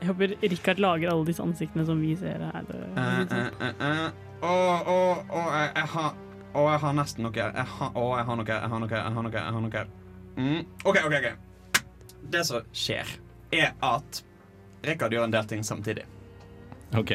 Jeg 0.00 0.08
håper 0.08 0.34
Richard 0.42 0.80
lager 0.80 1.12
alle 1.12 1.26
disse 1.28 1.44
ansiktene 1.44 1.84
som 1.86 2.00
vi 2.00 2.14
ser 2.16 2.40
her. 2.40 2.68
Eh, 2.74 3.20
eh, 3.20 3.48
eh, 3.68 3.86
eh. 3.88 4.04
Å, 4.40 4.52
å, 4.88 5.00
å, 5.28 5.40
jeg 5.60 5.88
har 5.94 6.14
Å, 6.50 6.62
jeg 6.72 6.80
har 6.82 6.94
nesten 6.98 7.22
noe 7.26 7.34
her. 7.36 7.52
Jeg 7.54 7.66
har, 7.76 7.92
å, 7.94 8.06
jeg 8.18 8.26
har 8.26 8.38
noe 8.40 8.48
her. 8.48 8.62
Jeg 8.64 8.72
har 8.72 8.80
noe 8.82 8.90
her. 8.90 9.04
Jeg 9.04 9.14
har 9.16 9.22
noe 9.26 9.32
her. 9.34 9.44
Jeg 9.44 9.54
har 9.54 9.64
noe 9.66 9.76
her. 9.76 9.90
Mm. 10.36 10.64
OK, 10.84 10.98
OK. 11.06 11.14
ok. 11.20 11.82
Det 12.30 12.42
som 12.46 12.66
skjer, 12.76 13.12
er 13.54 13.72
at 13.86 14.22
Rikard 14.86 15.14
gjør 15.14 15.26
en 15.28 15.34
del 15.34 15.46
ting 15.50 15.62
samtidig. 15.66 16.04
OK. 16.98 17.14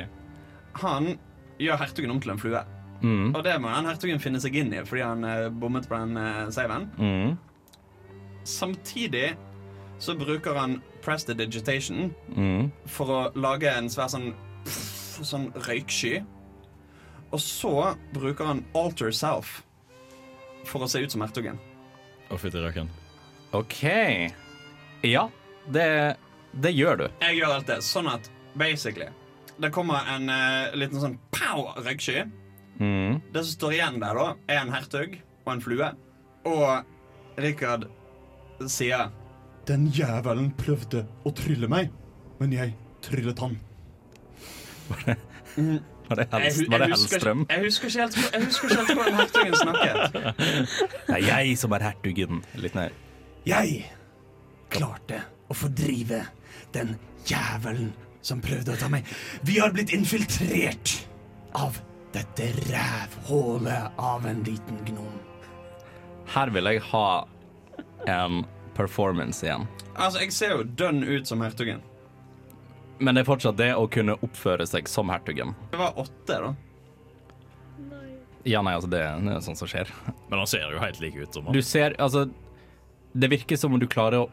Han 0.82 1.12
gjør 1.60 1.80
hertugen 1.82 2.13
om 2.15 2.19
til 2.24 2.34
en 2.36 2.39
flue. 2.41 2.62
Mm. 3.02 3.34
Og 3.36 3.41
det 3.45 3.56
må 3.62 3.71
den 3.74 3.89
hertugen 3.89 4.21
finne 4.24 4.39
seg 4.43 4.56
inn 4.60 4.71
i 4.74 4.84
fordi 4.88 5.04
han 5.04 5.24
eh, 5.28 5.48
bommet 5.52 5.88
på 5.89 5.98
den 6.00 6.15
uh, 6.19 6.48
saven. 6.56 6.88
Mm. 6.98 7.36
Samtidig 8.48 9.36
så 10.00 10.15
bruker 10.19 10.56
han 10.60 10.80
prestidigitation 11.06 12.13
Mm. 12.36 12.71
for 12.88 13.06
å 13.12 13.19
lage 13.36 13.69
en 13.71 13.89
svær 13.89 14.10
sånn 14.12 14.32
sånn 15.24 15.52
røyksky. 15.67 16.24
Og 17.33 17.41
så 17.41 17.95
bruker 18.13 18.51
han 18.51 18.63
alter 18.77 19.11
self 19.15 19.61
for 20.65 20.85
å 20.85 20.89
se 20.89 21.01
ut 21.03 21.13
som 21.13 21.23
hertugen. 21.25 21.59
Å, 22.29 22.38
fytti 22.41 22.61
rakkeren. 22.61 22.89
OK. 23.55 23.81
Ja, 25.05 25.27
det, 25.71 25.89
det 26.51 26.73
gjør 26.73 27.03
du. 27.03 27.05
Jeg 27.21 27.39
gjør 27.39 27.57
alt 27.59 27.69
det 27.69 27.81
sånn 27.85 28.09
at 28.11 28.31
basically 28.57 29.09
det 29.57 29.71
kommer 29.71 30.07
en 30.11 30.29
eh, 30.29 30.73
liten 30.75 30.99
sånn 30.99 31.19
pow 31.31 31.69
røyksky. 31.79 32.25
Mm. 32.79 33.21
Det 33.31 33.43
som 33.43 33.53
står 33.53 33.77
igjen 33.77 34.01
der, 34.01 34.17
da, 34.17 34.25
er 34.51 34.63
en 34.63 34.73
hertug 34.73 35.15
og 35.45 35.51
en 35.53 35.63
flue. 35.63 35.91
Og 36.49 37.39
Rikard 37.41 37.88
sier 38.71 39.09
Den 39.67 39.88
jævelen 39.95 40.51
prøvde 40.59 41.05
å 41.25 41.31
trylle 41.35 41.69
meg, 41.71 41.93
men 42.41 42.53
jeg 42.53 42.75
tryllet 43.05 43.39
han. 43.41 43.55
Var 44.89 45.05
det, 45.07 45.15
Jeg, 46.09 46.27
helst, 46.31 46.59
hu- 46.61 46.69
var 46.71 46.77
det 46.83 46.87
jeg, 46.89 46.97
Hellstrøm? 46.99 47.45
jeg 47.49 47.63
husker 47.65 47.87
ikke 47.87 48.01
helt 48.01 48.33
Jeg 48.33 48.45
husker 48.45 48.67
ikke 48.69 48.77
helt 48.77 48.93
hvordan 48.99 49.15
hertugen 49.19 49.55
snakket. 49.55 49.97
Det 51.07 51.15
er 51.17 51.23
jeg 51.27 51.57
som 51.57 51.71
er 51.77 51.85
hertugen. 51.89 52.43
Litt 52.61 52.75
nær. 52.77 52.93
Jeg 53.45 53.85
klarte 54.73 55.21
å 55.49 55.57
fordrive 55.57 56.23
den 56.75 56.95
jævelen 57.29 57.91
som 58.25 58.41
prøvde 58.41 58.73
å 58.73 58.79
ta 58.81 58.89
meg. 58.89 59.05
Vi 59.45 59.59
har 59.61 59.73
blitt 59.73 59.93
infiltrert 59.93 60.95
av 61.57 61.77
dette 62.15 62.47
rævhålet 62.69 63.97
av 64.01 64.25
en 64.29 64.43
liten 64.47 64.79
gnom. 64.87 65.17
Her 66.33 66.49
vil 66.55 66.65
jeg 66.71 66.81
ha 66.91 67.07
en 68.09 68.43
performance 68.77 69.45
igjen. 69.45 69.67
Altså, 69.95 70.19
jeg 70.25 70.33
ser 70.35 70.55
jo 70.57 70.63
dønn 70.79 71.03
ut 71.05 71.27
som 71.29 71.41
hertugen. 71.45 71.83
Men 72.99 73.15
det 73.17 73.25
er 73.25 73.27
fortsatt 73.27 73.58
det 73.60 73.73
å 73.75 73.88
kunne 73.91 74.15
oppføre 74.23 74.65
seg 74.69 74.88
som 74.88 75.10
hertugen. 75.12 75.51
Det 75.71 75.79
var 75.79 75.97
åtte, 75.99 76.39
da. 76.39 76.53
Ja, 78.45 78.62
nei, 78.62 78.75
altså, 78.77 78.89
det, 78.91 79.01
det 79.25 79.34
er 79.34 79.43
sånt 79.43 79.60
som 79.60 79.69
skjer. 79.69 79.89
Men 80.29 80.39
han 80.39 80.49
ser 80.49 80.69
jo 80.69 80.81
helt 80.81 81.01
lik 81.01 81.17
ut 81.17 81.34
som 81.34 81.47
han. 81.47 81.55
Du 81.55 81.65
ser, 81.65 81.95
altså 82.01 82.27
Det 83.15 83.29
virker 83.31 83.58
som 83.58 83.73
om 83.73 83.81
du 83.81 83.88
klarer 83.89 84.21
å 84.25 84.29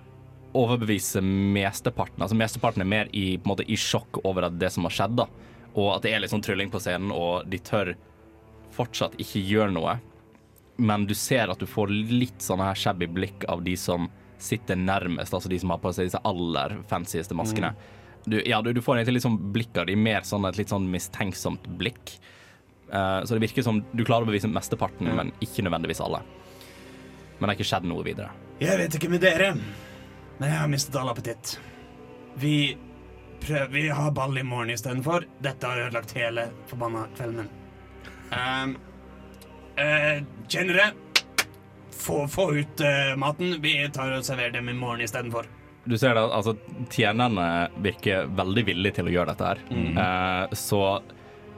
overbevise 0.59 1.22
mesteparten. 1.25 2.20
Altså 2.20 2.37
Mesteparten 2.37 2.85
er 2.85 2.90
mer 2.92 3.11
i, 3.16 3.38
på 3.38 3.46
en 3.48 3.55
måte, 3.55 3.64
i 3.64 3.79
sjokk 3.79 4.20
over 4.27 4.51
at 4.51 4.59
det 4.61 4.68
som 4.75 4.85
har 4.85 4.92
skjedd, 4.92 5.16
da. 5.22 5.27
Og 5.72 5.94
at 5.94 6.05
det 6.05 6.12
er 6.12 6.20
litt 6.20 6.33
sånn 6.35 6.44
trylling 6.44 6.68
på 6.72 6.81
scenen, 6.83 7.14
og 7.14 7.48
de 7.48 7.61
tør 7.64 7.94
fortsatt 8.77 9.16
ikke 9.22 9.40
gjøre 9.48 9.72
noe. 9.72 9.96
Men 10.77 11.07
du 11.09 11.14
ser 11.16 11.48
at 11.53 11.61
du 11.61 11.68
får 11.68 11.92
litt 11.92 12.44
sånne 12.44 12.68
her 12.68 12.79
shabby 12.79 13.09
blikk 13.09 13.46
av 13.48 13.64
de 13.64 13.79
som 13.81 14.11
sitter 14.42 14.77
nærmest, 14.77 15.33
altså 15.33 15.48
de 15.48 15.59
som 15.62 15.72
har 15.72 15.81
på 15.81 15.92
seg 15.94 16.11
disse 16.11 16.20
aller 16.27 16.77
fancyeste 16.90 17.37
maskene. 17.38 17.72
Du, 18.24 18.42
ja, 18.46 18.62
du, 18.62 18.72
du 18.72 18.82
får 18.82 19.00
egentlig 19.00 19.18
litt 19.18 19.26
sånn 19.26 19.40
blikk 19.54 19.78
av 19.82 19.88
de, 19.88 19.96
mer 19.98 20.22
sånn 20.26 20.46
et 20.46 20.61
litt 20.61 20.70
sånn 20.70 20.87
mistenksomt 20.92 21.66
blikk. 21.80 22.14
Uh, 22.92 23.24
så 23.24 23.35
det 23.35 23.42
virker 23.46 23.64
som 23.66 23.80
du 23.92 24.04
klarer 24.04 24.26
å 24.26 24.30
bevise 24.30 24.50
mesteparten, 24.50 25.11
men 25.16 25.32
ikke 25.42 25.64
nødvendigvis 25.64 26.02
alle. 26.04 26.22
Men 27.38 27.46
det 27.46 27.50
har 27.50 27.58
ikke 27.58 27.70
skjedd 27.72 27.88
noe 27.90 28.04
videre. 28.06 28.30
Jeg 28.62 28.78
vet 28.78 28.96
ikke 28.98 29.11
med 29.11 29.24
dere, 29.24 29.52
men 30.38 30.46
jeg 30.46 30.61
har 30.61 30.70
mistet 30.70 30.98
all 31.00 31.11
appetitt. 31.11 31.56
Vi 32.38 32.56
prøver 33.42 33.72
Vi 33.74 33.88
har 33.88 34.12
ball 34.14 34.38
i 34.38 34.44
morgen 34.46 34.70
istedenfor. 34.70 35.26
Dette 35.42 35.66
har 35.66 35.88
ødelagt 35.88 36.14
hele 36.14 36.46
forbanna 36.70 37.08
kvelden 37.16 37.40
min. 37.42 37.48
Um, 38.32 38.76
uh, 39.74 40.22
Kjennere, 40.46 40.92
få, 41.90 42.28
få 42.28 42.52
ut 42.61 42.85
uh, 42.87 43.16
maten. 43.18 43.56
Vi 43.64 43.74
tar 43.92 44.14
og 44.14 44.24
serverer 44.24 44.54
dem 44.54 44.70
i 44.70 44.76
morgen 44.78 45.02
istedenfor. 45.02 45.50
Du 45.85 45.97
ser 45.99 46.14
det, 46.14 46.23
altså 46.23 46.55
Tjenerne 46.90 47.68
virker 47.83 48.29
veldig 48.38 48.64
villige 48.68 49.01
til 49.01 49.11
å 49.11 49.14
gjøre 49.16 49.33
dette 49.33 49.49
her. 49.49 49.62
Eh, 49.73 50.55
så 50.55 50.83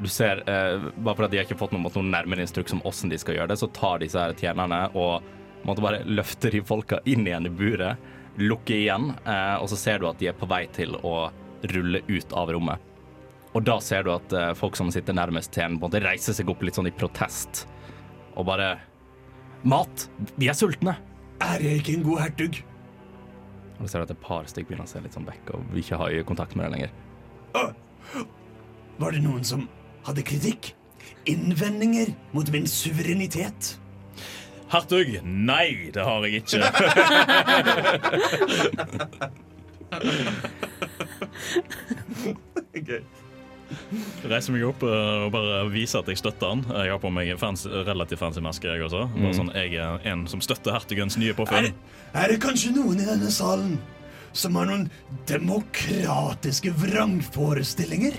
du 0.01 0.09
ser, 0.09 0.43
eh, 0.49 0.81
bare 0.97 1.15
fordi 1.15 1.31
de 1.31 1.39
har 1.39 1.45
ikke 1.45 1.59
fått 1.59 1.75
noen, 1.77 1.85
noen 1.87 2.11
nærmere 2.11 2.43
instruks 2.43 2.73
om 2.75 2.81
hvordan 2.83 3.13
de 3.13 3.19
skal 3.21 3.37
gjøre 3.37 3.53
det, 3.53 3.59
så 3.61 3.71
tar 3.73 4.01
disse 4.03 4.19
her 4.19 4.35
tjenerne 4.35 4.89
og 4.97 5.23
måtte 5.65 5.85
bare 5.85 6.03
løfter 6.05 6.51
de 6.51 6.63
folka 6.67 6.99
inn 7.05 7.27
igjen 7.27 7.47
i 7.47 7.53
buret, 7.53 8.01
lukker 8.41 8.75
igjen, 8.75 9.13
eh, 9.23 9.55
og 9.61 9.69
så 9.71 9.79
ser 9.79 10.01
du 10.01 10.09
at 10.09 10.19
de 10.19 10.33
er 10.33 10.37
på 10.39 10.49
vei 10.51 10.65
til 10.75 10.97
å 11.05 11.31
rulle 11.71 12.03
ut 12.09 12.35
av 12.37 12.51
rommet. 12.53 12.91
Og 13.55 13.63
da 13.63 13.79
ser 13.79 14.03
du 14.03 14.11
at 14.17 14.33
eh, 14.35 14.51
folk 14.59 14.77
som 14.77 14.91
sitter 14.91 15.15
nærmest 15.15 15.53
til 15.55 15.77
på 15.77 15.79
en 15.79 15.83
måte 15.87 16.03
reiser 16.03 16.35
seg 16.35 16.51
opp 16.51 16.65
litt 16.67 16.75
sånn 16.75 16.91
i 16.91 16.97
protest. 16.97 17.67
Og 18.35 18.49
bare 18.49 18.77
Mat! 19.65 20.09
Vi 20.37 20.51
er 20.51 20.57
sultne! 20.59 20.99
Er 21.41 21.63
jeg 21.63 21.81
ikke 21.81 21.95
en 21.95 22.03
god 22.05 22.21
hertug? 22.27 22.59
Og 23.79 23.83
du 23.85 23.89
ser 23.91 24.05
at 24.05 24.11
et 24.13 24.23
par 24.23 24.47
stykker 24.51 24.69
begynner 24.71 24.87
å 24.87 24.91
se 24.91 25.01
litt 25.03 25.15
sånn 25.17 25.27
vekk 25.29 25.45
og 25.57 25.61
vil 25.73 25.83
ikke 25.83 26.01
ha 26.01 26.11
øyekontakt 26.15 26.55
med 26.57 26.65
deg 26.67 26.73
lenger. 26.77 26.91
Var 28.99 29.11
det 29.17 29.23
noen 29.25 29.45
som 29.47 29.69
hadde 30.07 30.23
kritikk? 30.27 30.63
Innvendinger 31.29 32.09
mot 32.37 32.49
min 32.53 32.67
suverenitet? 32.71 33.79
Hertug, 34.73 35.09
nei, 35.25 35.91
det 35.95 36.03
har 36.05 36.25
jeg 36.25 36.35
ikke. 36.43 36.59
Reiser 44.29 44.55
meg 44.55 44.65
opp 44.69 44.83
eh, 44.87 45.25
og 45.27 45.33
bare 45.35 45.63
viser 45.73 46.03
at 46.03 46.11
jeg 46.13 46.21
støtter 46.21 46.53
han. 46.53 46.63
Jeg 46.85 46.93
har 46.93 47.01
på 47.03 47.11
meg 47.13 47.33
fancy, 47.41 47.71
relativt 47.87 48.21
fancy 48.21 48.43
maske, 48.45 48.69
jeg 48.69 48.85
også. 48.87 49.07
Bare 49.15 49.35
sånn, 49.37 49.51
jeg 49.57 49.79
er 49.81 50.05
en 50.13 50.27
som 50.31 50.43
støtter 50.45 50.77
hertugens 50.77 51.17
nye 51.21 51.33
Er, 51.33 51.39
påfunn. 51.39 51.71
er 52.15 52.33
det 52.35 52.39
kanskje 52.45 52.75
noen 52.77 53.01
i 53.01 53.09
denne 53.09 53.33
salen 53.35 53.79
som 54.35 54.57
har 54.59 54.67
noen 54.67 54.89
demokratiske 55.31 56.73
vrangforestillinger? 56.81 58.17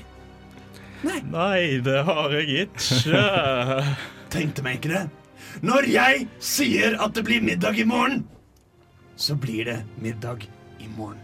Nei, 1.06 1.82
det 1.86 2.00
har 2.08 2.32
jeg 2.34 2.66
ikke. 2.66 3.20
Tenkte 4.34 4.64
meg 4.66 4.80
ikke 4.80 4.94
det. 4.96 5.04
Når 5.66 5.86
jeg 5.92 6.26
sier 6.44 6.98
at 7.04 7.14
det 7.16 7.24
blir 7.28 7.44
middag 7.46 7.78
i 7.80 7.86
morgen, 7.88 8.24
så 9.16 9.36
blir 9.40 9.68
det 9.70 9.78
middag 10.02 10.48
i 10.82 10.90
morgen. 10.98 11.22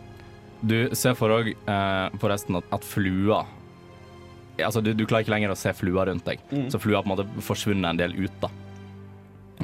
Du 0.61 0.91
ser 0.95 1.15
for 1.17 1.33
deg 1.33 1.55
eh, 1.57 2.19
forresten 2.21 2.59
at, 2.59 2.67
at 2.75 2.85
flua 2.85 3.41
Altså, 4.65 4.81
du, 4.81 4.93
du 4.93 5.05
klarer 5.05 5.25
ikke 5.25 5.33
lenger 5.35 5.53
å 5.53 5.59
se 5.59 5.73
flua 5.75 6.05
rundt 6.09 6.27
deg, 6.27 6.43
så 6.71 6.79
flua 6.81 6.99
har 6.99 7.05
på 7.05 7.11
en 7.11 7.15
måte 7.15 7.45
forsvunnet 7.45 7.89
en 7.93 8.01
del 8.01 8.15
ut. 8.19 8.35
da. 8.43 8.51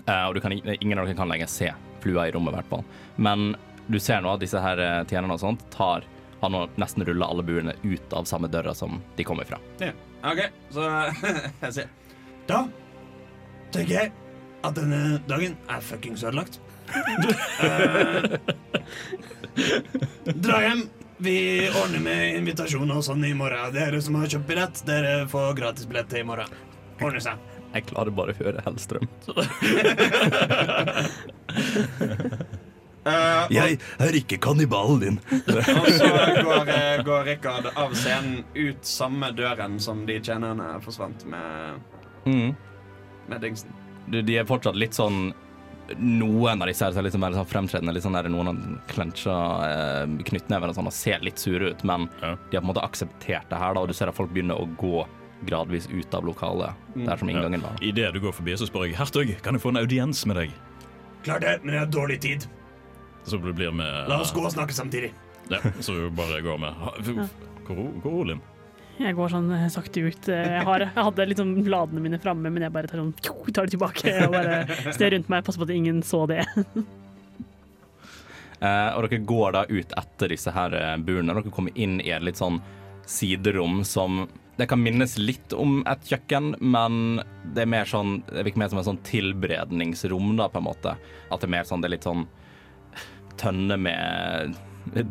Uh, 0.05 0.27
og 0.27 0.35
du 0.35 0.41
kan, 0.43 0.53
ingen 0.53 0.99
av 0.99 1.07
dere 1.07 1.17
kan 1.17 1.29
lenger 1.29 1.49
se 1.51 1.71
flua 2.03 2.27
i 2.27 2.31
rommet, 2.35 2.53
i 2.53 2.59
hvert 2.59 2.69
fall. 2.69 2.83
Men 3.15 3.55
du 3.87 3.99
ser 3.99 4.21
nå 4.21 4.33
at 4.33 4.43
disse 4.43 4.59
her 4.59 4.79
eh, 4.83 5.03
tjenerne 5.07 5.37
og 5.37 5.41
sånt 5.41 5.61
tar 5.71 6.03
har 6.41 6.51
nå 6.51 6.65
nesten 6.77 7.05
rulla 7.07 7.29
alle 7.31 7.43
buene 7.47 7.73
ut 7.83 8.13
av 8.13 8.27
samme 8.29 8.49
døra 8.51 8.73
som 8.75 8.99
de 9.15 9.25
kom 9.25 9.39
ifra. 9.41 9.57
Ja. 9.81 9.93
OK, 10.27 10.41
så 10.73 10.83
jeg 11.63 11.73
sier 11.75 11.89
Da 12.49 12.65
tenker 13.71 13.93
jeg 13.93 14.11
at 14.67 14.75
denne 14.75 15.19
dagen 15.29 15.55
er 15.71 15.83
fuckings 15.85 16.25
ødelagt. 16.27 16.59
uh, 17.63 18.37
dra 20.45 20.61
hjem. 20.63 20.85
Vi 21.17 21.69
ordner 21.69 21.99
med 22.03 22.35
invitasjon 22.37 22.91
og 22.93 23.01
sånn 23.05 23.23
i 23.25 23.31
morgen. 23.37 23.71
Dere 23.73 24.01
som 24.05 24.15
har 24.19 24.27
kjøpt 24.29 24.47
billett, 24.49 24.81
dere 24.85 25.23
får 25.31 25.55
gratisbillett 25.57 26.09
til 26.11 26.19
i 26.21 26.27
morgen. 26.27 26.51
Ordner 27.01 27.21
seg. 27.25 27.35
Jeg 27.73 27.85
klarer 27.89 28.11
bare 28.15 28.33
å 28.33 28.37
høre 28.37 28.61
Hellstrøm. 28.65 29.07
Jeg 33.53 33.77
er 34.03 34.15
ikke 34.19 34.35
kannibalen 34.43 34.99
din. 34.99 35.17
Og 35.31 35.87
så 35.95 36.07
går, 36.43 36.69
eh, 36.73 37.03
går 37.07 37.21
Rikard 37.31 37.65
av 37.79 37.93
scenen 37.95 38.41
ut 38.55 38.83
samme 38.87 39.29
døren 39.37 39.77
som 39.79 40.01
de 40.05 40.17
tjenerne 40.19 40.73
forsvant 40.83 41.23
med, 41.25 41.79
Mm. 42.27 42.55
med 43.29 43.41
dingsen. 43.41 43.69
Du, 44.07 44.21
de 44.21 44.35
er 44.37 44.43
fortsatt 44.45 44.75
litt 44.75 44.91
sånn 44.93 45.33
Noen 45.95 46.61
av 46.61 46.67
disse 46.67 46.83
her 46.85 46.91
ser 46.91 47.01
litt 47.05 47.13
veldig 47.15 47.37
sånn 47.39 47.47
fremtredende. 47.47 47.93
Litt 47.95 48.03
sånn 48.03 48.13
der, 48.17 48.27
noen 48.29 48.47
har 48.51 48.57
clencha 48.91 49.35
eh, 49.67 50.15
knyttneven 50.27 50.69
og 50.69 50.75
sånn 50.75 50.89
og 50.89 50.93
ser 50.93 51.19
litt 51.23 51.39
sure 51.39 51.71
ut, 51.71 51.83
men 51.87 52.09
Ja. 52.21 52.35
de 52.49 52.57
har 52.57 52.61
på 52.61 52.65
en 52.67 52.73
måte 52.73 52.83
akseptert 52.83 53.47
det 53.49 53.57
her, 53.61 53.73
da, 53.73 53.79
og 53.81 53.87
du 53.87 53.93
ser 53.93 54.09
at 54.11 54.15
folk 54.15 54.33
begynner 54.33 54.59
å 54.59 54.67
gå 54.77 55.05
gradvis 55.47 55.87
ut 55.93 56.13
av 56.17 56.25
lokalet 56.25 56.73
der 56.95 57.15
som 57.17 57.29
inngangen 57.29 57.61
var. 57.61 57.75
Idet 57.81 58.11
du 58.13 58.19
går 58.19 58.33
forbi, 58.33 58.55
så 58.57 58.65
spør 58.67 58.87
jeg 58.89 58.97
hertug, 58.97 59.35
kan 59.45 59.53
jeg 59.53 59.61
få 59.61 59.69
en 59.69 59.77
audiens 59.83 60.25
med 60.25 60.35
deg? 60.35 60.51
Klart 61.23 61.41
det, 61.41 61.59
men 61.63 61.73
jeg 61.75 61.79
har 61.85 61.91
dårlig 61.93 62.19
tid. 62.21 62.45
Så 63.23 63.37
du 63.41 63.51
blir 63.53 63.71
med 63.71 64.07
La 64.09 64.19
oss 64.23 64.31
gå 64.33 64.41
og 64.43 64.51
snakke 64.51 64.73
samtidig. 64.73 65.11
Ja, 65.49 65.59
så 65.79 65.93
du 65.93 66.09
bare 66.11 66.41
går 66.41 66.57
med. 66.59 66.73
Hvor 67.05 67.29
hvor 67.67 68.11
er 68.11 68.19
Olin? 68.21 68.41
Jeg 68.97 69.13
går 69.17 69.29
sånn 69.29 69.49
eh, 69.53 69.67
sakte 69.69 70.01
ut. 70.07 70.29
Eh, 70.33 70.47
Jeg, 70.57 70.63
har, 70.65 70.85
jeg 70.87 71.05
hadde 71.09 71.27
liksom 71.29 71.51
bladene 71.67 72.01
mine 72.01 72.17
framme, 72.21 72.49
men 72.49 72.65
jeg 72.65 72.73
bare 72.73 72.89
tar, 72.89 73.01
sånn, 73.03 73.13
tar 73.53 73.67
det 73.67 73.75
tilbake 73.75 74.13
og 74.25 74.33
bare 74.33 74.93
ser 74.97 75.13
rundt 75.13 75.29
meg. 75.29 75.43
Passer 75.45 75.61
på 75.61 75.67
at 75.69 75.75
ingen 75.75 76.01
så 76.05 76.23
det. 76.29 76.43
Eh, 78.57 78.89
og 78.97 79.03
dere 79.05 79.19
går 79.29 79.51
da 79.53 79.59
ut 79.69 79.91
etter 80.01 80.31
disse 80.33 80.49
her 80.49 80.73
eh, 80.73 80.95
burene. 81.05 81.29
Dere 81.37 81.51
kommer 81.53 81.75
inn 81.77 81.99
i 82.01 82.09
et 82.09 82.23
litt 82.25 82.39
sånn 82.39 82.55
siderom 83.05 83.83
som 83.85 84.23
Det 84.57 84.65
kan 84.65 84.81
minnes 84.81 85.13
litt 85.21 85.53
om 85.53 85.83
et 85.85 86.07
kjøkken, 86.09 86.55
men 86.65 87.19
det 87.53 87.67
er 87.67 87.69
mer 87.69 87.85
sånn 87.85 88.23
Det 88.25 88.47
virker 88.47 88.63
mer 88.63 88.71
som 88.73 88.79
et 88.81 88.87
sånn 88.89 88.97
tilberedningsrom, 89.05 90.31
da, 90.41 90.47
på 90.49 90.57
en 90.57 90.65
måte. 90.71 90.95
At 91.29 91.37
det 91.43 91.45
er 91.45 91.53
mer 91.53 91.69
sånn 91.69 91.85
Det 91.85 91.91
er 91.91 91.93
litt 91.99 92.07
sånn 92.09 92.25
tønne 93.37 93.77
med 93.77 94.57
det, 94.93 95.05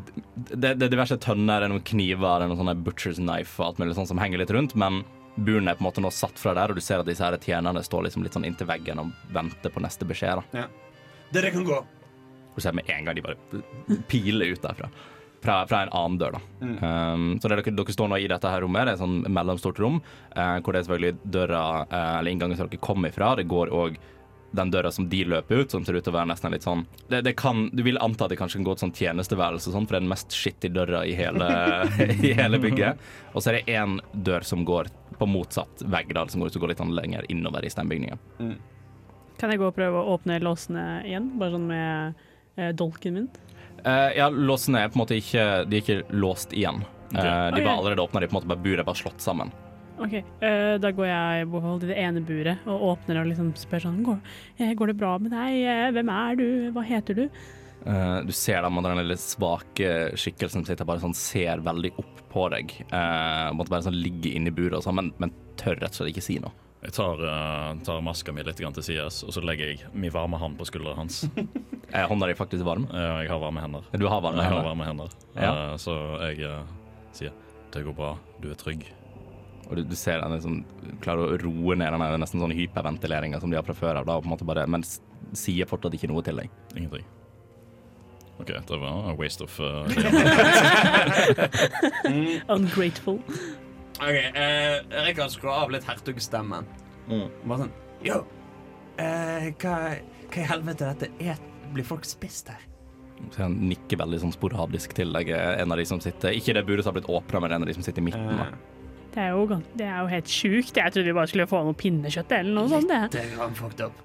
det 0.54 0.86
er 0.86 0.92
diverse 0.92 1.18
tønner, 1.22 1.60
det 1.60 1.68
er 1.68 1.72
noen 1.74 1.86
kniver, 1.86 2.38
det 2.38 2.46
er 2.46 2.52
noen 2.52 2.60
sånne 2.62 2.76
butcher's 2.86 3.20
knife 3.20 3.60
og 3.60 3.70
alt 3.70 3.82
mulig 3.82 3.96
sånn 3.98 4.08
som 4.10 4.20
henger 4.22 4.42
litt 4.42 4.54
rundt, 4.54 4.76
men 4.78 5.02
buren 5.36 5.68
er 5.68 5.76
på 5.76 5.84
en 5.84 5.88
måte 5.90 6.04
nå 6.04 6.12
satt 6.14 6.38
fra 6.40 6.54
der, 6.56 6.72
og 6.72 6.78
du 6.78 6.84
ser 6.84 7.02
at 7.02 7.08
disse 7.08 7.24
her 7.24 7.36
tjenerne 7.36 7.82
står 7.84 8.06
liksom 8.06 8.24
litt 8.24 8.36
sånn 8.36 8.46
inntil 8.48 8.68
veggen 8.70 9.02
og 9.02 9.12
venter 9.36 9.72
på 9.72 9.82
neste 9.84 10.08
beskjed. 10.08 10.40
da. 10.40 10.64
Ja. 10.64 11.02
Dere 11.34 11.52
kan 11.52 11.66
gå. 11.66 11.82
Du 12.54 12.62
ser 12.64 12.72
med 12.76 12.88
en 12.88 13.04
gang 13.04 13.18
de 13.18 13.24
bare 13.24 14.00
piler 14.08 14.54
ut 14.54 14.62
derfra. 14.64 14.88
Fra, 15.44 15.60
fra 15.68 15.82
en 15.84 15.92
annen 15.94 16.16
dør, 16.18 16.38
da. 16.38 16.40
Um, 16.64 17.26
så 17.38 17.50
det 17.50 17.58
dere, 17.60 17.74
dere 17.76 17.94
står 17.94 18.08
nå 18.10 18.18
i 18.18 18.28
dette 18.30 18.50
her 18.50 18.64
rommet, 18.64 18.86
det 18.88 18.94
er 18.94 18.96
et 18.96 19.02
sånn 19.02 19.18
mellomstort 19.30 19.78
rom, 19.82 20.00
uh, 20.32 20.56
hvor 20.64 20.72
det 20.72 20.80
er 20.80 20.86
selvfølgelig 20.88 21.32
døra, 21.36 21.62
uh, 21.92 22.14
eller 22.18 22.32
inngangen 22.32 22.58
som 22.58 22.70
dere 22.70 22.80
kom 22.82 23.04
ifra. 23.06 23.34
Det 23.38 23.44
går 23.50 23.70
òg 23.76 24.00
den 24.56 24.72
døra 24.72 24.90
som 24.92 25.08
de 25.12 25.22
løper 25.28 25.62
ut, 25.62 25.70
som 25.70 25.84
ser 25.86 25.98
ut 25.98 26.04
til 26.04 26.12
å 26.14 26.16
være 26.18 26.30
nesten 26.32 26.54
litt 26.54 26.66
sånn 26.66 26.84
det, 27.10 27.22
det 27.26 27.34
kan, 27.38 27.66
Du 27.76 27.82
vil 27.86 28.00
anta 28.02 28.26
at 28.26 28.32
det 28.32 28.38
kanskje 28.40 28.60
kan 28.60 28.68
gå 28.68 28.76
et 28.76 28.84
sånn 28.84 28.94
tjenesteværelse, 28.96 29.72
sånn, 29.72 29.86
for 29.86 29.96
det 29.96 30.00
er 30.00 30.06
den 30.06 30.12
mest 30.12 30.36
skittige 30.36 30.76
døra 30.76 31.04
i 31.06 31.14
hele, 31.18 31.48
i 32.28 32.32
hele 32.36 32.60
bygget. 32.62 33.02
Og 33.34 33.42
så 33.42 33.52
er 33.52 33.60
det 33.60 33.76
én 33.76 33.98
dør 34.26 34.46
som 34.46 34.64
går 34.68 34.90
på 35.16 35.28
motsatt 35.30 35.84
vegg, 35.92 36.14
da, 36.16 36.26
som 36.28 36.42
går 36.42 36.56
går 36.56 36.72
litt 36.72 36.82
sånn 36.82 36.94
lenger 36.96 37.28
innover 37.32 37.64
i 37.64 37.72
den 37.76 37.94
Mm. 38.38 38.56
Kan 39.36 39.52
jeg 39.52 39.60
gå 39.60 39.66
og 39.68 39.76
prøve 39.76 40.00
å 40.00 40.14
åpne 40.16 40.38
låsene 40.40 40.84
igjen, 41.04 41.28
bare 41.38 41.52
sånn 41.52 41.66
med 41.68 42.14
eh, 42.56 42.72
dolken 42.72 43.14
min? 43.14 43.28
Uh, 43.84 44.10
ja, 44.16 44.28
låsene 44.32 44.82
er 44.82 44.88
på 44.90 44.96
en 44.96 45.02
måte 45.04 45.18
ikke 45.20 45.42
De 45.68 45.76
er 45.76 45.82
ikke 45.82 46.16
låst 46.16 46.54
igjen. 46.56 46.80
Uh, 47.12 47.52
de 47.54 47.60
var 47.60 47.76
allerede 47.76 48.02
åpna, 48.02 48.20
de 48.20 48.30
på 48.30 48.34
en 48.34 48.38
måte 48.40 48.50
bare 48.50 48.64
buret 48.64 48.88
bare 48.88 48.98
slått 48.98 49.20
sammen. 49.22 49.52
OK, 49.96 50.16
uh, 50.42 50.76
da 50.82 50.90
går 50.92 51.08
jeg 51.08 51.46
bort 51.52 51.68
til 51.80 51.90
det 51.92 51.98
ene 52.00 52.22
buret 52.24 52.66
og 52.68 52.82
åpner 52.92 53.22
og 53.22 53.30
liksom 53.30 53.52
spør 53.56 53.86
sånn 53.86 54.02
Går, 54.04 54.18
eh, 54.60 54.74
går 54.76 54.92
det 54.92 54.98
bra 55.00 55.14
med 55.22 55.32
deg? 55.32 55.54
Eh, 55.64 55.86
Hvem 55.96 56.10
er 56.12 56.36
du? 56.36 56.48
Hva 56.74 56.84
heter 56.84 57.16
du? 57.16 57.24
Uh, 57.86 58.20
du 58.26 58.32
ser 58.34 58.64
da, 58.64 58.68
den 58.68 58.98
lille 58.98 59.16
svake 59.20 59.90
skikkelsen 60.18 60.66
sitter 60.66 60.88
bare 60.88 61.00
sånn, 61.02 61.14
ser 61.14 61.62
veldig 61.64 61.92
opp 62.02 62.22
på 62.32 62.48
deg. 62.52 62.74
Uh, 62.90 63.52
måtte 63.54 63.72
bare 63.72 63.86
sånn 63.86 63.96
ligge 63.96 64.32
inni 64.34 64.50
buret 64.50 64.80
og 64.80 64.84
sånn, 64.84 64.98
men, 64.98 65.12
men 65.22 65.32
tør 65.60 65.78
rett 65.78 65.94
og 65.94 66.00
slett 66.00 66.10
ikke 66.12 66.24
si 66.26 66.40
noe. 66.42 66.50
Jeg 66.82 66.96
tar, 66.98 67.22
uh, 67.22 67.70
tar 67.86 68.02
maska 68.04 68.34
mi 68.34 68.44
litt 68.46 68.58
til 68.58 68.84
sides, 68.84 69.22
og 69.26 69.32
så 69.34 69.42
legger 69.42 69.70
jeg 69.72 69.94
min 69.94 70.12
varme 70.14 70.38
hånd 70.38 70.58
på 70.58 70.66
skuldra 70.68 70.96
hans. 70.98 71.24
Er 71.94 72.10
hånda 72.10 72.26
di 72.26 72.34
faktisk 72.34 72.66
varm? 72.66 72.88
Ja, 72.90 73.20
jeg 73.22 73.30
har 73.30 73.38
varme 73.38 73.62
hender. 73.62 73.86
Du 73.94 74.08
har 74.10 74.18
varme 74.20 74.42
Jeg 74.42 74.50
har 74.50 74.66
varme 74.66 74.88
hender. 74.88 75.14
Ja. 75.38 75.52
Uh, 75.54 75.76
Så 75.78 75.94
jeg 76.26 76.42
sier 77.14 77.34
det 77.76 77.82
går 77.84 77.94
bra, 77.96 78.14
du 78.40 78.48
er 78.50 78.58
trygg. 78.58 78.86
Og 79.66 79.78
du, 79.78 79.82
du 79.90 79.96
ser 79.98 80.22
den 80.22 80.36
liksom, 80.36 80.56
klarer 81.02 81.34
å 81.34 81.38
roe 81.42 81.76
ned 81.78 81.92
den 81.92 82.22
nesten 82.22 82.42
sånn 82.42 82.54
hyperventileringa 82.54 83.40
som 83.42 83.50
de 83.50 83.58
har 83.58 83.66
fra 83.66 83.76
før 83.76 84.00
av, 84.00 84.08
da, 84.08 84.16
og 84.16 84.24
på 84.24 84.30
en 84.30 84.34
måte 84.36 84.48
bare, 84.48 84.66
men 84.70 84.84
sier 85.36 85.68
fortsatt 85.68 85.96
ikke 85.98 86.10
noe 86.12 86.22
til 86.26 86.36
deg. 86.42 86.48
Ingenting. 86.76 87.06
OK, 88.36 88.50
det 88.52 88.78
var 88.82 89.10
a 89.10 89.14
waste 89.16 89.46
of 89.46 89.54
uh, 89.64 89.88
Ungrateful. 92.56 93.16
Ok, 93.96 94.16
Erik 94.36 95.22
har 95.22 95.30
skrur 95.32 95.54
av 95.56 95.72
litt 95.72 95.86
hertugstemmen. 95.88 96.68
Bare 97.08 97.62
sånn 97.64 97.72
Yo, 98.04 98.20
Uh, 98.96 99.50
hva, 99.60 99.72
hva 100.32 100.40
i 100.40 100.46
helvete 100.48 100.86
er 100.86 100.94
dette? 100.96 101.08
Et, 101.20 101.48
blir 101.74 101.84
folk 101.84 102.06
spist 102.08 102.48
her? 102.48 102.62
Så 103.32 103.42
han 103.42 103.58
nikker 103.68 103.98
veldig 104.00 104.22
sånn 104.22 104.32
sporadisk 104.32 104.94
til 104.96 105.12
deg, 105.12 105.28
eh, 105.32 105.60
en 105.62 105.72
av 105.72 105.78
de 105.80 105.84
som 105.88 106.00
sitter 106.04 106.36
Ikke 106.36 106.52
det 106.56 106.66
buret 106.68 106.84
som 106.84 106.92
har 106.92 106.98
blitt 106.98 107.08
åpna, 107.08 107.40
men 107.44 107.54
en 107.56 107.64
av 107.64 107.68
de 107.68 107.74
som 107.76 107.84
sitter 107.84 108.04
i 108.04 108.08
midten. 108.10 108.36
da. 108.36 108.48
Det 109.16 109.24
er 109.24 109.32
jo, 109.32 109.60
det 109.80 109.86
er 109.88 110.02
jo 110.04 110.08
helt 110.12 110.28
sjukt. 110.28 110.76
Jeg 110.76 110.92
trodde 110.92 111.08
vi 111.08 111.16
bare 111.16 111.30
skulle 111.30 111.48
få 111.48 111.62
noe 111.64 111.76
pinnekjøtt 111.78 112.36
eller 112.36 112.52
noe 112.52 112.68
sånt. 112.68 112.90
Det. 112.90 113.02
Det 113.14 113.22
er 113.22 113.30
grann 113.38 113.56
fucked 113.56 113.80
up. 113.86 114.02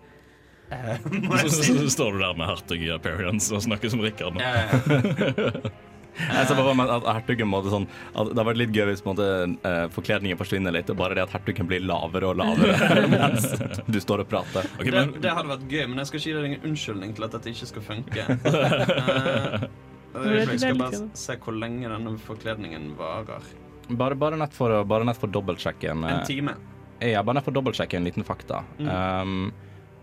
Eh, 0.72 0.94
så, 1.42 1.50
så, 1.52 1.78
så 1.82 1.90
står 1.98 2.16
du 2.16 2.22
der 2.24 2.38
med 2.40 2.48
hertug 2.48 2.84
i 2.86 2.92
appearance 2.96 3.52
og 3.52 3.66
snakker 3.68 3.92
som 3.92 4.04
Rikard. 4.04 4.40
nå. 4.40 4.42
Eh, 4.42 5.72
Jeg 6.22 6.48
ser 6.50 6.58
bare 6.60 6.86
at 6.92 7.06
hertugen 7.08 7.48
måtte 7.48 7.72
sånn 7.72 7.86
at 7.88 8.28
Det 8.28 8.34
hadde 8.34 8.44
vært 8.50 8.60
litt 8.60 8.74
gøy 8.76 8.84
hvis 8.90 9.04
måtte, 9.08 9.28
eh, 9.68 9.86
forkledningen 9.96 10.40
forsvinner 10.40 10.76
litt, 10.76 10.92
bare 11.00 11.16
det 11.18 11.24
at 11.24 11.36
hertugen 11.38 11.70
blir 11.70 11.84
lavere 11.88 12.34
og 12.34 12.42
lavere 12.42 13.06
mens 13.14 13.48
du 13.88 14.00
står 14.04 14.26
og 14.26 14.32
prater. 14.32 14.68
Okay, 14.76 14.92
det, 14.92 15.06
men, 15.08 15.16
det 15.24 15.32
hadde 15.38 15.54
vært 15.54 15.66
gøy, 15.72 15.86
men 15.88 16.04
jeg 16.04 16.12
skal 16.12 16.22
ikke 16.22 16.30
gi 16.30 16.36
deg 16.36 16.48
en 16.50 16.70
unnskyldning 16.72 17.16
til 17.18 17.28
at 17.28 17.38
dette 17.38 17.56
ikke 17.56 17.70
skal 17.72 17.88
funke. 17.88 18.28
uh, 18.28 19.66
jeg 20.12 20.46
skal 20.46 20.52
det 20.52 20.60
litt 20.68 20.84
bare 20.84 21.04
se 21.24 21.40
hvor 21.46 21.60
lenge 21.64 21.92
denne 21.96 22.16
forkledningen 22.28 22.92
varer. 23.00 23.52
Bare, 23.98 24.16
bare 24.16 24.38
nett 24.40 24.54
for, 24.56 24.72
å- 24.72 24.86
bare 24.88 25.04
nett 25.08 25.18
for 25.20 25.28
å 25.28 25.36
dobbeltsjekke 25.36 25.92
en, 25.92 26.04
En 26.08 26.20
eh, 26.20 26.26
time. 26.28 26.56
Ja, 27.02 27.24
bare 27.24 27.40
nett 27.40 27.46
for 27.48 27.52
å 27.54 27.58
dobbeltsjekke 27.60 27.98
en 27.98 28.06
liten 28.08 28.24
fakta. 28.28 28.64
Um, 28.80 29.52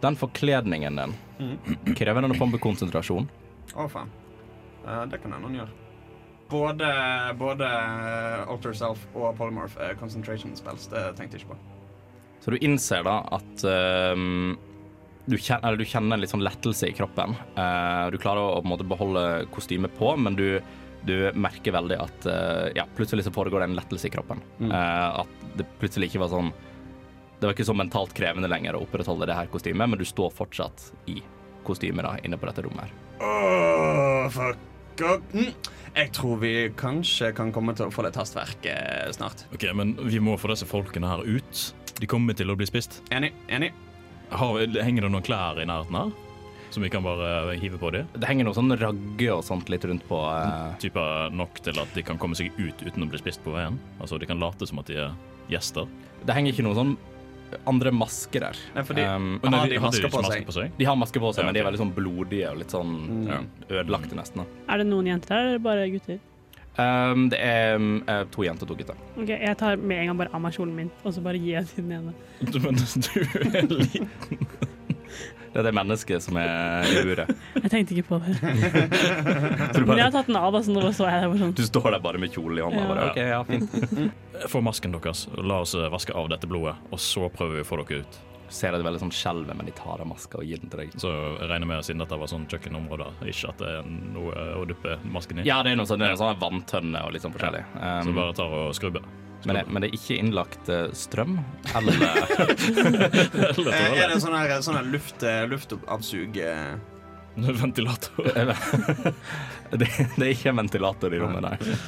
den 0.02 0.16
forkledningen 0.18 0.98
din, 0.98 1.14
krever 1.94 2.22
den 2.22 2.30
en 2.32 2.38
form 2.38 2.52
for 2.54 2.62
konsentrasjon? 2.62 3.28
Å, 3.74 3.86
faen. 3.90 4.10
Uh, 4.84 5.04
det 5.10 5.20
kan 5.22 5.34
noen 5.36 5.58
gjøre. 5.60 5.74
Både, 6.48 6.88
både 7.36 7.66
Alter 8.48 8.72
Self 8.72 9.02
og 9.12 9.34
Polymorph 9.36 9.76
er 9.84 9.98
concentration 10.00 10.54
spells. 10.56 10.86
Det 10.88 11.02
tenkte 11.18 11.36
jeg 11.36 11.44
ikke 11.44 11.52
på. 11.54 11.58
Så 12.40 12.54
du 12.54 12.56
innser 12.64 13.02
da 13.04 13.18
at 13.36 13.64
um, 14.16 14.56
du, 15.28 15.36
kjenner, 15.36 15.76
du 15.76 15.84
kjenner 15.84 16.16
en 16.16 16.22
litt 16.22 16.32
sånn 16.32 16.44
lettelse 16.46 16.88
i 16.88 16.94
kroppen. 16.96 17.34
Uh, 17.58 18.08
du 18.14 18.16
klarer 18.22 18.40
å, 18.40 18.62
på 18.62 18.64
en 18.64 18.72
måte 18.72 18.86
beholde 18.88 19.24
kostymet 19.52 19.92
på, 19.98 20.14
men 20.16 20.38
du, 20.38 20.46
du 21.08 21.16
merker 21.38 21.74
veldig 21.74 21.98
at 22.04 22.28
eh, 22.30 22.68
ja, 22.78 22.84
plutselig 22.96 23.26
så 23.26 23.32
foregår 23.34 23.64
det 23.64 23.70
en 23.70 23.78
lettelse 23.78 24.08
i 24.08 24.12
kroppen. 24.14 24.42
Eh, 24.68 25.20
at 25.24 25.48
det 25.58 25.66
plutselig 25.80 26.10
ikke 26.10 26.22
var 26.22 26.30
sånn 26.32 26.52
Det 27.38 27.46
var 27.46 27.54
ikke 27.54 27.66
så 27.68 27.74
mentalt 27.76 28.14
krevende 28.18 28.50
lenger 28.50 28.76
å 28.76 28.84
opprettholde 28.84 29.28
det 29.30 29.36
her 29.38 29.50
kostymet, 29.52 29.90
men 29.90 30.00
du 30.00 30.06
står 30.06 30.32
fortsatt 30.34 30.88
i 31.10 31.20
kostymet 31.66 32.06
da, 32.06 32.16
inne 32.24 32.38
på 32.40 32.48
dette 32.48 32.64
rommet. 32.66 32.88
her. 32.88 32.94
Åh, 33.26 34.28
fuck. 34.34 34.64
Mm. 34.98 35.52
Jeg 35.94 36.10
tror 36.16 36.40
vi 36.42 36.52
kanskje 36.74 37.30
kan 37.36 37.52
komme 37.54 37.74
til 37.78 37.86
å 37.86 37.94
få 37.94 38.02
litt 38.06 38.18
hastverk 38.18 38.66
eh, 38.66 39.06
snart. 39.14 39.44
Ok, 39.54 39.68
Men 39.74 39.94
vi 40.02 40.18
må 40.22 40.34
få 40.38 40.50
disse 40.50 40.66
folkene 40.66 41.10
her 41.10 41.22
ut. 41.22 41.62
De 41.98 42.06
kommer 42.10 42.34
til 42.38 42.50
å 42.50 42.56
bli 42.58 42.66
spist. 42.66 43.00
Enig? 43.14 43.30
Enig? 43.46 43.70
Har, 44.34 44.58
henger 44.82 45.06
det 45.06 45.12
noen 45.14 45.24
klær 45.24 45.60
i 45.62 45.66
nærheten 45.68 45.98
her? 45.98 46.10
Som 46.70 46.82
vi 46.84 46.90
kan 46.92 47.02
bare 47.02 47.54
hive 47.56 47.78
på 47.80 47.90
dem? 47.94 48.06
Det 48.12 48.28
henger 48.28 48.44
noe 48.44 48.54
sånn 48.56 48.72
ragge 48.76 49.28
og 49.32 49.42
sånt 49.46 49.70
litt 49.72 49.84
rundt 49.88 50.04
på 50.08 50.18
eh, 50.28 50.74
Typer 50.82 51.30
nok 51.32 51.60
til 51.64 51.78
at 51.80 51.94
de 51.96 52.02
kan 52.04 52.18
komme 52.20 52.36
seg 52.36 52.52
ut 52.60 52.82
uten 52.84 53.06
å 53.06 53.08
bli 53.08 53.18
spist 53.22 53.40
på 53.44 53.54
veien? 53.56 53.78
Altså, 54.00 54.18
De 54.20 54.28
kan 54.28 54.38
late 54.42 54.66
som 54.68 54.78
at 54.82 54.86
de 54.92 54.98
er 55.06 55.14
gjester? 55.48 55.88
Det 56.26 56.34
henger 56.36 56.52
ikke 56.52 56.66
noen 56.68 56.76
sånn 56.76 56.96
andre 57.64 57.88
masker 57.96 58.42
der. 58.44 58.58
Nei, 58.74 58.82
fordi 58.84 59.00
Um, 59.08 59.28
har 59.40 59.48
de 59.48 59.56
hadde 59.56 59.80
masker 59.80 60.04
de, 60.04 60.10
på 60.12 60.20
masker 60.20 60.34
seg? 60.36 60.46
på 60.50 60.52
seg? 60.52 60.72
de 60.76 60.84
har 60.84 60.96
masker 61.00 61.22
på 61.24 61.30
seg, 61.32 61.40
Ja, 61.40 61.46
men 61.48 61.54
de 61.56 61.60
er 61.62 61.64
veldig 61.70 61.80
sånn 61.80 61.92
blodige 61.96 62.50
og 62.50 62.58
litt 62.60 62.74
sånn 62.74 62.90
Ja. 63.30 63.38
ødelagte 63.78 64.18
nesten. 64.18 64.42
da. 64.44 64.44
Er 64.74 64.82
det 64.82 64.86
noen 64.90 65.06
jenter 65.08 65.32
her, 65.32 65.46
eller 65.54 65.62
bare 65.64 65.86
gutter? 65.88 66.18
Um, 66.78 67.24
det 67.32 67.40
er 67.40 67.74
um, 67.80 68.02
to 68.30 68.44
jenter 68.44 68.68
og 68.68 68.68
to 68.68 68.76
gutter. 68.82 69.00
Ok, 69.16 69.28
Jeg 69.32 69.56
tar 69.58 69.76
med 69.80 69.98
en 70.02 70.06
gang 70.12 70.18
bare 70.20 70.34
av 70.36 70.40
meg 70.44 70.52
kjolen 70.52 70.76
min, 70.76 70.90
og 71.02 71.14
så 71.16 71.22
bare 71.24 71.40
gir 71.40 71.56
jeg 71.56 71.66
til 71.72 71.88
den 71.88 71.96
ene. 71.96 72.12
Men 72.62 72.76
du 72.76 73.56
er 73.56 73.72
liten. 73.72 74.76
Det 75.58 75.64
er 75.64 75.72
det 75.72 75.74
mennesket 75.74 76.22
som 76.22 76.36
er 76.38 76.86
i 76.86 77.00
buret. 77.02 77.30
Jeg 77.56 77.70
tenkte 77.72 77.96
ikke 77.96 78.12
på 78.12 78.18
det. 78.22 78.34
Men 79.88 79.98
jeg 79.98 80.04
har 80.04 80.12
tatt 80.14 80.28
den 80.28 80.36
av, 80.38 80.52
da, 80.54 80.60
så 80.62 80.70
nå 80.70 80.92
så 80.94 81.08
jeg 81.10 81.24
det 81.24 81.30
bare 81.32 81.40
sånn. 81.40 81.54
du 81.58 81.62
står 81.66 81.88
der 81.96 82.04
bare 82.04 82.20
med 82.22 82.30
kjolen 82.30 82.60
i 82.60 82.62
hånda. 82.62 82.84
Ja. 82.84 82.86
Bare, 82.92 83.08
ok, 83.10 83.18
ja, 83.26 83.40
fint. 83.48 84.06
Få 84.54 84.62
masken 84.62 84.94
deres, 84.94 85.24
la 85.34 85.58
oss 85.64 85.74
eh, 85.74 85.88
vaske 85.90 86.14
av 86.14 86.30
dette 86.30 86.46
blodet, 86.46 86.76
og 86.94 87.02
så 87.02 87.26
prøver 87.34 87.58
vi 87.58 87.66
å 87.66 87.70
få 87.72 87.80
dere 87.82 88.06
ut. 88.06 88.20
Ser 88.54 88.78
det 88.78 88.84
veldig 88.86 89.02
sånn 89.02 89.10
skjelver, 89.18 89.58
men 89.58 89.66
de 89.66 89.74
tar 89.74 89.98
av 89.98 90.06
maska 90.06 90.38
og 90.38 90.46
gir 90.46 90.62
den 90.62 90.70
til 90.70 90.84
deg. 90.84 90.94
Så 91.02 91.10
jeg 91.10 91.50
regner 91.50 91.72
med, 91.74 91.82
siden 91.90 92.06
dette 92.06 92.22
var 92.22 92.30
sånn 92.30 92.46
kjøkkenområde, 92.54 93.10
ikke 93.34 93.50
at 93.50 93.58
det 93.64 93.74
er 93.80 93.94
noe 94.14 94.30
eh, 94.38 94.54
å 94.62 94.66
duppe 94.70 95.00
masken 95.10 95.42
i. 95.42 95.48
Ja, 95.50 95.58
det 95.66 95.74
er 95.74 95.82
noe 95.82 95.90
sånn, 95.90 95.98
det 95.98 96.12
er 96.12 96.14
en 96.14 96.22
sånn 96.22 96.38
vanntønne 96.38 97.02
og 97.02 97.18
litt 97.18 97.26
sånn 97.26 97.34
forskjellig. 97.34 97.66
Så 97.74 98.12
Um, 98.14 98.14
bare 98.22 98.38
tar 98.38 98.54
og 98.62 98.70
skrubber. 98.78 99.10
Men, 99.44 99.56
det, 99.56 99.64
men 99.68 99.82
det 99.82 99.88
er 99.90 99.96
ikke 99.98 100.16
innlagt 100.18 100.70
eh, 100.72 100.88
strøm 100.96 101.38
eller 101.78 101.94
Eller 102.78 103.70
Eh, 103.72 104.00
er 104.02 104.10
det 104.10 104.18
sånn 104.22 104.34
her, 104.34 104.56
sånn 104.64 104.78
her 104.80 104.88
luft, 104.88 105.22
eh, 105.22 105.44
luftavsug 105.50 106.40
eh? 106.42 106.74
Ventilator. 107.38 108.26
det, 109.78 109.86
det 109.86 110.24
er 110.24 110.32
ikke 110.32 110.50
en 110.50 110.62
ventilator 110.64 111.14
i 111.14 111.22
rommet 111.22 111.46
der. 111.46 111.80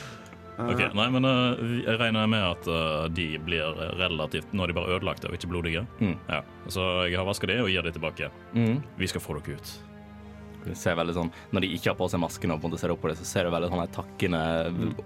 Ok, 0.61 0.83
nei, 0.95 1.07
men 1.11 1.25
jeg 1.81 1.97
regner 1.99 2.29
med 2.29 2.45
at 2.45 2.67
de 3.17 3.31
blir 3.41 3.79
relativt 3.97 4.53
Nå 4.53 4.67
er 4.67 4.71
de 4.71 4.77
bare 4.77 4.99
ødelagte 4.99 5.31
og 5.31 5.39
ikke 5.39 5.49
blodige. 5.49 5.87
Mm. 6.05 6.19
Ja. 6.29 6.43
Så 6.69 6.85
jeg 7.09 7.17
har 7.17 7.25
vaska 7.27 7.49
de 7.49 7.57
og 7.65 7.71
gir 7.73 7.87
de 7.87 7.95
tilbake. 7.97 8.29
Mm. 8.53 8.83
Vi 9.01 9.09
skal 9.09 9.25
få 9.25 9.39
dere 9.41 9.57
ut. 9.57 9.73
Ser 10.77 10.99
veldig 10.99 11.15
sånn, 11.17 11.31
Når 11.55 11.65
de 11.65 11.71
ikke 11.77 11.93
har 11.93 11.99
på 11.99 12.09
seg 12.13 12.23
masken, 12.23 12.53
og 12.53 12.61
på 12.61 12.69
en 12.69 12.73
måte 12.73 12.81
ser 12.83 12.93
opp 12.95 13.01
på 13.03 13.11
deg, 13.11 13.19
så 13.21 13.29
ser 13.29 13.47
du 13.47 13.55
veldig 13.55 13.71
sånn 13.73 13.85
en 13.85 13.95
takkende 13.95 14.43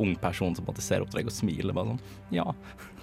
ung 0.03 0.15
person 0.21 0.57
som 0.57 0.65
på 0.65 0.73
en 0.73 0.75
måte 0.75 0.87
ser 0.87 1.05
opp 1.05 1.13
til 1.13 1.21
deg 1.21 1.31
og 1.31 1.37
smiler. 1.37 1.77
bare 1.77 1.95
sånn, 1.95 2.03
ja. 2.35 2.49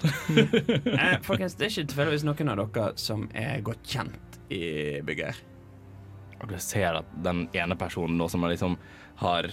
Eh, 1.02 1.18
folkens, 1.26 1.56
det 1.56 1.68
er 1.68 1.74
ikke 1.74 1.90
tilfeldigvis 1.92 2.26
noen 2.26 2.52
av 2.52 2.62
dere 2.62 2.92
som 3.00 3.28
er 3.38 3.62
godt 3.66 3.84
kjent 3.88 4.40
i 4.52 4.64
bygget 5.06 5.32
her. 5.32 5.44
Og 6.42 6.50
du 6.50 6.58
ser 6.62 6.98
at 7.02 7.12
den 7.24 7.46
ene 7.54 7.78
personen 7.78 8.18
nå 8.18 8.28
som 8.32 8.44
liksom 8.50 8.78
har 9.22 9.50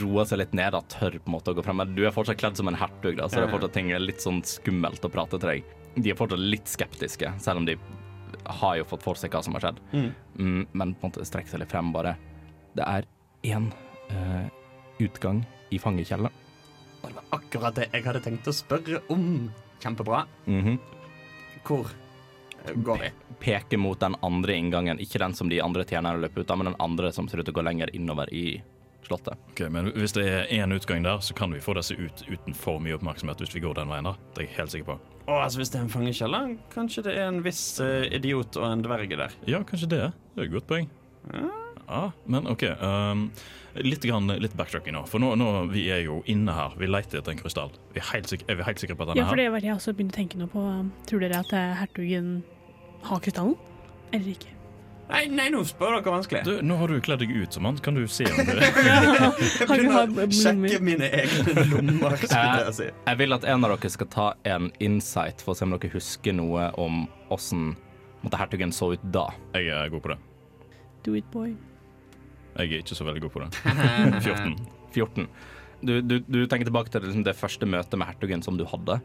roa 0.00 0.24
seg 0.26 0.40
litt 0.40 0.54
ned, 0.56 0.74
da, 0.74 0.82
tør 0.90 1.18
på 1.18 1.30
en 1.30 1.36
måte 1.36 1.52
å 1.52 1.56
gå 1.56 1.64
frem. 1.64 1.78
Men 1.80 1.94
du 1.96 2.02
er 2.06 2.14
fortsatt 2.14 2.40
kledd 2.40 2.58
som 2.58 2.68
en 2.70 2.78
hertug, 2.78 3.16
da, 3.18 3.28
så 3.28 3.40
det 3.40 3.46
er 3.46 3.54
fortsatt 3.54 3.76
ting 3.76 3.92
litt 4.02 4.22
sånn 4.22 4.42
skummelt 4.46 5.04
å 5.06 5.12
prate 5.12 5.38
til 5.38 5.52
deg. 5.52 5.76
De 5.96 6.12
er 6.12 6.18
fortsatt 6.18 6.42
litt 6.42 6.68
skeptiske, 6.68 7.30
selv 7.42 7.62
om 7.62 7.68
de 7.68 7.78
har 8.60 8.76
jo 8.80 8.86
fått 8.88 9.04
for 9.06 9.18
seg 9.18 9.32
hva 9.32 9.42
som 9.44 9.56
har 9.56 9.68
skjedd. 9.68 9.82
Mm. 9.92 10.08
Mm, 10.38 10.64
men 10.72 10.94
på 10.94 11.06
en 11.06 11.12
måte 11.12 11.26
strekker 11.28 11.54
seg 11.54 11.62
litt 11.62 11.72
frem 11.72 11.92
bare. 11.94 12.16
Det 12.76 12.84
er 12.84 13.06
én 13.46 13.70
eh, 14.12 14.48
utgang 15.02 15.42
i 15.72 15.78
fangekjellet. 15.80 16.42
Og 17.02 17.08
det 17.08 17.16
var 17.16 17.38
akkurat 17.38 17.78
det 17.78 17.88
jeg 17.92 18.04
hadde 18.06 18.22
tenkt 18.24 18.48
å 18.50 18.54
spørre 18.54 19.00
om. 19.12 19.48
Kjempebra. 19.82 20.24
Mhm. 20.46 20.78
Hvor 21.66 21.88
eh, 22.64 22.74
går 22.74 23.02
vi? 23.02 23.10
Peker 23.40 23.80
mot 23.80 24.00
den 24.00 24.16
andre 24.24 24.56
inngangen, 24.56 25.00
ikke 25.02 25.20
den 25.22 25.34
som 25.36 25.50
de 25.52 25.60
andre 25.60 25.84
tjenerne 25.84 26.20
løper 26.22 26.44
ut 26.44 26.50
av, 26.50 26.60
men 26.60 26.72
den 26.72 26.80
andre 26.82 27.12
som 27.12 27.28
ser 27.28 27.42
ut 27.42 27.48
til 27.48 27.54
å 27.56 27.60
gå 27.60 27.66
lenger 27.66 27.92
innover 27.96 28.32
i 28.32 28.62
slottet. 29.06 29.36
Ok, 29.52 29.60
men 29.70 29.92
Hvis 29.94 30.16
det 30.16 30.24
er 30.26 30.48
én 30.56 30.72
utgang 30.74 31.04
der, 31.04 31.20
så 31.22 31.34
kan 31.36 31.52
vi 31.54 31.60
få 31.62 31.76
disse 31.78 31.94
ut 31.94 32.24
uten 32.26 32.56
for 32.56 32.80
mye 32.82 32.96
oppmerksomhet 32.96 33.42
hvis 33.44 33.54
vi 33.54 33.62
går 33.62 33.76
den 33.78 33.92
veien. 33.92 34.08
da. 34.08 34.16
Det 34.34 34.42
er 34.42 34.48
jeg 34.48 34.56
helt 34.56 34.74
sikker 34.74 34.88
på. 34.94 34.98
Å, 35.26 35.36
altså 35.42 35.60
Hvis 35.60 35.70
det 35.74 35.78
er 35.78 35.84
en 35.86 35.92
fangekjeller, 35.92 36.56
kanskje 36.74 37.04
det 37.06 37.14
er 37.18 37.28
en 37.30 37.42
viss 37.44 37.62
uh, 37.82 38.02
idiot 38.14 38.58
og 38.58 38.66
en 38.70 38.82
dverge 38.82 39.20
der. 39.20 39.36
Ja, 39.46 39.62
kanskje 39.66 39.90
det. 39.94 40.02
Det 40.34 40.42
er 40.42 40.48
et 40.48 40.56
godt 40.56 40.68
poeng. 40.70 40.90
Ja, 41.32 41.46
men 42.26 42.48
OK. 42.50 42.64
Um, 42.80 43.28
litt, 43.84 44.02
grann, 44.06 44.26
litt 44.42 44.56
backtracking 44.58 44.96
nå. 44.96 45.04
For 45.10 45.22
nå, 45.22 45.34
nå 45.38 45.50
vi 45.72 45.86
er 45.92 46.02
jo 46.06 46.20
inne 46.30 46.54
her. 46.56 46.74
Vi 46.80 46.88
leter 46.90 47.20
etter 47.20 47.34
en 47.34 47.40
krystall. 47.40 47.72
Vi 47.94 48.02
er, 48.02 48.08
helt 48.12 48.32
sikre, 48.32 48.48
er 48.52 48.60
vi 48.60 48.66
helt 48.66 48.82
sikre 48.82 48.98
på 48.98 49.06
at 49.06 49.14
den 49.14 49.22
Ja, 49.22 49.26
er 49.26 49.30
for 49.30 49.36
her? 49.36 49.44
det 49.44 49.54
var 49.54 49.64
det 49.64 49.70
jeg 49.70 49.78
også 49.78 49.96
begynte 49.96 50.16
å 50.16 50.20
tenke 50.22 50.40
nå 50.42 50.50
på. 50.52 50.66
Tror 51.08 51.24
dere 51.24 51.40
at 51.44 51.56
eh, 51.56 51.72
hertugen 51.82 52.36
har 53.06 53.24
krystallen? 53.24 53.56
Eller 54.14 54.34
ikke? 54.34 54.52
Nei, 55.06 55.20
nei, 55.30 55.44
nå 55.54 55.60
spør 55.62 56.00
dere 56.00 56.10
vanskelig. 56.16 56.40
Du, 56.42 56.56
nå 56.66 56.76
har 56.80 56.90
du 56.90 56.98
kledd 57.04 57.20
deg 57.22 57.30
ut 57.30 57.54
som 57.54 57.68
han. 57.68 57.76
Kan 57.78 57.94
du 57.94 58.02
se 58.10 58.26
om 58.26 58.40
det 58.48 58.56
Jeg 58.66 59.68
vi 59.70 59.92
har 59.92 60.10
begynner 60.10 60.24
å 60.24 60.26
sjekke 60.34 60.80
mine 60.82 61.10
egne 61.20 61.66
lommer, 61.70 62.16
jeg 62.18 62.74
si. 62.74 62.88
Jeg 62.90 63.20
vil 63.22 63.36
at 63.38 63.46
en 63.46 63.68
av 63.68 63.76
dere 63.76 63.92
skal 63.94 64.10
ta 64.10 64.26
en 64.50 64.72
insight 64.82 65.44
for 65.44 65.54
å 65.54 65.58
se 65.58 65.68
om 65.68 65.76
dere 65.76 65.92
husker 65.94 66.34
noe 66.34 66.72
om 66.82 67.04
åssen 67.34 67.74
hertugen 68.34 68.72
så 68.74 68.90
ut 68.96 69.02
da. 69.14 69.28
Jeg 69.54 69.70
er 69.70 69.92
god 69.92 70.02
på 70.02 70.10
det. 70.10 70.18
Do 71.06 71.14
it, 71.14 71.30
boy. 71.30 71.54
Jeg 72.56 72.72
er 72.72 72.82
ikke 72.82 72.98
så 72.98 73.06
veldig 73.06 73.22
god 73.26 73.34
på 73.34 73.44
det. 73.44 73.50
14. 74.26 74.56
14. 74.96 75.28
Du, 75.86 75.94
du, 76.00 76.18
du 76.24 76.38
tenker 76.48 76.68
tilbake 76.68 76.92
til 76.92 77.04
liksom 77.04 77.24
det 77.26 77.36
første 77.36 77.68
møtet 77.68 77.98
med 78.00 78.08
hertugen 78.08 78.44
som 78.44 78.58
du 78.58 78.64
hadde. 78.68 79.00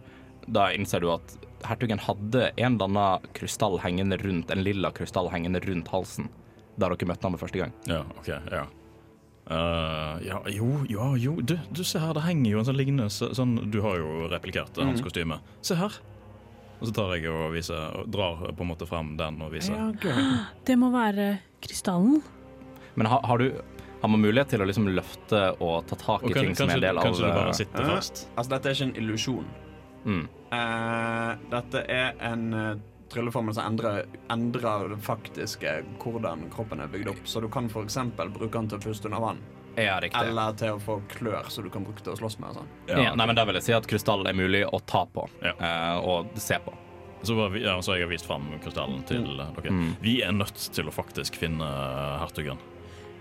Da 0.48 0.70
innser 0.74 1.04
du 1.04 1.12
at 1.14 1.36
hertugen 1.68 2.02
hadde 2.02 2.48
en 2.56 2.78
eller 2.78 2.88
annen 2.88 3.34
krystall 3.38 3.78
hengende 3.84 4.18
rundt, 4.22 4.54
en 4.54 4.64
lilla 4.66 4.94
krystall 4.96 5.30
hengende 5.34 5.62
rundt 5.68 5.92
halsen 5.92 6.32
da 6.80 6.90
dere 6.90 7.08
møtte 7.10 7.28
ham 7.28 7.38
første 7.40 7.62
gang. 7.62 7.74
Ja, 7.90 8.04
OK. 8.18 8.30
Ja. 8.30 8.64
Uh, 9.52 10.22
ja, 10.24 10.38
jo, 10.54 10.70
ja, 10.90 11.10
jo. 11.20 11.36
Du, 11.44 11.58
du 11.74 11.84
ser 11.84 12.06
her, 12.06 12.14
det 12.16 12.24
henger 12.24 12.54
jo 12.54 12.62
en 12.62 12.68
sånn 12.70 12.78
lignende 12.78 13.10
sånn 13.12 13.56
Du 13.74 13.82
har 13.84 13.98
jo 14.00 14.30
replikert 14.32 14.78
mm. 14.78 14.92
hans 14.94 15.04
kostyme. 15.04 15.42
Se 15.66 15.76
her. 15.80 15.98
Og 16.80 16.90
så 16.90 16.94
tar 16.98 17.16
jeg 17.18 17.30
og 17.30 17.52
viser 17.54 17.98
og 18.00 18.08
drar 18.10 18.46
på 18.48 18.64
en 18.64 18.70
måte 18.72 18.88
frem 18.90 19.14
den 19.20 19.42
og 19.44 19.52
viser. 19.54 19.76
Ja. 19.78 20.22
Det 20.66 20.78
må 20.82 20.90
være 20.94 21.36
krystallen. 21.62 22.22
Men 22.96 23.08
har, 23.08 23.22
har 23.24 23.38
du 23.38 23.62
har 24.02 24.10
man 24.10 24.22
mulighet 24.22 24.50
til 24.50 24.62
å 24.62 24.66
liksom 24.66 24.88
løfte 24.98 25.40
og 25.62 25.86
ta 25.88 25.96
tak 25.96 26.24
i 26.26 26.34
kan, 26.34 26.44
ting 26.48 26.56
som 26.58 26.70
er 26.70 26.80
en 26.80 26.82
del 26.82 26.98
av 26.98 27.04
kanskje 27.06 27.28
du 27.28 27.34
bare 27.38 27.54
sitter 27.54 27.86
fast? 27.86 28.24
fast. 28.24 28.30
Altså, 28.36 28.50
dette 28.56 28.70
er 28.72 28.74
ikke 28.80 28.88
en 28.90 28.96
illusjon. 29.04 29.46
mm. 30.06 30.24
Uh, 30.52 31.36
dette 31.52 31.82
er 31.88 32.18
en 32.28 32.42
uh, 32.54 32.72
trylleformel 33.14 33.54
som 33.56 33.68
endrer, 33.70 34.06
endrer 34.34 34.90
det 34.92 34.98
faktiske 35.06 35.76
hvordan 36.02 36.48
kroppen 36.52 36.82
er 36.84 36.90
bygd 36.92 37.12
opp. 37.14 37.22
Så 37.30 37.42
du 37.44 37.48
kan 37.54 37.70
f.eks. 37.72 37.98
bruke 38.18 38.52
den 38.58 38.68
til 38.72 38.80
å 38.80 38.84
puste 38.84 39.08
under 39.12 39.22
vann, 39.24 39.40
Ja, 39.78 40.00
riktig. 40.04 40.20
eller 40.26 40.58
til 40.60 40.76
å 40.76 40.82
få 40.84 40.98
klør 41.14 41.48
så 41.54 41.64
du 41.64 41.70
kan 41.72 41.86
bruke 41.88 42.04
til 42.04 42.12
å 42.16 42.20
slåss 42.20 42.40
med. 42.42 42.50
og 42.50 42.56
Sånn. 42.64 42.72
Ja, 42.90 43.14
nei, 43.16 43.26
men 43.30 43.36
Da 43.38 43.46
vil 43.48 43.56
jeg 43.62 43.68
si 43.70 43.76
at 43.78 43.88
krystall 43.88 44.26
er 44.28 44.34
mulig 44.36 44.66
å 44.68 44.82
ta 44.86 45.06
på 45.06 45.28
Ja. 45.44 45.54
eh, 45.60 46.00
og 46.04 46.34
se 46.36 46.58
på. 46.66 46.74
Så, 47.24 47.36
var 47.38 47.52
vi, 47.54 47.62
ja, 47.64 47.78
så 47.86 47.94
jeg 47.96 48.08
har 48.08 48.10
vist 48.10 48.26
frem 48.26 48.50
krystallen 48.64 49.06
til 49.06 49.22
Mm. 49.24 49.40
eh, 49.40 49.54
dere. 49.62 49.72
Mm. 49.72 49.96
Vi 50.02 50.22
er 50.26 50.32
nødt 50.34 50.58
til 50.74 50.90
å 50.90 50.92
faktisk 50.92 51.36
finne 51.38 51.64
eh, 51.64 52.20
hertugen. 52.26 52.58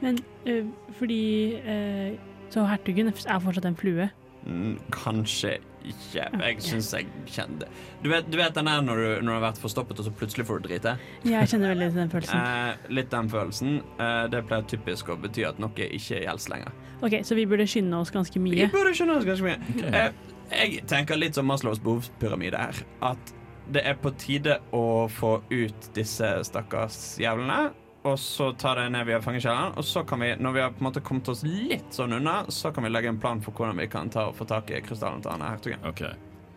Men 0.02 0.18
eh, 0.46 0.64
fordi 0.98 1.22
eh, 1.60 2.14
Så 2.50 2.64
hertugen 2.66 3.08
er 3.12 3.40
fortsatt 3.44 3.66
en 3.68 3.76
flue. 3.76 4.08
Mm, 4.46 4.78
kanskje 4.90 5.58
ikke. 5.84 6.24
Jeg 6.40 6.56
Ok. 6.56 6.60
syns 6.64 6.88
jeg 6.96 7.06
kjenner 7.28 7.58
det. 7.60 7.68
Du 8.02 8.08
vet, 8.10 8.26
du 8.32 8.36
vet 8.40 8.54
den 8.56 8.64
der 8.68 8.80
når 8.82 8.96
du, 8.96 9.08
når 9.24 9.28
du 9.28 9.36
har 9.38 9.44
vært 9.52 9.60
forstoppet, 9.60 9.98
og 10.00 10.04
så 10.08 10.12
plutselig 10.16 10.46
får 10.48 10.60
du 10.62 10.68
drite? 10.68 10.94
Jeg 11.24 11.48
kjenner 11.52 11.72
veldig 11.74 11.88
den 11.94 12.10
følelsen. 12.12 12.40
Eh, 12.40 12.88
litt 12.96 13.10
den 13.12 13.28
følelsen. 13.32 13.76
Eh, 14.00 14.26
det 14.32 14.42
pleier 14.48 14.66
typisk 14.68 15.08
å 15.12 15.16
bety 15.20 15.44
at 15.48 15.60
noe 15.60 15.70
ikke 15.86 16.22
gjelder 16.24 16.50
lenger. 16.54 16.72
Ok, 17.02 17.18
Så 17.24 17.34
vi 17.36 17.44
burde 17.46 17.66
skynde 17.68 17.96
oss 18.00 18.10
ganske 18.10 18.40
mye? 18.40 18.56
Vi 18.64 18.66
burde 18.72 18.94
skynde 18.96 19.16
oss 19.20 19.24
ganske 19.24 19.44
mye. 19.44 19.84
Eh, 19.94 20.10
Jeg 20.50 20.82
tenker 20.90 21.16
litt 21.16 21.34
som 21.34 21.46
Maslows 21.46 21.78
behovspyramide 21.78 22.58
her. 22.58 22.74
At 23.02 23.34
det 23.70 23.84
er 23.86 23.94
på 23.94 24.10
tide 24.18 24.58
å 24.74 25.06
få 25.08 25.42
ut 25.50 25.92
disse 25.94 26.26
stakkars 26.44 27.18
jævlene. 27.22 27.70
Og 28.02 28.16
så 28.18 28.52
tar 28.52 28.76
det 28.80 28.86
ned 28.94 29.04
via 29.06 29.20
fangekjelleren. 29.20 29.74
Og 29.76 29.84
så 29.84 30.02
kan 30.08 30.22
vi, 30.24 30.32
når 30.40 30.52
vi 30.56 30.60
har 30.64 30.72
på 30.72 30.80
en 30.80 30.88
måte 30.88 31.02
kommet 31.04 31.28
oss 31.28 31.42
litt 31.44 31.92
sånn 31.92 32.16
unna, 32.16 32.42
så 32.48 32.72
kan 32.72 32.86
vi 32.86 32.92
legge 32.92 33.12
en 33.12 33.20
plan 33.20 33.42
for 33.44 33.52
hvordan 33.52 33.76
vi 33.82 33.88
kan 33.92 34.08
ta 34.12 34.30
og 34.30 34.38
få 34.38 34.46
tak 34.48 34.72
i 34.72 34.80
krystallen 34.84 35.20
til 35.24 35.34
Anne 35.34 35.50
hertugen. 35.52 35.84
OK. 35.84 36.06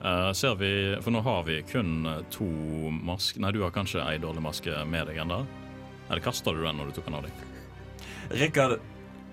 Uh, 0.04 0.32
ser 0.36 0.56
vi 0.60 0.70
For 1.00 1.16
nå 1.16 1.22
har 1.24 1.46
vi 1.48 1.62
kun 1.64 2.04
to 2.28 2.44
masker 3.08 3.40
Nei, 3.40 3.54
du 3.56 3.62
har 3.64 3.72
kanskje 3.72 4.02
ei 4.04 4.18
dårlig 4.20 4.42
maske 4.44 4.82
med 4.92 5.08
deg 5.08 5.22
ennå? 5.24 5.38
Eller 6.10 6.24
kasta 6.24 6.52
du 6.52 6.60
den 6.60 6.76
når 6.76 6.90
du 6.90 6.98
tok 6.98 7.08
den 7.08 7.20
av 7.20 7.28
deg? 7.28 7.46
Rikard 8.34 8.82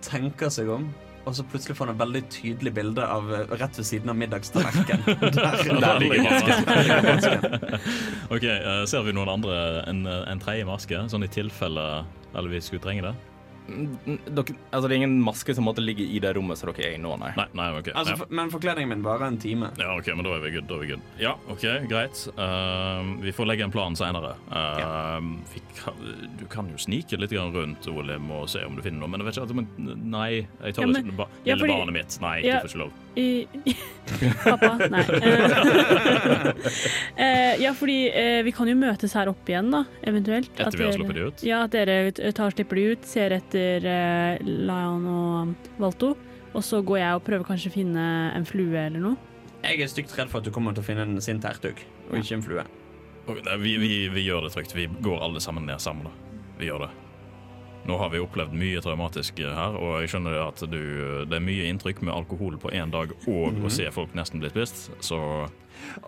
tenker 0.05 0.53
seg 0.55 0.70
om, 0.70 0.87
og 1.28 1.35
så 1.37 1.44
plutselig 1.44 1.76
får 1.76 1.90
han 1.90 1.94
et 1.94 2.00
veldig 2.00 2.22
tydelig 2.33 2.72
bilde 2.74 3.04
av 3.04 3.28
eh, 3.35 3.54
rett 3.61 3.80
ved 3.80 3.87
siden 3.87 4.12
av 4.12 4.16
middagstallerkenen. 4.20 5.04
Der, 5.37 5.80
Der 5.85 5.98
ligger 6.00 6.22
masken. 6.26 7.68
OK, 8.30 8.44
eh, 8.44 8.85
ser 8.90 9.04
vi 9.06 9.14
noen 9.16 9.33
andre 9.33 9.56
En, 9.90 10.04
en 10.06 10.40
tredje 10.42 10.66
maske, 10.68 11.02
sånn 11.12 11.26
i 11.26 11.30
tilfelle 11.33 11.85
Eller 12.35 12.52
vi 12.52 12.62
skulle 12.64 12.83
trenge 12.85 13.04
det? 13.09 13.14
Dere, 13.68 14.55
altså, 14.73 14.88
det 14.88 14.94
er 14.94 14.96
ingen 15.01 15.18
maske 15.23 15.55
som 15.55 15.66
måtte 15.68 15.83
ligge 15.85 16.03
i 16.03 16.18
det 16.23 16.33
rommet 16.37 16.59
som 16.59 16.70
dere 16.73 16.88
er 16.88 16.94
i 16.96 17.01
nå, 17.03 17.12
nei. 17.20 17.31
Nei, 17.38 17.46
nei, 17.59 17.68
okay, 17.79 17.92
Altså, 17.94 18.16
for, 18.23 18.33
men 18.35 18.51
forkledningen 18.51 18.90
min 18.94 19.05
varer 19.05 19.27
en 19.29 19.38
time. 19.42 19.70
Ja, 19.79 19.92
ok, 19.99 20.09
men 20.16 20.27
da 20.27 20.35
er 20.37 20.42
vi 20.44 20.51
good. 20.57 20.66
Da 20.70 20.75
er 20.79 20.83
vi 20.85 20.88
good. 20.94 21.05
Ja, 21.20 21.35
OK, 21.53 21.66
greit. 21.90 22.23
Uh, 22.38 23.12
vi 23.23 23.35
får 23.37 23.51
legge 23.51 23.66
en 23.68 23.75
plan 23.75 23.96
senere. 23.99 24.35
Uh, 24.51 24.81
ja. 24.81 25.94
du 26.40 26.44
kan 26.51 26.70
jo 26.73 26.81
snike 26.81 27.18
litt 27.20 27.31
grann 27.35 27.53
rundt 27.55 27.87
Olim 27.90 28.31
og 28.35 28.49
se 28.51 28.64
om 28.66 28.75
du 28.79 28.83
finner 28.85 29.05
noe, 29.05 29.11
men 29.12 29.23
jeg 29.23 29.31
vet 29.31 29.38
ikke 29.38 29.49
at 29.51 29.57
men, 29.61 29.68
Nei, 30.11 30.31
jeg 30.64 30.75
tar 30.77 30.83
Ja, 30.83 30.90
men- 30.90 31.07
ikke 31.07 31.16
ba, 31.20 31.29
ja, 31.44 31.57
fordi- 31.61 31.77
barnet 31.77 31.94
mitt. 32.01 32.18
Nei, 32.25 32.37
Ja. 32.46 32.61
du 32.61 32.68
får 32.68 32.75
ikke 32.75 32.85
lov. 32.85 32.92
I, 33.16 33.46
pappa? 34.44 34.77
Nei. 34.88 35.03
Eh, 37.16 37.25
eh, 37.25 37.62
ja, 37.62 37.73
fordi 37.75 37.96
eh, 38.14 38.42
vi 38.46 38.53
kan 38.55 38.68
jo 38.70 38.77
møtes 38.79 39.12
her 39.18 39.27
oppe 39.33 39.51
igjen, 39.51 39.70
da, 39.75 39.85
eventuelt. 40.07 40.51
Etter 40.55 40.68
At 40.68 40.75
vi 40.79 40.85
har 40.87 40.92
sluppet 40.94 41.14
de 41.18 41.20
ut? 41.27 41.42
Ja, 41.42 41.64
at 41.66 41.75
dere 41.75 42.33
tar 42.37 42.51
slipper 42.55 42.77
de 42.79 42.85
ut, 42.94 43.03
ser 43.11 43.31
etter 43.35 43.50
eh, 43.59 44.39
Lion 44.45 45.07
og 45.07 45.55
Valto. 45.79 46.17
Og 46.55 46.63
så 46.67 46.81
går 46.83 46.99
jeg 46.99 47.15
og 47.15 47.25
prøver 47.25 47.45
kanskje 47.47 47.71
å 47.71 47.75
finne 47.75 48.05
en 48.35 48.45
flue 48.49 48.75
eller 48.87 49.01
noe. 49.01 49.17
Jeg 49.63 49.81
er 49.85 49.91
stygt 49.93 50.15
redd 50.19 50.31
for 50.33 50.41
at 50.41 50.45
du 50.49 50.51
kommer 50.51 50.73
til 50.75 50.83
å 50.83 50.87
finne 50.87 51.03
en 51.07 51.21
sint 51.23 51.45
hertug, 51.45 51.79
og 52.11 52.17
ikke 52.19 52.35
en 52.39 52.43
flue. 52.43 52.65
Okay, 53.29 53.43
nei, 53.47 53.57
vi, 53.61 53.77
vi, 53.79 53.91
vi 54.11 54.25
gjør 54.27 54.47
det 54.49 54.55
trygt. 54.57 54.75
Vi 54.75 54.87
går 55.05 55.21
alle 55.23 55.41
sammen 55.45 55.67
ned 55.69 55.79
sammen, 55.85 56.09
da. 56.09 56.41
Vi 56.59 56.67
gjør 56.67 56.87
det. 56.87 56.91
Nå 57.87 57.97
har 58.01 58.11
vi 58.13 58.19
opplevd 58.21 58.53
mye 58.57 58.81
traumatisk 58.85 59.39
her, 59.41 59.77
og 59.79 60.01
jeg 60.03 60.11
skjønner 60.13 60.35
at 60.43 60.61
du, 60.69 60.81
det 61.29 61.37
er 61.39 61.45
mye 61.45 61.69
inntrykk 61.71 62.03
med 62.05 62.13
alkohol 62.15 62.59
på 62.61 62.73
én 62.77 62.91
dag 62.93 63.13
og 63.27 63.53
Mhm. 63.55 63.63
å 63.65 63.71
se 63.73 63.87
folk 63.95 64.13
nesten 64.15 64.41
bli 64.43 64.51
spist, 64.51 64.91
så 65.01 65.49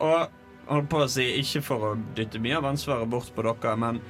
Og 0.00 0.28
holdt 0.68 0.88
på 0.90 0.98
å 1.00 1.08
si, 1.08 1.24
ikke 1.40 1.62
for 1.62 1.78
å 1.94 2.02
dytte 2.14 2.40
mye 2.40 2.56
av 2.58 2.64
ansvaret 2.64 3.08
bort 3.08 3.30
på 3.34 3.42
dere, 3.42 3.76
men 3.76 4.00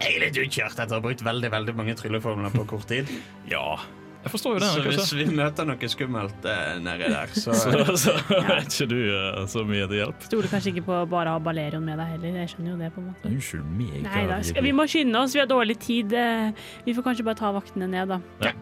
jeg 0.00 0.14
er 0.16 0.24
litt 0.26 0.38
utkjørt 0.44 0.78
etter 0.78 0.94
å 0.96 1.00
ha 1.00 1.04
brukt 1.04 1.22
veldig 1.24 1.50
veldig 1.52 1.74
mange 1.78 1.94
trylleformler 1.98 2.50
på 2.54 2.66
kort 2.74 2.88
tid. 2.90 3.10
ja. 3.50 3.76
Jeg 4.24 4.32
forstår 4.32 4.54
jo 4.54 4.60
det. 4.62 4.68
Så 4.72 4.80
kanskje. 4.80 4.92
hvis 4.96 5.10
vi 5.18 5.24
møter 5.36 5.66
noe 5.68 5.88
skummelt 5.92 6.46
eh, 6.48 6.78
nedi 6.80 7.08
der, 7.12 7.28
så 7.36 7.52
Så, 7.60 7.96
så 8.00 8.12
er 8.40 8.62
ikke 8.62 8.86
du 8.88 8.94
eh, 9.12 9.42
så 9.52 9.66
mye 9.68 9.84
til 9.90 9.98
hjelp. 9.98 10.22
Stoler 10.24 10.48
kanskje 10.48 10.70
ikke 10.72 10.84
på 10.86 10.94
å 10.96 11.06
bare 11.12 11.34
ha 11.34 11.40
Balerion 11.44 11.84
med 11.84 11.98
deg 12.00 12.14
heller. 12.14 12.38
Jeg 12.40 12.54
skjønner 12.54 12.70
jo 12.72 12.76
det, 12.80 12.88
på 12.94 13.02
en 13.02 13.10
måte. 13.10 13.28
Unnskyld 13.28 13.66
meg. 13.76 13.98
Nei 14.06 14.22
da, 14.30 14.38
skal, 14.48 14.64
vi 14.64 14.72
må 14.72 14.86
skynde 14.88 15.20
oss, 15.20 15.34
vi 15.36 15.42
har 15.42 15.50
dårlig 15.50 15.76
tid. 15.84 16.14
eh, 16.16 16.54
Vi 16.86 16.94
får 16.96 17.04
kanskje 17.10 17.26
bare 17.26 17.36
ta 17.42 17.50
vaktene 17.52 17.88
ned, 17.92 18.14
da. 18.14 18.18
Ja. 18.46 18.52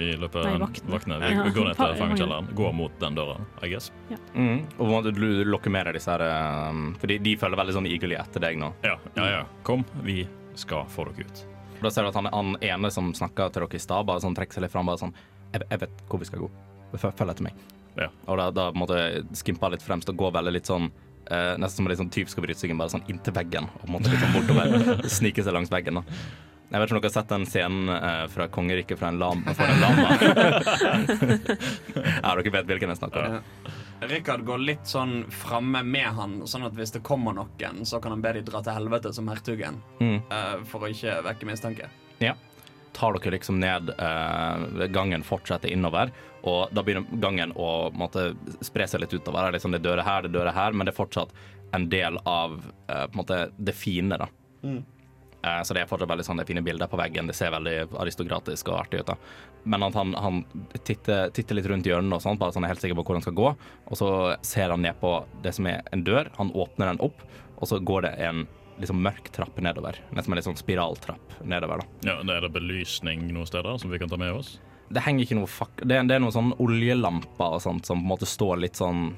I 0.00 0.06
løpet 0.18 0.40
av 0.40 0.56
vaktene. 0.64 0.90
vaktene. 0.96 1.18
Vi 1.20 1.34
Ja. 1.34 1.42
går 1.58 1.68
ned 1.68 1.76
til 1.82 1.92
fangekjelleren, 2.00 2.48
går 2.62 2.72
mot 2.80 2.96
den 3.04 3.14
døra, 3.20 3.36
I 3.60 3.68
guess. 3.74 3.90
Mm. 4.32 4.64
Og 4.80 5.10
du 5.12 5.20
lokker 5.52 5.70
med 5.70 5.84
deg 5.84 5.98
disse 6.00 6.10
her 6.16 6.24
um, 6.70 6.94
For 6.96 7.12
de, 7.12 7.18
de 7.28 7.36
følger 7.36 7.60
veldig 7.60 7.76
sånn 7.76 7.90
eagerly 7.92 8.16
etter 8.24 8.40
deg 8.40 8.56
nå. 8.56 8.72
Ja, 8.88 8.96
ja, 9.20 9.28
ja. 9.36 9.44
Kom, 9.68 9.84
vi 10.00 10.22
skal 10.60 10.88
få 10.90 11.06
dere 11.10 11.26
ut. 11.26 11.44
Da 11.82 11.90
ser 11.92 12.06
du 12.06 12.10
at 12.10 12.18
han, 12.18 12.30
han 12.32 12.56
ene 12.64 12.90
som 12.94 13.12
snakka 13.16 13.50
til 13.52 13.64
dere 13.64 13.78
i 13.78 13.82
stad, 13.82 14.06
bare 14.08 14.22
sånn 14.24 14.36
trekker 14.36 14.58
seg 14.58 14.66
litt 14.66 14.74
fram. 14.74 14.88
Bare 14.88 15.02
sånn 15.02 15.14
jeg, 15.54 15.64
jeg 15.68 15.82
vet 15.84 16.04
hvor 16.10 16.22
vi 16.22 16.28
skal 16.28 16.44
gå. 16.44 16.50
Følg 16.94 17.32
etter 17.32 17.46
meg. 17.46 17.58
Ja. 17.98 18.08
Og 18.26 18.38
da, 18.40 18.48
da 18.54 18.68
måtte 18.74 18.98
jeg 18.98 19.26
skimpe 19.38 19.70
litt 19.70 19.84
fremst 19.84 20.10
og 20.10 20.18
gå 20.18 20.30
veldig 20.34 20.54
litt 20.56 20.66
sånn 20.66 20.88
eh, 21.30 21.52
Nesten 21.62 21.78
som 21.78 21.86
en 21.86 21.92
litt 21.92 22.00
sånn 22.00 22.10
tyv 22.14 22.30
skal 22.30 22.46
bryte 22.46 22.58
seg 22.58 22.72
inn, 22.72 22.80
bare 22.80 22.94
sånn 22.94 23.06
inntil 23.10 23.36
veggen. 23.36 23.68
Og 23.82 23.92
måtte 23.94 24.10
litt 24.10 24.22
sånn 24.22 24.34
bortover. 24.34 25.06
Snike 25.18 25.44
seg 25.44 25.56
langs 25.56 25.72
veggen. 25.74 26.02
da 26.02 26.50
jeg 26.74 26.80
vet 26.80 26.88
ikke 26.88 26.96
om 26.96 27.02
dere 27.04 27.10
har 27.10 27.14
sett 27.14 27.30
den 27.30 27.44
scenen 27.46 27.90
eh, 27.92 28.22
fra 28.32 28.46
kongeriket 28.50 28.98
fra 28.98 29.12
en 29.12 29.18
lam, 29.20 29.44
for 29.54 29.68
en 29.68 29.82
lama. 29.84 30.16
ja, 32.24 32.32
dere 32.32 32.52
vet 32.56 32.66
hvilken 32.72 32.90
jeg 32.90 32.98
snakker 32.98 33.20
om. 33.20 33.36
Ja. 33.36 33.74
Rikard 34.00 34.44
går 34.44 34.58
litt 34.58 34.88
sånn 34.88 35.24
framme 35.30 35.82
med 35.86 36.08
han, 36.16 36.34
sånn 36.48 36.66
at 36.66 36.74
hvis 36.76 36.92
det 36.94 37.02
kommer 37.06 37.36
noen, 37.36 37.84
så 37.86 38.00
kan 38.02 38.14
han 38.14 38.24
be 38.24 38.34
de 38.36 38.42
dra 38.46 38.60
til 38.64 38.76
helvete 38.76 39.12
som 39.14 39.28
hertugen. 39.30 39.80
Mm. 40.00 40.18
uh, 40.30 40.58
for 40.68 40.84
å 40.84 40.90
ikke 40.92 41.20
vekke 41.24 41.48
mistanke. 41.48 41.88
Ja. 42.22 42.34
Tar 42.94 43.16
dere 43.16 43.34
liksom 43.34 43.58
ned 43.62 43.90
uh, 43.98 44.86
gangen, 44.94 45.24
fortsetter 45.26 45.72
innover, 45.72 46.12
og 46.44 46.74
da 46.76 46.84
begynner 46.84 47.22
gangen 47.22 47.54
å 47.56 47.90
måtte, 47.96 48.32
spre 48.62 48.86
seg 48.90 49.02
litt 49.02 49.14
utover. 49.16 49.40
Det 49.40 49.48
er 49.48 49.58
liksom 49.58 49.74
det 49.74 49.80
er 49.82 49.88
dører 49.88 50.06
her, 50.06 50.24
det 50.26 50.32
er 50.32 50.38
dører 50.38 50.58
her, 50.58 50.76
men 50.76 50.86
det 50.86 50.94
er 50.94 51.00
fortsatt 51.00 51.34
en 51.74 51.88
del 51.90 52.20
av 52.22 52.60
uh, 52.60 53.06
på 53.06 53.14
en 53.14 53.22
måte 53.22 53.40
det 53.56 53.74
fine, 53.78 54.20
da. 54.20 54.28
Mm. 54.64 54.82
Eh, 55.44 55.62
så 55.62 55.76
det 55.76 55.82
er 55.84 55.90
fortsatt 55.90 56.08
veldig 56.08 56.24
sånn, 56.24 56.40
det 56.40 56.46
er 56.46 56.52
fine 56.54 56.64
bilder 56.64 56.88
på 56.88 56.98
veggen, 56.98 57.28
det 57.28 57.36
ser 57.36 57.52
veldig 57.52 57.76
aristokratisk 58.00 58.70
og 58.72 58.80
artig 58.80 59.02
ut. 59.02 59.12
da. 59.12 59.16
Men 59.68 59.84
at 59.86 59.96
han, 59.98 60.14
han 60.16 60.42
titter, 60.86 61.32
titter 61.36 61.58
litt 61.58 61.68
rundt 61.70 61.88
hjørnet 61.88 62.16
og 62.16 62.24
sånt, 62.24 62.40
bare 62.40 62.54
sånn 62.56 62.64
er 62.64 62.72
helt 62.72 62.84
sikker 62.84 62.96
på 62.98 63.04
hvor 63.06 63.18
han 63.18 63.24
skal 63.26 63.36
gå, 63.36 63.54
og 63.54 64.00
så 64.00 64.10
ser 64.46 64.72
han 64.72 64.84
ned 64.84 64.96
på 65.02 65.16
det 65.44 65.54
som 65.56 65.68
er 65.68 65.82
en 65.92 66.04
dør, 66.06 66.32
han 66.38 66.52
åpner 66.52 66.94
den 66.94 67.02
opp, 67.04 67.24
og 67.58 67.68
så 67.70 67.80
går 67.80 68.08
det 68.08 68.14
en 68.26 68.46
liksom 68.80 69.02
mørk 69.04 69.28
trapp 69.34 69.60
nedover. 69.62 70.00
Nesten 70.16 70.32
en 70.32 70.40
litt 70.40 70.48
sånn 70.48 70.58
spiraltrapp 70.58 71.36
nedover. 71.46 71.84
da. 71.84 72.08
Ja, 72.08 72.16
det 72.22 72.38
Er 72.38 72.46
det 72.46 72.54
belysning 72.56 73.28
noen 73.30 73.46
steder 73.46 73.78
som 73.78 73.92
vi 73.92 74.00
kan 74.02 74.10
ta 74.10 74.18
med 74.20 74.32
oss? 74.34 74.56
Det 74.90 75.00
henger 75.04 75.24
ikke 75.24 75.38
noe 75.38 75.50
fuck... 75.50 75.78
Det, 75.80 76.00
det 76.08 76.16
er 76.16 76.22
noen 76.22 76.34
sånn 76.34 76.50
oljelamper 76.60 77.56
og 77.56 77.62
sånt 77.62 77.86
som 77.86 78.02
på 78.02 78.04
en 78.04 78.10
måte 78.10 78.28
står 78.28 78.58
litt 78.64 78.80
sånn 78.80 79.14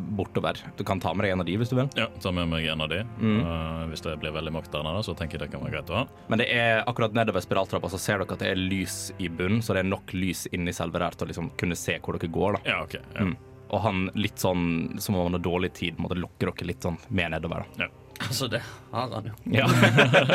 bortover. 0.00 0.60
Du 0.76 0.84
kan 0.84 1.00
ta 1.00 1.12
med 1.14 1.26
deg 1.26 1.34
en 1.34 1.42
av 1.44 1.48
de 1.48 1.56
hvis 1.60 1.72
du 1.72 1.76
vil. 1.78 1.90
Ja, 1.98 2.08
ta 2.22 2.32
med 2.34 2.48
meg 2.50 2.66
en 2.72 2.84
av 2.84 2.88
de. 2.92 3.02
Mm. 3.20 3.40
Uh, 3.44 3.82
hvis 3.92 4.04
det 4.04 4.16
blir 4.22 4.34
veldig 4.34 4.54
maktdannende, 4.54 5.02
så 5.06 5.14
tenker 5.18 5.38
jeg 5.38 5.46
det 5.48 5.52
kan 5.54 5.64
være 5.64 5.76
greit 5.76 5.92
å 5.92 6.00
ha. 6.00 6.06
Men 6.32 6.42
det 6.42 6.48
er 6.54 6.82
akkurat 6.84 7.16
nedover 7.16 7.44
spiraltrappa 7.44 7.90
så 7.92 8.00
ser 8.00 8.22
dere 8.22 8.38
at 8.38 8.44
det 8.44 8.52
er 8.54 8.60
lys 8.60 8.98
i 9.18 9.28
bunnen, 9.28 9.62
så 9.64 9.76
det 9.76 9.84
er 9.84 9.92
nok 9.92 10.14
lys 10.16 10.46
inni 10.52 10.74
selve 10.76 11.02
der 11.02 11.16
til 11.16 11.28
å 11.28 11.32
liksom 11.32 11.52
kunne 11.60 11.78
se 11.78 11.98
hvor 12.02 12.18
dere 12.18 12.32
går. 12.32 12.58
da. 12.58 12.74
Ja, 12.74 12.82
OK. 12.86 12.98
Ja. 13.00 13.28
Mm. 13.28 13.36
Og 13.68 13.82
han 13.84 14.06
litt 14.16 14.40
sånn 14.40 14.96
som 14.96 15.16
om 15.16 15.26
han 15.26 15.36
har 15.36 15.44
dårlig 15.44 15.74
tid, 15.76 15.98
måtte 16.00 16.16
lokke 16.16 16.48
dere 16.48 16.68
litt 16.70 16.84
sånn 16.84 16.96
med 17.12 17.34
nedover. 17.36 17.66
da. 17.76 17.90
Altså, 18.18 18.48
det 18.50 18.62
har 18.90 19.12
han 19.12 19.28
jo. 19.30 19.34
Ja. 19.54 19.66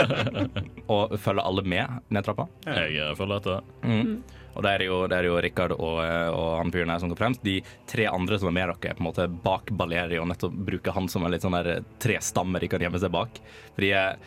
og 0.93 1.17
følger 1.19 1.43
alle 1.43 1.63
med 1.67 2.00
ned 2.13 2.26
trappa. 2.26 2.48
Jeg 2.67 2.96
eh, 3.00 3.12
følger 3.17 3.41
etter. 3.41 3.67
Mm. 3.84 4.13
Og 4.54 4.62
det 4.63 4.72
er 4.72 4.84
jo, 4.86 5.00
det 5.10 5.17
er 5.17 5.28
jo 5.28 5.39
Rikard 5.41 5.74
og, 5.76 5.98
eh, 6.04 6.30
og 6.30 6.60
han 6.60 6.72
fyren 6.74 6.93
her 6.93 7.02
som 7.02 7.12
går 7.12 7.19
fremst. 7.19 7.43
De 7.46 7.58
tre 7.89 8.06
andre 8.12 8.38
som 8.39 8.52
er 8.52 8.58
med 8.60 8.69
dere, 8.69 8.93
er 8.93 9.00
på 9.00 9.04
en 9.04 9.10
måte 9.10 9.28
bak 9.48 9.74
Baleri 9.74 10.22
og 10.22 10.30
nettopp 10.30 10.56
bruker 10.69 10.96
han 10.96 11.10
som 11.12 11.26
en 11.26 11.34
litt 11.34 11.46
sånn 11.46 11.58
der 11.58 11.82
tre 12.04 12.19
stammer 12.22 12.63
de 12.63 12.69
kan 12.72 12.84
gjemme 12.84 13.02
seg 13.02 13.13
bak. 13.13 13.41
For 13.74 13.86
de 13.86 13.91
er, 13.98 14.22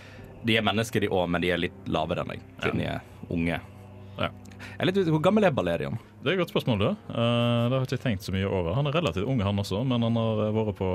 de 0.47 0.59
er 0.59 0.67
mennesker, 0.67 1.07
de 1.07 1.13
òg, 1.13 1.29
men 1.31 1.45
de 1.45 1.55
er 1.55 1.63
litt 1.63 1.89
lavere 1.91 2.25
enn 2.25 2.35
deg, 2.35 2.45
siden 2.65 2.83
de 2.83 2.91
er 2.97 3.33
unge. 3.33 3.63
Ja. 4.17 4.31
Jeg 4.57 4.81
er 4.81 4.89
litt 4.89 5.01
Hvor 5.13 5.23
gammel 5.25 5.45
er 5.45 5.55
Balerion? 5.55 5.99
Det 6.27 6.33
er 6.33 6.35
et 6.35 6.41
godt 6.43 6.51
spørsmål, 6.51 6.81
det. 6.83 6.89
Eh, 7.07 7.17
det 7.71 7.77
har 7.77 7.85
jeg 7.85 7.87
ikke 7.87 8.03
tenkt 8.03 8.25
så 8.27 8.33
mye 8.35 8.49
over. 8.51 8.73
Han 8.75 8.89
er 8.91 8.97
relativt 8.99 9.29
ung, 9.31 9.39
han 9.47 9.61
også, 9.63 9.85
men 9.87 10.03
han 10.03 10.17
har 10.19 10.41
vært 10.57 10.79
på, 10.81 10.89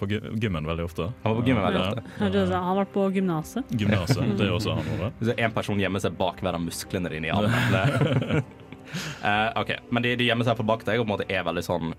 på 0.00 0.08
gymmen 0.40 0.64
veldig 0.64 0.86
ofte. 0.88 1.10
Han 1.26 1.34
var 1.34 1.42
på 1.42 1.48
gymmen 1.50 1.66
veldig 1.66 1.82
Ja. 1.82 1.90
ofte. 1.90 2.04
Han 2.22 2.54
har 2.70 2.78
vært 2.80 2.94
på 2.94 3.04
gymnaset. 3.18 3.74
Gymnaset, 3.82 4.32
det 4.38 4.46
er 4.46 4.54
også 4.56 4.78
han 4.78 4.88
vært. 5.02 5.20
Hvis 5.20 5.34
en 5.44 5.52
person 5.58 5.82
gjemmer 5.84 6.00
seg 6.00 6.16
bak 6.16 6.40
hver 6.40 6.56
av 6.56 6.64
musklene 6.64 7.12
dine 7.12 7.28
i 7.28 7.34
armen 7.36 8.42
Eh, 8.88 9.60
OK, 9.60 9.74
men 9.92 10.02
de, 10.02 10.14
de 10.16 10.24
gjemmer 10.30 10.46
seg 10.48 10.62
bak 10.64 10.80
deg 10.88 10.96
og 10.96 11.04
på 11.04 11.10
en 11.10 11.12
måte 11.12 11.26
er 11.28 11.42
veldig 11.44 11.60
sånn 11.66 11.90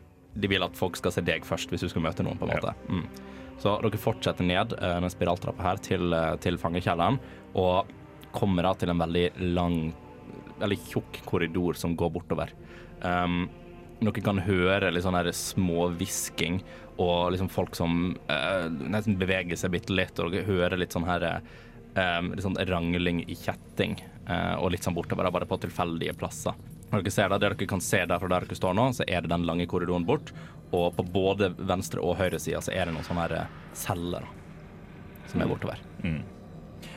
De 0.41 0.49
vil 0.49 0.63
at 0.65 0.73
folk 0.73 0.97
skal 0.97 1.13
se 1.13 1.21
deg 1.21 1.45
først 1.45 1.69
hvis 1.69 1.83
du 1.85 1.89
skal 1.91 2.01
møte 2.01 2.25
noen, 2.25 2.39
på 2.41 2.47
en 2.47 2.55
måte. 2.55 2.73
Mm. 2.89 3.03
Så 3.61 3.75
dere 3.83 3.99
fortsetter 4.01 4.47
ned 4.47 4.73
uh, 4.79 4.95
den 5.03 5.11
spiraltrappa 5.13 5.67
her 5.67 5.81
til, 5.85 6.13
eh, 6.15 6.33
til 6.41 6.57
fangekjelleren 6.57 7.19
og 7.59 7.89
kommer 8.33 8.65
da 8.65 8.71
til 8.79 8.89
en 8.93 9.01
veldig 9.03 9.25
lang, 9.53 9.77
veldig 10.61 10.77
tjukk 10.89 11.21
korridor 11.29 11.77
som 11.77 11.93
går 11.99 12.13
bortover. 12.17 12.53
Um, 13.05 13.47
dere 13.99 14.23
kan 14.23 14.39
høre 14.43 14.91
litt 14.93 15.03
sånn 15.03 15.17
her 15.17 15.27
småhvisking 15.35 16.61
og 16.99 17.33
liksom 17.33 17.49
folk 17.51 17.75
som 17.79 18.13
uh, 18.31 18.67
nesten 18.67 19.17
beveger 19.19 19.59
seg 19.59 19.73
bitte 19.75 19.95
litt, 19.95 20.19
og 20.19 20.33
dere 20.33 20.47
hører 20.47 20.79
litt 20.79 20.95
sånn 20.95 21.07
her 21.07 21.25
um, 21.95 22.33
litt 22.33 22.43
sånn 22.43 22.59
rangling 22.67 23.23
i 23.27 23.37
kjetting, 23.39 23.97
uh, 24.27 24.59
og 24.59 24.73
litt 24.73 24.87
sånn 24.87 24.97
bortover, 24.97 25.31
bare 25.31 25.47
på 25.47 25.59
tilfeldige 25.63 26.15
plasser. 26.19 26.55
Når 26.89 27.03
dere 27.03 27.13
ser 27.13 27.29
det, 27.29 27.37
det 27.37 27.51
dere 27.51 27.69
kan 27.69 27.83
se 27.83 28.01
der 28.03 28.19
fra 28.19 28.31
der 28.31 28.47
dere 28.47 28.57
står 28.57 28.75
nå, 28.75 28.89
så 28.97 29.07
er 29.07 29.23
det 29.23 29.31
den 29.31 29.47
lange 29.47 29.67
korridoren 29.69 30.07
bort, 30.07 30.33
og 30.71 30.91
på 30.97 31.05
både 31.13 31.53
venstre 31.57 32.01
og 32.03 32.17
høyre 32.19 32.39
side 32.41 32.61
så 32.65 32.73
er 32.73 32.87
det 32.87 32.95
noen 32.95 33.07
sånne 33.07 33.25
her 33.25 33.35
eh, 33.39 33.55
celler 33.77 34.27
som 35.29 35.41
er 35.41 35.49
bortover. 35.49 35.81
Mm. 36.03 36.21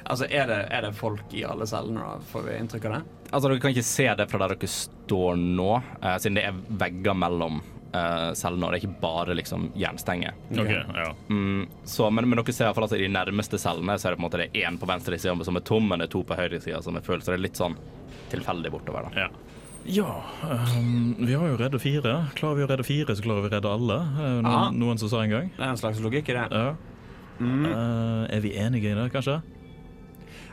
Altså, 0.04 0.26
er 0.28 0.48
det, 0.50 0.60
er 0.74 0.86
det 0.86 0.94
folk 0.98 1.34
i 1.36 1.44
alle 1.46 1.66
cellene, 1.68 2.02
da? 2.02 2.30
Får 2.32 2.48
vi 2.48 2.56
inntrykk 2.58 2.88
av 2.88 2.96
det? 2.96 3.02
Altså, 3.30 3.48
dere 3.48 3.62
kan 3.62 3.74
ikke 3.74 3.86
se 3.86 4.08
det 4.18 4.26
fra 4.30 4.42
der 4.42 4.56
dere 4.56 4.72
står 4.72 5.38
nå, 5.40 5.70
eh, 6.00 6.18
siden 6.20 6.40
det 6.40 6.48
er 6.48 6.58
vegger 6.82 7.16
mellom 7.16 7.62
eh, 7.92 8.32
cellene, 8.38 8.66
og 8.66 8.72
det 8.72 8.80
er 8.80 8.82
ikke 8.82 9.00
bare 9.02 9.36
liksom 9.38 9.70
jernstenger. 9.78 10.36
OK, 10.52 10.72
ja. 10.72 11.08
Mm, 11.30 11.68
så, 11.84 12.10
men, 12.10 12.28
men 12.28 12.40
dere 12.40 12.54
ser 12.54 12.66
i 12.66 12.70
hvert 12.70 12.80
fall 12.80 12.88
at 12.88 12.96
i 12.98 13.04
de 13.04 13.12
nærmeste 13.12 13.60
cellene 13.60 13.96
så 13.98 14.08
er 14.08 14.14
det 14.14 14.20
på 14.20 14.24
en 14.24 14.28
måte 14.28 14.42
det 14.42 14.50
er 14.50 14.68
én 14.68 14.78
på 14.80 14.88
venstre 14.90 15.18
side 15.20 15.48
som 15.48 15.58
er 15.58 15.66
tom, 15.68 15.88
men 15.88 16.02
det 16.02 16.10
er 16.10 16.14
to 16.16 16.24
på 16.26 16.38
høyre 16.38 16.60
side 16.60 16.82
som 16.84 16.98
er 16.98 17.06
full, 17.06 17.22
så 17.22 17.34
det 17.34 17.40
er 17.40 17.46
litt 17.46 17.60
sånn 17.60 17.78
tilfeldig 18.32 18.72
bortover. 18.74 19.08
da. 19.08 19.26
Ja, 19.26 19.30
ja 19.98 20.12
um, 20.76 21.14
vi 21.20 21.34
har 21.34 21.48
jo 21.50 21.58
redde 21.60 21.82
fire. 21.82 22.16
Klarer 22.38 22.60
vi 22.60 22.66
å 22.66 22.70
redde 22.70 22.88
fire, 22.88 23.16
så 23.16 23.24
klarer 23.24 23.46
vi 23.46 23.52
å 23.52 23.56
redde 23.56 23.74
alle. 23.78 23.98
Eh. 24.12 24.38
Noen, 24.46 24.80
noen 24.80 25.00
som 25.00 25.12
sa 25.12 25.24
en 25.24 25.36
gang. 25.36 25.52
Det 25.56 25.64
er 25.64 25.74
en 25.74 25.80
slags 25.80 26.02
logikk 26.04 26.32
i 26.32 26.38
det. 26.38 26.48
Ja. 26.52 26.72
Mm. 27.42 27.64
Uh, 27.66 28.24
er 28.30 28.44
vi 28.44 28.54
enige 28.60 28.92
i 28.92 28.96
det, 28.96 29.08
kanskje? 29.12 29.40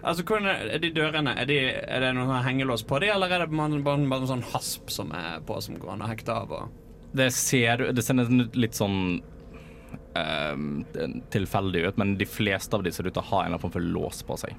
Altså, 0.02 0.24
hvordan 0.24 0.48
er, 0.52 0.70
er 0.76 0.84
de 0.84 0.92
dørene 0.96 1.34
Er, 1.36 1.50
de, 1.50 1.58
er 1.76 2.04
det 2.04 2.14
noen 2.18 2.44
hengelås 2.46 2.86
på 2.88 3.02
de, 3.04 3.10
eller 3.14 3.32
er 3.32 3.44
det 3.44 3.50
bare, 3.52 3.82
bare, 3.84 4.06
bare 4.12 4.26
en 4.26 4.32
sånn 4.32 4.46
hasp 4.54 4.94
som 4.94 5.12
er 5.16 5.42
på, 5.46 5.60
som 5.64 5.80
går 5.80 5.96
an 5.96 6.06
å 6.06 6.12
hekte 6.12 6.36
av? 6.36 6.56
Og... 6.56 6.88
Det 7.20 7.30
ser, 7.36 7.90
det 7.96 8.06
ser 8.06 8.20
litt 8.60 8.78
sånn 8.78 9.20
ehm, 10.20 10.72
tilfeldig 11.34 11.86
ut, 11.88 12.02
men 12.02 12.16
de 12.20 12.28
fleste 12.30 12.78
av 12.78 12.86
de 12.86 12.94
ser 12.94 13.10
ut 13.10 13.16
til 13.16 13.24
å 13.24 13.30
ha 13.32 13.44
en 13.44 13.50
eller 13.50 13.58
annen 13.58 13.66
form 13.66 13.76
for 13.76 13.92
lås 13.98 14.24
på 14.28 14.38
seg. 14.44 14.58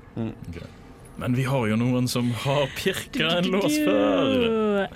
Men 1.20 1.34
vi 1.36 1.44
har 1.44 1.66
jo 1.68 1.76
noen 1.76 2.06
som 2.08 2.30
har 2.44 2.66
pirka 2.78 3.28
en 3.38 3.50
lås 3.52 3.76
før. 3.84 4.30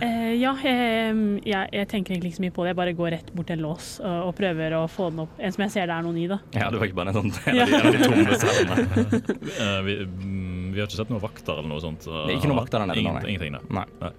Uh, 0.00 0.32
ja, 0.40 0.54
jeg, 0.64 1.16
jeg, 1.44 1.68
jeg 1.76 1.88
tenker 1.90 2.14
egentlig 2.14 2.32
ikke 2.32 2.38
så 2.40 2.44
mye 2.46 2.54
på 2.56 2.64
det. 2.64 2.72
Jeg 2.72 2.78
bare 2.80 2.94
går 2.96 3.12
rett 3.18 3.32
bort 3.36 3.50
til 3.50 3.58
en 3.58 3.64
lås 3.66 3.90
og, 4.00 4.30
og 4.30 4.32
prøver 4.38 4.76
å 4.78 4.84
få 4.90 5.10
den 5.12 5.24
opp. 5.26 5.36
En 5.38 5.54
som 5.54 5.66
jeg 5.66 5.74
ser 5.76 5.90
det 5.90 5.98
er 5.98 6.06
noen 6.06 6.20
i, 6.22 6.26
da. 6.30 6.40
Ja, 6.56 6.70
det 6.72 6.80
var 6.80 6.88
ikke 6.88 7.00
bare 7.02 7.12
en 7.12 7.18
sånn 7.20 7.32
en 7.52 7.60
av 7.60 7.68
de, 7.68 7.78
en 7.78 7.88
av 7.88 7.98
de 7.98 8.08
tomme 8.08 8.38
cellene. 8.40 9.22
uh, 9.60 9.80
vi, 9.86 9.98
mm, 10.08 10.68
vi 10.74 10.80
har 10.80 10.88
ikke 10.88 11.00
sett 11.02 11.12
noen 11.12 11.24
vakter 11.24 11.58
eller 11.60 11.70
noe 11.70 11.82
sånt. 11.84 12.08
eh, 12.08 12.32
ikke 12.38 12.48
noen 12.50 12.62
vakter 12.62 12.80
der 12.82 12.90
nede, 12.94 13.04
nei. 13.04 13.26
Ingenting 13.34 13.58
nei. 13.58 13.84
Nei. 14.00 14.12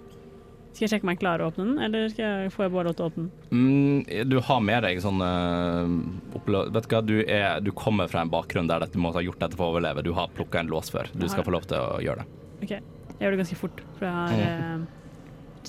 Skal 0.75 0.83
jeg 0.83 0.91
sjekke 0.91 1.07
om 1.07 1.11
jeg 1.13 1.19
klarer 1.21 1.45
å 1.45 1.51
åpne 1.53 1.65
den, 1.69 1.77
eller 1.85 2.09
jeg, 2.11 2.49
får 2.51 2.65
jeg 2.65 2.71
bare 2.73 2.89
lov 2.89 2.95
til 2.97 3.05
å 3.05 3.07
åpne 3.07 3.23
den? 3.23 3.29
Mm, 3.55 4.27
du 4.27 4.35
har 4.43 4.59
med 4.59 4.83
deg 4.83 4.99
sånn 4.99 5.21
eh, 5.23 5.93
Vet 6.35 6.89
du 6.89 6.91
hva, 6.91 6.99
du, 7.07 7.15
er, 7.23 7.61
du 7.63 7.71
kommer 7.71 8.11
fra 8.11 8.25
en 8.25 8.33
bakgrunn 8.33 8.67
der 8.67 8.83
du 8.91 8.99
må 8.99 9.13
ha 9.15 9.23
gjort 9.23 9.39
dette 9.39 9.55
for 9.55 9.69
å 9.69 9.77
overleve. 9.77 10.03
Du 10.03 10.11
har 10.17 10.33
plukka 10.35 10.59
en 10.59 10.73
lås 10.73 10.91
før. 10.91 11.07
Du 11.15 11.29
skal 11.31 11.47
få 11.47 11.55
lov 11.55 11.69
til 11.71 11.79
å 11.79 12.03
gjøre 12.03 12.25
det. 12.25 12.43
OK. 12.67 12.75
Jeg 12.75 13.23
gjør 13.23 13.37
det 13.37 13.39
ganske 13.45 13.57
fort, 13.61 13.81
for 13.95 14.09
jeg 14.09 14.43
er 14.43 14.83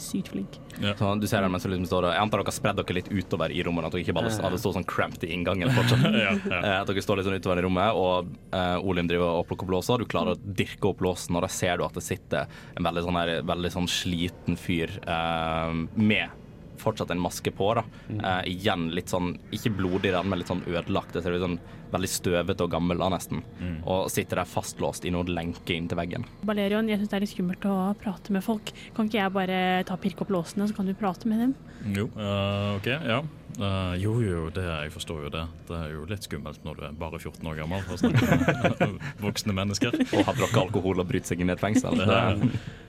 sykt 0.00 0.30
flink. 0.32 0.58
Så 0.98 1.10
du 1.20 1.26
ser 1.30 1.46
mens 1.48 1.64
du 1.64 1.70
liksom 1.72 1.86
står 1.88 2.06
og 2.08 2.12
Jeg 2.12 2.20
antar 2.20 2.42
dere 2.42 2.50
har 2.50 2.56
spredd 2.56 2.80
dere 2.80 2.96
litt 2.98 3.08
utover 3.08 3.52
i 3.54 3.62
rommene, 3.64 3.88
at 3.88 3.94
dere 3.96 4.04
ikke 4.04 4.16
bare 4.16 4.32
hadde 4.44 4.60
stått 4.60 4.76
sånn 4.78 4.88
cramped 4.88 5.24
i 5.26 5.32
inngangen 5.34 5.72
fortsatt. 5.76 6.04
Ja, 6.26 6.32
ja. 6.36 6.58
Eh, 6.60 6.80
At 6.80 6.88
dere 6.90 7.02
står 7.04 7.20
litt 7.20 7.28
sånn 7.28 7.38
utover 7.38 7.60
i 7.60 7.66
rommet, 7.66 7.96
og 7.98 8.30
uh, 8.54 8.78
Olim 8.86 9.08
driver 9.10 9.40
og 9.40 9.46
plukker 9.48 9.66
opp 9.68 9.74
låser. 9.76 10.02
Du 10.02 10.10
klarer 10.10 10.34
å 10.36 10.54
dirke 10.56 10.90
opp 10.90 11.02
låsen, 11.04 11.36
og 11.36 11.44
da 11.46 11.50
ser 11.52 11.78
du 11.80 11.86
at 11.86 11.96
det 11.96 12.04
sitter 12.06 12.50
en 12.76 12.88
veldig 12.88 13.06
sånn, 13.06 13.20
her, 13.20 13.34
veldig 13.46 13.72
sånn 13.74 13.88
sliten 13.90 14.58
fyr 14.60 14.92
uh, 15.08 15.72
med 15.96 16.42
fortsatt 16.82 17.12
en 17.14 17.22
maske 17.22 17.52
på. 17.54 17.72
da. 17.78 17.84
Eh, 18.10 18.52
igjen 18.52 18.90
litt 18.94 19.12
sånn, 19.12 19.34
ikke 19.54 19.74
blodig, 19.78 20.12
den, 20.12 20.28
men 20.28 20.40
litt 20.40 20.52
sånn 20.52 20.64
ødelagt. 20.66 21.14
Det 21.14 21.24
ser 21.24 21.36
ut 21.36 21.44
sånn 21.44 21.58
veldig 21.92 22.10
støvete 22.10 22.66
og 22.66 22.72
gammel 22.72 22.98
da, 22.98 23.10
nesten. 23.14 23.42
Og 23.86 24.10
sitter 24.12 24.42
der 24.42 24.50
fastlåst 24.50 25.06
i 25.06 25.12
noen 25.14 25.30
lenke 25.32 25.76
inntil 25.76 26.00
veggen. 26.00 26.26
Balerion, 26.46 26.90
jeg 26.90 27.00
syns 27.00 27.12
det 27.12 27.18
er 27.18 27.24
litt 27.24 27.34
skummelt 27.34 27.68
å 27.70 27.76
prate 28.00 28.34
med 28.34 28.44
folk. 28.44 28.72
Kan 28.96 29.10
ikke 29.10 29.20
jeg 29.20 29.34
bare 29.36 29.60
ta 29.86 29.98
pirke 30.00 30.26
opp 30.26 30.34
låsene, 30.34 30.66
så 30.68 30.76
kan 30.76 30.88
du 30.88 30.96
prate 30.98 31.30
med 31.30 31.44
dem? 31.44 31.54
Jo, 31.94 32.08
uh, 32.18 32.74
OK, 32.78 32.90
ja. 32.90 33.20
Eh, 33.56 33.94
jo, 34.02 34.16
jo, 34.20 34.46
det, 34.54 34.64
jeg 34.64 34.92
forstår 34.92 35.26
jo 35.26 35.32
det. 35.32 35.44
Det 35.68 35.76
er 35.78 35.92
jo 35.94 36.06
litt 36.08 36.26
skummelt 36.26 36.64
når 36.66 36.78
du 36.78 36.82
er 36.88 36.98
bare 37.00 37.20
14 37.20 37.50
år 37.50 37.60
gammel 37.60 37.86
og 37.92 38.00
snakker 38.00 38.80
med 38.82 38.98
voksne 39.24 39.56
mennesker. 39.56 39.96
Og 40.06 40.26
har 40.28 40.36
drukket 40.36 40.60
alkohol 40.66 41.02
og 41.02 41.08
brytt 41.08 41.28
seg 41.28 41.42
inn 41.42 41.52
i 41.52 41.56
et 41.56 41.62
fengsel. 41.62 42.02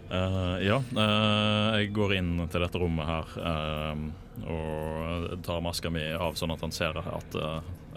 Uh, 0.07 0.55
ja, 0.63 0.79
uh, 0.79 1.75
jeg 1.75 1.91
går 1.95 2.15
inn 2.15 2.33
til 2.47 2.63
dette 2.63 2.79
rommet 2.79 3.09
her 3.09 3.33
uh, 3.43 4.05
og 4.47 5.41
tar 5.43 5.63
maska 5.65 5.91
mi 5.91 6.05
av, 6.15 6.37
sånn 6.39 6.53
at 6.53 6.61
han 6.63 6.75
ser 6.75 6.99
at 7.01 7.37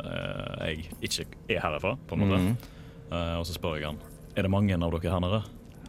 jeg 0.01 0.87
ikke 1.05 1.27
er 1.53 1.61
herfra, 1.61 1.93
på 2.09 2.17
en 2.17 2.23
måte. 2.25 2.39
Mm. 2.41 2.55
Og 3.37 3.45
så 3.45 3.53
spør 3.53 3.77
jeg 3.77 3.91
han 3.91 4.01
er 4.39 4.47
det 4.47 4.53
mange 4.53 4.77
av 4.77 4.95
dere 4.95 5.13
her 5.13 5.21
nede. 5.21 5.43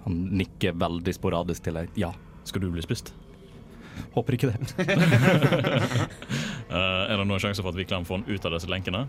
Han 0.04 0.22
nikker 0.42 0.76
veldig 0.82 1.14
sporadisk 1.16 1.64
til 1.68 1.78
deg. 1.80 1.92
Ja. 2.00 2.12
Skal 2.44 2.66
du 2.66 2.72
bli 2.74 2.84
spist? 2.84 3.14
Håper 4.16 4.38
ikke 4.38 4.54
det. 4.54 4.58
Eh, 6.72 6.78
er 7.12 7.20
det 7.20 7.26
noen 7.28 7.42
sjanse 7.44 7.60
for 7.60 7.74
at 7.74 7.76
vi 7.76 7.84
kan 7.84 8.06
få 8.08 8.22
den 8.22 8.32
ut 8.32 8.46
av 8.48 8.54
disse 8.56 8.70
lenkene? 8.72 9.02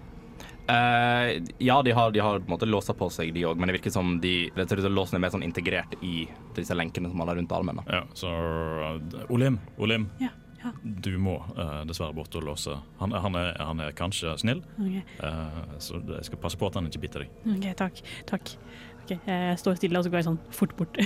Uh, 0.70 1.43
ja, 1.59 1.83
de 1.83 1.91
har, 1.91 2.11
de 2.11 2.18
har 2.18 2.39
på 2.39 2.45
en 2.45 2.51
måte 2.51 2.66
låsa 2.66 2.95
på 2.95 3.09
seg, 3.11 3.33
de 3.35 3.43
òg, 3.47 3.59
men 3.59 3.70
det 3.70 3.80
virker 3.80 3.95
som 3.95 4.14
de 4.22 4.49
det 4.55 4.68
ser 4.70 4.78
ut 4.78 4.87
som 4.87 4.95
låsen 4.95 5.18
er 5.18 5.24
mer 5.24 5.33
sånn 5.35 5.43
integrert 5.43 5.97
i 6.07 6.28
disse 6.55 6.74
lenkene 6.74 7.11
som 7.11 7.22
alle 7.22 7.35
har 7.35 7.41
rundt 7.41 7.55
armen. 7.55 7.80
da. 7.83 7.99
Ja, 7.99 8.03
så 8.14 8.30
uh, 8.30 9.24
Olim, 9.35 9.59
Olim. 9.83 10.07
Ja. 10.22 10.30
ja. 10.62 10.70
Du 10.83 11.16
må 11.18 11.41
uh, 11.59 11.83
dessverre 11.89 12.14
bort 12.14 12.35
og 12.39 12.47
låse. 12.47 12.76
Han, 13.03 13.14
han, 13.14 13.39
er, 13.39 13.55
han 13.59 13.83
er 13.83 13.95
kanskje 13.99 14.37
snill, 14.39 14.62
okay. 14.78 15.03
eh, 15.26 15.62
så 15.83 15.99
jeg 15.99 16.30
skal 16.30 16.43
passe 16.47 16.59
på 16.59 16.70
at 16.70 16.78
han 16.78 16.87
ikke 16.91 17.03
biter 17.09 17.26
deg. 17.26 17.35
ok, 17.57 17.68
takk. 17.83 18.03
Takk. 18.30 18.55
Ok, 19.03 19.16
Jeg 19.26 19.59
står 19.59 19.76
stille, 19.80 19.98
og 19.98 20.05
så 20.07 20.11
går 20.12 20.20
jeg 20.20 20.26
sånn 20.28 20.38
fort 20.55 20.72
bort. 20.78 20.98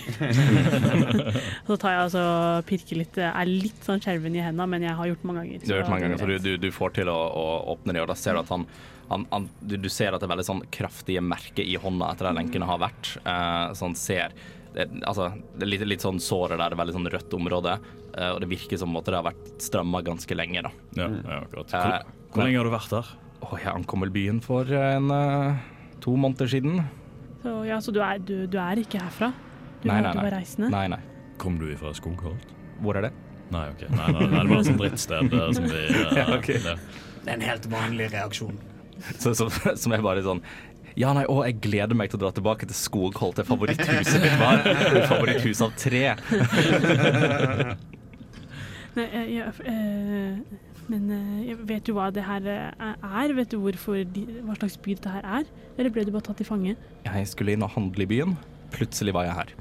så 1.66 1.76
tar 1.80 1.94
jeg 1.94 2.02
altså 2.02 2.24
pirker 2.68 2.98
litt. 3.00 3.16
Jeg 3.20 3.30
er 3.32 3.48
litt 3.50 3.86
sånn 3.86 4.02
skjelven 4.04 4.36
i 4.36 4.42
hendene, 4.44 4.66
men 4.74 4.84
jeg 4.84 4.96
har 4.98 5.08
gjort 5.10 5.22
det 5.22 5.30
mange 5.30 5.44
ganger. 5.46 5.62
Du 5.64 5.72
har 5.72 5.80
gjort 5.80 5.92
mange 5.94 6.04
ganger, 6.06 6.20
så 6.20 6.28
du, 6.30 6.36
du, 6.44 6.50
du 6.66 6.68
får 6.74 6.92
til 7.00 7.10
å, 7.12 7.16
å 7.16 7.46
åpne 7.74 7.96
det, 7.96 8.02
og 8.04 8.10
da 8.12 8.16
ser 8.20 8.36
du 8.36 8.42
at 8.42 8.52
han, 8.52 8.66
han, 9.08 9.24
han 9.32 9.48
du, 9.62 9.76
du 9.80 9.88
ser 9.92 10.12
at 10.12 10.20
det 10.22 10.28
er 10.28 10.34
veldig 10.34 10.48
sånn 10.50 10.62
kraftige 10.76 11.22
merker 11.24 11.64
i 11.64 11.78
hånda 11.80 12.10
etter 12.12 12.28
der 12.28 12.36
lenkene 12.40 12.68
har 12.68 12.82
vært. 12.84 13.14
Eh, 13.22 13.62
så 13.78 13.88
han 13.88 13.96
ser 13.98 14.36
altså, 14.76 15.30
det 15.56 15.64
er 15.64 15.72
litt, 15.72 15.86
litt 15.88 16.04
sånn 16.04 16.20
såret 16.20 16.58
der, 16.60 16.68
det 16.68 16.76
er 16.76 16.82
veldig 16.82 16.96
sånn 16.98 17.10
rødt 17.16 17.38
område. 17.38 17.78
eh, 18.12 18.28
og 18.34 18.42
det 18.44 18.50
virker 18.52 18.80
som 18.82 18.92
at 19.00 19.08
det 19.08 19.16
har 19.16 19.24
vært 19.30 19.48
stramma 19.64 20.02
ganske 20.04 20.36
lenge. 20.36 20.66
da. 20.68 20.74
Ja, 21.00 21.08
ja 21.24 21.40
akkurat. 21.46 21.72
Eh, 21.72 21.80
Hvor, 21.80 22.36
hvor 22.36 22.44
lenge 22.50 22.60
har 22.60 22.68
du 22.68 22.74
vært 22.76 22.92
der? 22.98 23.14
Å, 23.40 23.50
jeg 23.62 23.72
ankom 23.72 24.04
vel 24.04 24.12
byen 24.12 24.42
for 24.44 24.68
en 24.68 25.08
to 26.04 26.12
måneder 26.20 26.48
siden. 26.50 26.80
Så, 27.46 27.64
ja, 27.68 27.76
så 27.80 27.92
du 27.94 28.00
er, 28.02 28.18
du, 28.18 28.34
du 28.50 28.56
er 28.58 28.80
ikke 28.82 28.98
herfra? 28.98 29.28
Du, 29.78 29.86
Nei, 29.86 30.00
nei, 30.02 30.10
nei. 30.16 30.22
var 30.24 30.32
reisende? 30.34 30.66
Nei, 30.72 30.86
nei. 30.90 30.98
Kom 31.38 31.60
du 31.60 31.68
ifra 31.70 31.92
Skogholt? 31.94 32.48
Hvor 32.82 32.98
er 32.98 33.06
det? 33.06 33.10
Nei, 33.54 33.68
ok. 33.70 33.84
Nei, 33.92 34.06
nei, 34.16 34.24
nei, 34.32 34.40
det 34.40 34.50
var 34.50 34.56
et 34.64 34.66
sånt 34.66 34.80
drittsted 34.82 35.36
eh, 35.36 35.44
som 35.54 35.68
vi 35.70 35.82
eh, 35.84 36.16
Ja, 36.18 36.24
okay. 36.34 36.58
det. 36.64 36.74
Det 37.20 37.30
er 37.30 37.36
en 37.36 37.44
helt 37.46 37.68
vanlig 37.70 38.08
reaksjon. 38.16 38.58
Så, 39.22 39.36
så, 39.38 39.46
som 39.78 39.94
er 39.94 40.02
bare 40.02 40.24
sånn 40.26 40.42
ja, 40.98 41.12
nei, 41.14 41.22
å, 41.30 41.36
jeg 41.46 41.60
gleder 41.68 41.94
meg 41.94 42.10
til 42.10 42.18
å 42.18 42.24
dra 42.24 42.32
tilbake 42.34 42.66
til 42.66 42.78
Skogholt, 42.80 43.38
det 43.38 43.44
favoritthuset 43.46 44.16
mitt 44.26 44.38
var. 44.40 44.64
Favoritthuset 45.12 45.66
av 45.68 45.74
tre. 45.78 46.02
Nei, 48.96 49.06
ja, 49.36 49.50
eh, 49.70 50.38
men 50.92 51.08
eh, 51.10 51.54
vet 51.66 51.86
du 51.86 51.94
hva 51.96 52.10
det 52.14 52.24
her 52.26 52.46
eh, 52.50 52.92
er? 53.06 53.34
Vet 53.36 53.54
du 53.54 53.58
hvorfor 53.62 54.02
hva 54.06 54.58
slags 54.58 54.78
by 54.82 54.94
dette 54.94 55.14
her 55.16 55.26
er? 55.40 55.48
Eller 55.76 55.92
ble 55.94 56.06
du 56.06 56.12
bare 56.14 56.28
tatt 56.28 56.40
til 56.42 56.48
fange? 56.48 56.76
Jeg 57.06 57.30
skulle 57.30 57.56
inn 57.56 57.64
og 57.66 57.74
handle 57.74 58.06
i 58.06 58.10
byen. 58.10 58.36
Plutselig 58.74 59.14
var 59.16 59.28
jeg 59.28 59.38
her. 59.38 59.52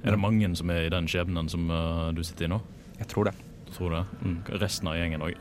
Er 0.00 0.16
det 0.16 0.22
mange 0.22 0.48
som 0.56 0.72
er 0.72 0.86
i 0.86 0.92
den 0.92 1.08
skjebnen 1.10 1.50
som 1.52 1.68
eh, 1.68 2.08
du 2.16 2.22
sitter 2.24 2.48
i 2.48 2.52
nå? 2.54 2.60
Jeg 3.00 3.12
tror 3.12 3.30
det. 3.30 3.36
Tror 3.70 3.90
det. 3.94 4.04
Mm. 4.24 4.36
Resten 4.60 4.88
av 4.90 4.96
gjengen 4.98 5.22
òg. 5.22 5.36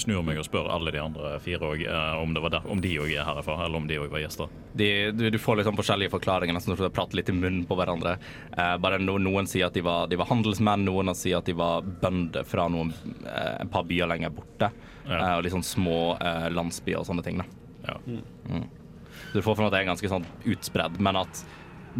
snur 0.00 0.22
meg 0.24 0.38
og 0.40 0.46
spør 0.46 0.70
alle 0.72 0.90
de 0.94 1.00
andre 1.02 1.34
fire 1.44 1.60
òg 1.68 1.82
om, 2.22 2.32
det 2.34 2.42
var 2.42 2.50
der- 2.54 2.66
om 2.70 2.80
de 2.80 2.94
òg 2.98 3.10
er 3.12 3.24
herfra, 3.28 3.58
eller 3.66 3.76
om 3.76 3.86
de 3.86 3.98
òg 4.00 4.08
var 4.10 4.22
gjester. 4.22 4.48
De, 4.74 4.88
du, 5.12 5.26
du 5.30 5.38
får 5.38 5.58
litt 5.58 5.66
sånn 5.68 5.76
forskjellige 5.76 6.10
forklaringer, 6.14 6.56
nesten 6.56 6.76
som 6.76 6.86
å 6.86 6.90
prate 6.94 7.14
litt 7.18 7.28
i 7.28 7.36
munnen 7.36 7.66
på 7.68 7.76
hverandre. 7.76 8.16
Uh, 8.56 8.76
bare 8.80 8.98
no, 9.02 9.18
Noen 9.20 9.46
sier 9.46 9.66
at 9.68 9.76
de 9.76 9.82
var, 9.84 10.08
de 10.08 10.16
var 10.16 10.30
handelsmenn, 10.32 10.84
noen 10.88 11.12
sier 11.14 11.38
at 11.38 11.44
de 11.48 11.52
var 11.56 11.82
bønder 11.82 12.44
fra 12.48 12.66
noen, 12.72 12.92
eh, 13.24 13.60
et 13.62 13.70
par 13.70 13.84
byer 13.84 14.08
lenger 14.10 14.32
borte. 14.34 14.70
Ja. 15.04 15.18
Eh, 15.18 15.36
og 15.36 15.44
litt 15.44 15.52
sånn 15.54 15.66
små 15.66 16.16
eh, 16.20 16.48
landsbyer 16.54 17.02
og 17.02 17.06
sånne 17.08 17.24
ting. 17.26 17.38
da. 17.42 17.44
Ja. 17.84 17.98
Så 19.30 19.38
du 19.38 19.42
får 19.44 19.56
for 19.56 19.66
at 19.66 19.72
det 19.74 19.82
er 19.82 19.90
ganske 19.92 20.08
sånn 20.10 20.24
utspredd, 20.48 20.98
men 21.04 21.16
at 21.20 21.44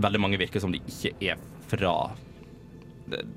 veldig 0.01 0.21
mange 0.21 0.39
virker 0.41 0.63
som 0.63 0.73
de 0.73 0.81
ikke 0.89 1.13
er 1.21 1.37
fra 1.69 1.93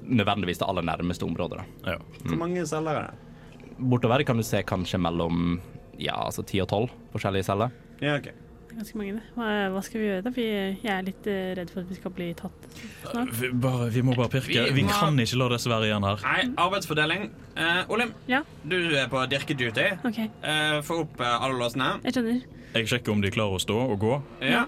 nødvendigvis 0.04 0.58
det 0.62 0.68
aller 0.70 0.86
nærmeste 0.88 1.24
området. 1.28 1.60
da. 1.60 1.92
ja. 1.92 1.98
Hvor 2.26 2.38
mange 2.40 2.66
celler 2.68 2.92
er 3.02 3.08
det? 3.12 3.78
Bortover 3.78 4.24
kan 4.26 4.38
du 4.40 4.44
se 4.44 4.64
kanskje 4.66 4.98
mellom 5.00 5.60
ja, 6.00 6.16
altså 6.26 6.44
10 6.44 6.62
og 6.66 6.68
12 6.70 6.90
forskjellige 7.14 7.44
celler. 7.50 7.70
Ja, 8.02 8.16
ok. 8.18 8.30
Ganske 8.78 8.98
mange, 9.00 9.14
det. 9.18 9.22
Hva, 9.34 9.46
hva 9.74 9.82
skal 9.82 10.02
vi 10.02 10.06
gjøre 10.06 10.24
da? 10.28 10.32
Vi, 10.36 10.44
jeg 10.84 10.92
er 10.94 11.06
litt 11.08 11.28
eh, 11.32 11.54
redd 11.58 11.72
for 11.74 11.82
at 11.82 11.90
vi 11.90 11.96
skal 11.98 12.12
bli 12.14 12.28
tatt 12.38 12.66
snart. 13.10 13.32
Vi, 13.40 13.50
bare, 13.64 13.88
vi 13.96 14.04
må 14.06 14.14
bare 14.18 14.30
pirke. 14.36 14.68
Vi 14.68 14.76
Vi 14.76 14.84
må- 14.86 14.94
kan 14.94 15.18
ikke 15.24 15.40
la 15.42 15.48
disse 15.56 15.72
være 15.72 15.88
igjen 15.90 16.06
her. 16.06 16.22
Nei, 16.28 16.44
arbeidsfordeling. 16.62 17.32
Uh, 17.58 17.82
Olim, 17.90 18.14
Ja, 18.30 18.44
du 18.70 18.78
er 18.94 19.08
på 19.10 19.24
dirkeduty. 19.32 19.88
Okay. 20.06 20.30
Uh, 20.46 20.82
få 20.86 21.00
opp 21.08 21.18
uh, 21.20 21.32
alle 21.42 21.58
låsene. 21.58 21.90
Jeg 22.06 22.14
skjønner. 22.20 22.44
Jeg 22.76 22.88
sjekker 22.92 23.12
om 23.16 23.22
de 23.26 23.32
klarer 23.34 23.58
å 23.58 23.64
stå 23.66 23.80
og 23.88 23.98
gå. 24.04 24.22
Ja. 24.46 24.68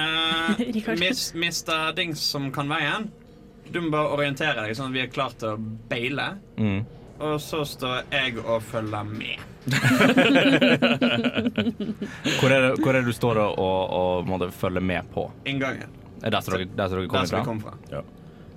Uh, 0.00 0.96
mis, 0.96 1.26
Mr. 1.34 1.90
Dings 1.98 2.20
som 2.32 2.48
kan 2.54 2.70
veien. 2.70 3.10
Du 3.70 3.80
må 3.84 3.90
bare 3.92 4.14
orientere 4.16 4.64
deg 4.64 4.76
sånn 4.76 4.90
at 4.90 4.96
vi 4.96 5.02
er 5.04 5.10
klare 5.12 5.36
til 5.38 5.48
å 5.52 5.60
beile. 5.90 6.26
Mm. 6.58 6.80
Og 7.20 7.36
så 7.44 7.60
står 7.68 8.08
jeg 8.14 8.38
og 8.40 8.62
følger 8.64 9.04
med. 9.04 9.46
Hvor, 12.40 12.48
er 12.48 12.60
det, 12.64 12.70
hvor 12.80 12.94
er 12.94 13.02
det 13.02 13.10
du 13.10 13.12
står 13.12 13.36
og, 13.42 13.58
og, 13.60 13.80
og 13.92 14.28
må 14.28 14.38
du 14.40 14.46
følge 14.54 14.80
med 14.80 15.04
på? 15.12 15.26
Inngangen. 15.48 15.92
Er 16.22 16.30
det 16.30 16.38
der 16.38 16.44
som 16.46 16.54
dere, 16.56 16.68
der 16.76 16.88
som 16.88 16.96
dere 16.96 17.04
Der 17.04 17.10
kommer 17.12 17.26
som 17.28 17.36
fra? 17.36 17.44
kom 17.44 17.60
fra. 17.60 17.74
Ja. 17.92 18.00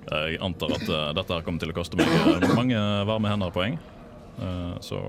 Jeg 0.04 0.38
antar 0.44 0.72
at 0.76 0.88
uh, 0.88 1.12
dette 1.16 1.42
kommer 1.44 1.60
til 1.60 1.72
å 1.72 1.76
koste 1.76 1.96
meg 2.00 2.08
eh, 2.08 2.48
mange 2.56 2.80
varme 3.08 3.30
hender-poeng. 3.32 3.78
Uh, 4.40 4.74
så 4.84 5.00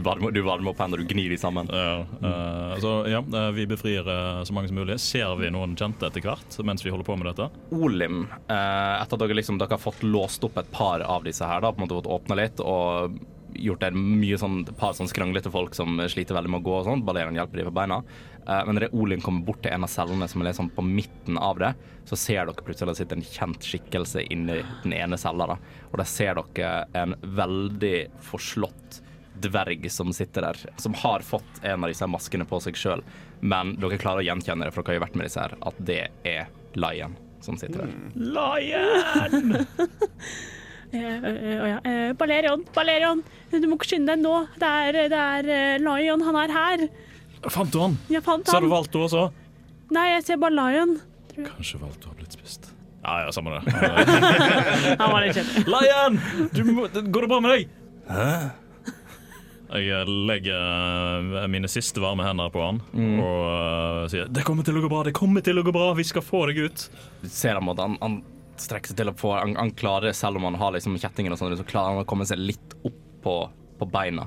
Du 0.00 0.04
varmer, 0.04 0.30
du 0.32 0.40
varmer 0.40 0.72
opp 0.72 0.78
hendene, 0.80 1.04
du 1.04 1.12
gnir 1.12 1.28
de 1.28 1.36
sammen. 1.36 1.68
Ja, 1.68 1.98
uh, 2.24 2.78
så 2.80 2.92
ja, 3.10 3.18
eh, 3.20 3.50
vi 3.52 3.66
befrir 3.68 4.06
uh, 4.08 4.40
så 4.48 4.54
mange 4.56 4.70
som 4.70 4.78
mulig. 4.80 4.96
Ser 5.04 5.34
vi 5.36 5.50
noen 5.52 5.74
kjente 5.76 6.08
etter 6.08 6.24
hvert 6.24 6.56
mens 6.64 6.80
vi 6.86 6.92
holder 6.92 7.04
på 7.04 7.18
med 7.20 7.28
dette? 7.28 7.50
Olim, 7.76 8.22
uh, 8.48 8.96
etter 9.02 9.18
at 9.18 9.20
dere, 9.20 9.36
liksom, 9.36 9.58
dere 9.60 9.76
har 9.76 9.82
fått 9.82 10.00
låst 10.06 10.46
opp 10.48 10.56
et 10.56 10.72
par 10.72 11.04
av 11.04 11.28
disse 11.28 11.44
her, 11.44 11.60
da, 11.60 11.74
på 11.74 11.82
en 11.82 11.84
måte 11.84 11.98
fått 11.98 12.08
åpna 12.16 12.40
litt 12.40 12.64
og 12.64 13.20
gjort 13.60 13.82
det 13.82 13.90
mye 13.92 14.38
sånn, 14.40 14.62
par 14.78 14.94
sånn 14.96 15.10
skranglete 15.10 15.52
folk 15.52 15.76
som 15.76 16.00
sliter 16.08 16.38
veldig 16.38 16.54
med 16.54 16.62
å 16.62 16.68
gå 16.70 16.78
og 16.78 16.88
sånn. 16.88 17.04
Balerian 17.04 17.36
hjelper 17.36 17.60
dem 17.60 17.68
på 17.68 17.76
beina. 17.76 18.00
Eh, 18.46 18.62
men 18.66 18.78
når 18.78 18.88
Olim 18.96 19.20
kommer 19.20 19.44
bort 19.44 19.60
til 19.64 19.74
en 19.74 19.84
av 19.84 19.92
cellene 19.92 20.28
som 20.30 20.40
er 20.40 20.50
liksom 20.50 20.72
på 20.76 20.84
midten 20.86 21.36
av 21.36 21.60
det, 21.60 21.74
så 22.08 22.16
ser 22.16 22.48
dere 22.48 22.64
plutselig 22.64 22.94
det 22.94 23.00
sitter 23.02 23.20
en 23.20 23.28
kjent 23.28 23.68
skikkelse 23.72 24.24
inni 24.32 24.60
den 24.84 24.96
ene 24.96 25.20
cella. 25.20 25.50
da. 25.52 25.58
Og 25.90 26.00
der 26.00 26.08
ser 26.08 26.40
dere 26.40 26.86
en 26.96 27.16
veldig 27.20 27.96
forslått 28.30 29.02
dverg 29.42 29.88
som 29.92 30.12
sitter 30.16 30.46
der, 30.48 30.60
som 30.80 30.94
har 31.02 31.24
fått 31.26 31.60
en 31.62 31.84
av 31.84 31.90
disse 31.92 32.06
maskene 32.10 32.46
på 32.48 32.60
seg 32.64 32.78
sjøl. 32.78 33.02
Men 33.40 33.74
dere 33.80 33.98
klarer 34.00 34.22
å 34.22 34.28
gjenkjenne 34.28 34.68
det, 34.68 34.74
for 34.74 34.82
dere 34.84 34.96
har 34.96 35.00
jo 35.00 35.04
vært 35.06 35.18
med 35.20 35.28
disse 35.30 35.44
her, 35.44 35.56
at 35.70 35.82
det 35.90 36.00
er 36.28 36.48
Lion 36.78 37.16
som 37.44 37.56
sitter 37.60 37.86
der. 37.86 37.92
Lion! 38.14 39.54
Eh, 40.90 41.22
eh, 41.22 41.60
å 41.62 41.66
ja. 41.68 41.76
eh, 41.86 42.08
Balerion, 42.18 42.64
Balerion, 42.74 43.20
du 43.52 43.66
må 43.70 43.76
ikke 43.76 43.92
skynde 43.92 44.16
deg 44.16 44.24
nå. 44.24 44.32
Det 44.58 44.66
er, 44.66 44.96
det 45.12 45.20
er 45.22 45.50
eh, 45.54 45.76
Lion, 45.78 46.24
han 46.26 46.38
er 46.40 46.50
her. 46.50 46.82
Fant 47.46 47.70
du 47.70 47.78
han? 47.78 47.94
Jeg 48.10 48.24
fant 48.26 48.50
Så 48.50 48.56
har 48.56 48.64
du 48.64 48.72
Valto 48.72 49.04
også? 49.04 49.28
Nei, 49.94 50.08
jeg 50.16 50.24
ser 50.26 50.40
bare 50.42 50.56
Lion. 50.56 50.96
Kanskje 51.36 51.78
Valto 51.84 52.10
har 52.10 52.18
blitt 52.18 52.34
spist. 52.34 52.72
Ja, 53.04 53.20
ja, 53.22 53.30
samme 53.32 53.54
det. 53.54 53.72
Han 55.00 55.12
var 55.14 55.22
litt 55.24 55.38
kjedelig. 55.38 55.62
Lion! 55.72 56.18
Du 56.52 56.60
må, 56.68 56.88
går 56.90 57.24
det 57.24 57.30
bra 57.30 57.38
med 57.46 57.54
deg? 57.54 57.70
Jeg 59.70 59.86
eh, 59.94 60.10
legger 60.26 60.58
eh, 61.42 61.46
mine 61.50 61.68
siste 61.70 62.02
varme 62.02 62.24
hender 62.26 62.50
på 62.50 62.62
han 62.64 62.80
og 62.90 63.44
uh, 63.46 64.08
sier 64.10 64.30
Det 64.32 64.42
kommer 64.46 64.66
til 64.66 64.80
å 64.80 64.82
gå 64.82 64.90
bra, 64.90 65.04
det 65.06 65.14
kommer 65.14 65.44
til 65.46 65.60
å 65.60 65.64
gå 65.66 65.72
bra, 65.74 65.92
vi 65.94 66.06
skal 66.06 66.24
få 66.26 66.44
deg 66.50 66.64
ut. 66.66 66.86
Du 67.22 67.28
ser 67.30 67.58
han, 67.58 67.70
han, 67.78 67.98
han 68.02 68.20
strekker 68.60 68.92
seg 68.92 68.98
til 69.00 69.12
å 69.12 69.16
få 69.16 69.34
han, 69.36 69.54
han 69.58 69.70
klarer, 69.78 70.14
selv 70.16 70.40
om 70.40 70.48
han 70.48 70.58
har 70.60 70.74
liksom 70.74 70.98
kjettingen 70.98 71.36
og 71.36 71.40
sånn, 71.40 71.54
så 71.58 71.66
klarer 71.68 71.94
han 71.94 72.02
å 72.04 72.08
komme 72.08 72.26
seg 72.28 72.42
litt 72.42 72.78
opp 72.82 72.98
på, 73.22 73.36
på 73.78 73.90
beina. 73.92 74.26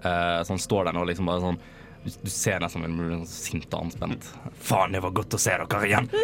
Uh, 0.00 0.40
så 0.40 0.54
han 0.54 0.62
står 0.62 0.88
der 0.88 0.96
nå 0.96 1.04
liksom 1.08 1.28
bare 1.28 1.44
sånn 1.44 1.60
du, 2.04 2.10
du 2.22 2.30
ser 2.30 2.60
nesten 2.62 2.84
som 2.84 3.00
en 3.02 3.14
sånn 3.18 3.26
sint 3.28 3.74
og 3.74 3.88
anspent. 3.88 4.28
Faen, 4.62 4.94
det 4.94 5.02
var 5.04 5.12
godt 5.18 5.34
å 5.34 5.40
se 5.42 5.56
dere 5.58 5.88
igjen! 5.88 6.06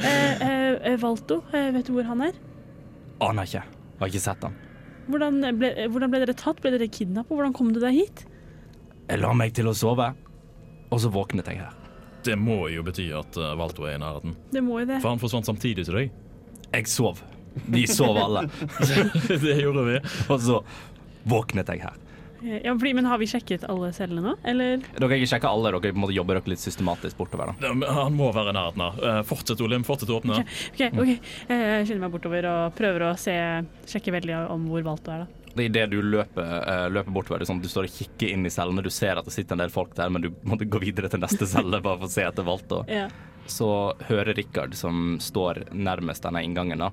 Eh, 0.00 0.40
eh, 0.40 0.74
eh, 0.88 0.96
Valto, 0.96 1.42
vet 1.52 1.84
du 1.84 1.92
hvor 1.92 2.06
han 2.08 2.22
er? 2.24 2.36
Aner 3.20 3.44
ikke. 3.44 3.60
Har 4.00 4.08
ikke 4.08 4.22
sett 4.22 4.46
han. 4.46 4.54
Hvordan 5.10 5.40
ble, 5.58 5.72
eh, 5.74 5.88
hvordan 5.90 6.12
ble 6.12 6.22
dere 6.22 6.36
tatt? 6.38 6.60
Ble 6.62 6.72
dere 6.76 6.88
kidnappet? 6.90 7.34
Hvordan 7.34 7.54
kom 7.56 7.72
du 7.74 7.80
deg 7.82 7.96
hit? 7.98 8.24
Jeg 9.10 9.20
la 9.22 9.32
meg 9.34 9.54
til 9.56 9.66
å 9.66 9.74
sove, 9.74 10.12
og 10.90 11.02
så 11.02 11.10
våknet 11.10 11.50
jeg 11.50 11.62
her. 11.64 11.74
Det 12.26 12.36
må 12.38 12.68
jo 12.70 12.84
bety 12.84 13.08
at 13.16 13.38
uh, 13.40 13.54
Valto 13.58 13.86
er 13.88 13.96
i 13.96 14.00
nærheten. 14.02 14.36
Det 14.52 14.62
må 14.62 14.82
jo 14.82 14.90
det. 14.92 15.00
For 15.00 15.14
han 15.14 15.22
forsvant 15.22 15.48
samtidig 15.48 15.86
til 15.88 15.96
deg. 15.96 16.12
Jeg 16.70 16.90
sov. 16.92 17.22
Vi 17.72 17.86
sov 17.90 18.18
alle. 18.20 18.44
det 19.44 19.56
gjorde 19.58 19.86
vi. 19.88 19.96
Og 20.28 20.36
så 20.44 20.60
våknet 21.28 21.72
jeg 21.72 21.82
her. 21.86 21.96
Eh, 22.42 22.60
Ja, 22.64 22.74
fordi, 22.74 22.94
men 22.94 23.04
har 23.10 23.18
vi 23.18 23.26
sjekket 23.30 23.64
alle 23.68 23.92
cellene 23.92 24.22
nå, 24.30 24.36
eller? 24.44 24.78
Dere 24.96 25.08
har 25.08 25.16
ikke 25.18 25.30
sjekka 25.34 25.50
alle, 25.50 25.70
dere 25.74 25.80
på 25.92 25.98
en 25.98 26.04
måte 26.04 26.16
jobber 26.16 26.38
dere 26.40 26.52
litt 26.54 26.62
systematisk 26.62 27.16
bortover. 27.18 27.52
da. 27.60 27.72
Han 28.00 28.16
må 28.16 28.30
være 28.32 28.52
i 28.54 28.56
nærheten 28.56 28.84
her. 28.86 29.02
Eh, 29.10 29.22
Fortsett, 29.28 29.60
Olim. 29.64 29.84
Fortsett 29.84 30.10
å 30.12 30.20
åpne. 30.20 30.40
OK, 30.44 30.80
ok. 30.92 31.02
okay. 31.02 31.18
Jeg 31.50 31.86
skynder 31.88 32.04
meg 32.06 32.14
bortover 32.14 32.48
og 32.50 32.74
prøver 32.78 33.06
å 33.10 33.12
se, 33.20 33.34
sjekke 33.90 34.14
veldig 34.16 34.38
om 34.54 34.66
hvor 34.70 34.82
Valto 34.86 35.12
er, 35.14 35.24
da. 35.26 35.36
Det 35.50 35.64
er 35.64 35.68
Idet 35.72 35.88
du 35.90 35.96
løper, 36.02 36.46
eh, 36.62 36.84
løper 36.94 37.10
bortover, 37.10 37.40
det 37.42 37.48
er 37.48 37.50
sånn 37.50 37.60
du 37.62 37.66
står 37.68 37.88
og 37.88 37.94
kikker 37.96 38.30
inn 38.30 38.46
i 38.46 38.52
cellene, 38.54 38.84
du 38.86 38.90
ser 38.94 39.18
at 39.18 39.26
det 39.26 39.32
sitter 39.34 39.56
en 39.58 39.64
del 39.64 39.72
folk 39.74 39.96
der, 39.98 40.08
men 40.08 40.22
du 40.22 40.28
måtte 40.46 40.68
gå 40.70 40.78
videre 40.78 41.10
til 41.10 41.18
neste 41.20 41.46
celle 41.50 41.80
bare 41.82 41.98
for 41.98 42.06
å 42.06 42.12
se 42.12 42.22
etter 42.22 42.46
Valto. 42.46 42.84
Ja. 42.86 43.08
Så 43.50 43.66
hører 44.06 44.36
Rikard, 44.38 44.76
som 44.78 45.16
står 45.18 45.64
nærmest 45.74 46.22
denne 46.22 46.44
inngangen, 46.46 46.78
da, 46.78 46.92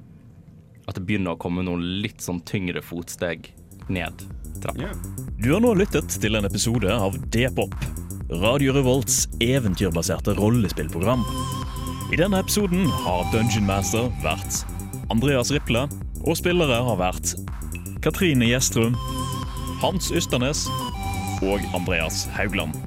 at 0.90 0.98
det 0.98 1.04
begynner 1.06 1.36
å 1.36 1.40
komme 1.40 1.62
noen 1.68 1.84
litt 2.02 2.24
sånn 2.26 2.42
tyngre 2.48 2.82
fotsteg 2.82 3.52
ned 3.94 4.26
trappa. 4.62 4.92
Du 5.38 5.52
har 5.54 5.62
nå 5.62 5.74
lyttet 5.78 6.18
til 6.22 6.38
en 6.38 6.48
episode 6.48 6.90
av 6.92 7.18
D-pop, 7.34 7.76
Radio 8.42 8.74
Revolts 8.76 9.28
eventyrbaserte 9.44 10.34
rollespillprogram. 10.40 11.24
I 12.12 12.20
denne 12.20 12.40
episoden 12.42 12.88
har 13.04 13.28
Dungeon 13.34 13.68
Master 13.68 14.10
vært 14.24 14.64
Andreas 15.14 15.52
Riple, 15.54 15.86
og 16.26 16.40
spillere 16.40 16.82
har 16.90 17.00
vært 17.00 17.36
Katrine 18.04 18.50
Gjestrum, 18.50 18.98
Hans 19.84 20.10
Ysternes 20.16 20.66
og 21.46 21.64
Andreas 21.78 22.26
Haugland. 22.34 22.87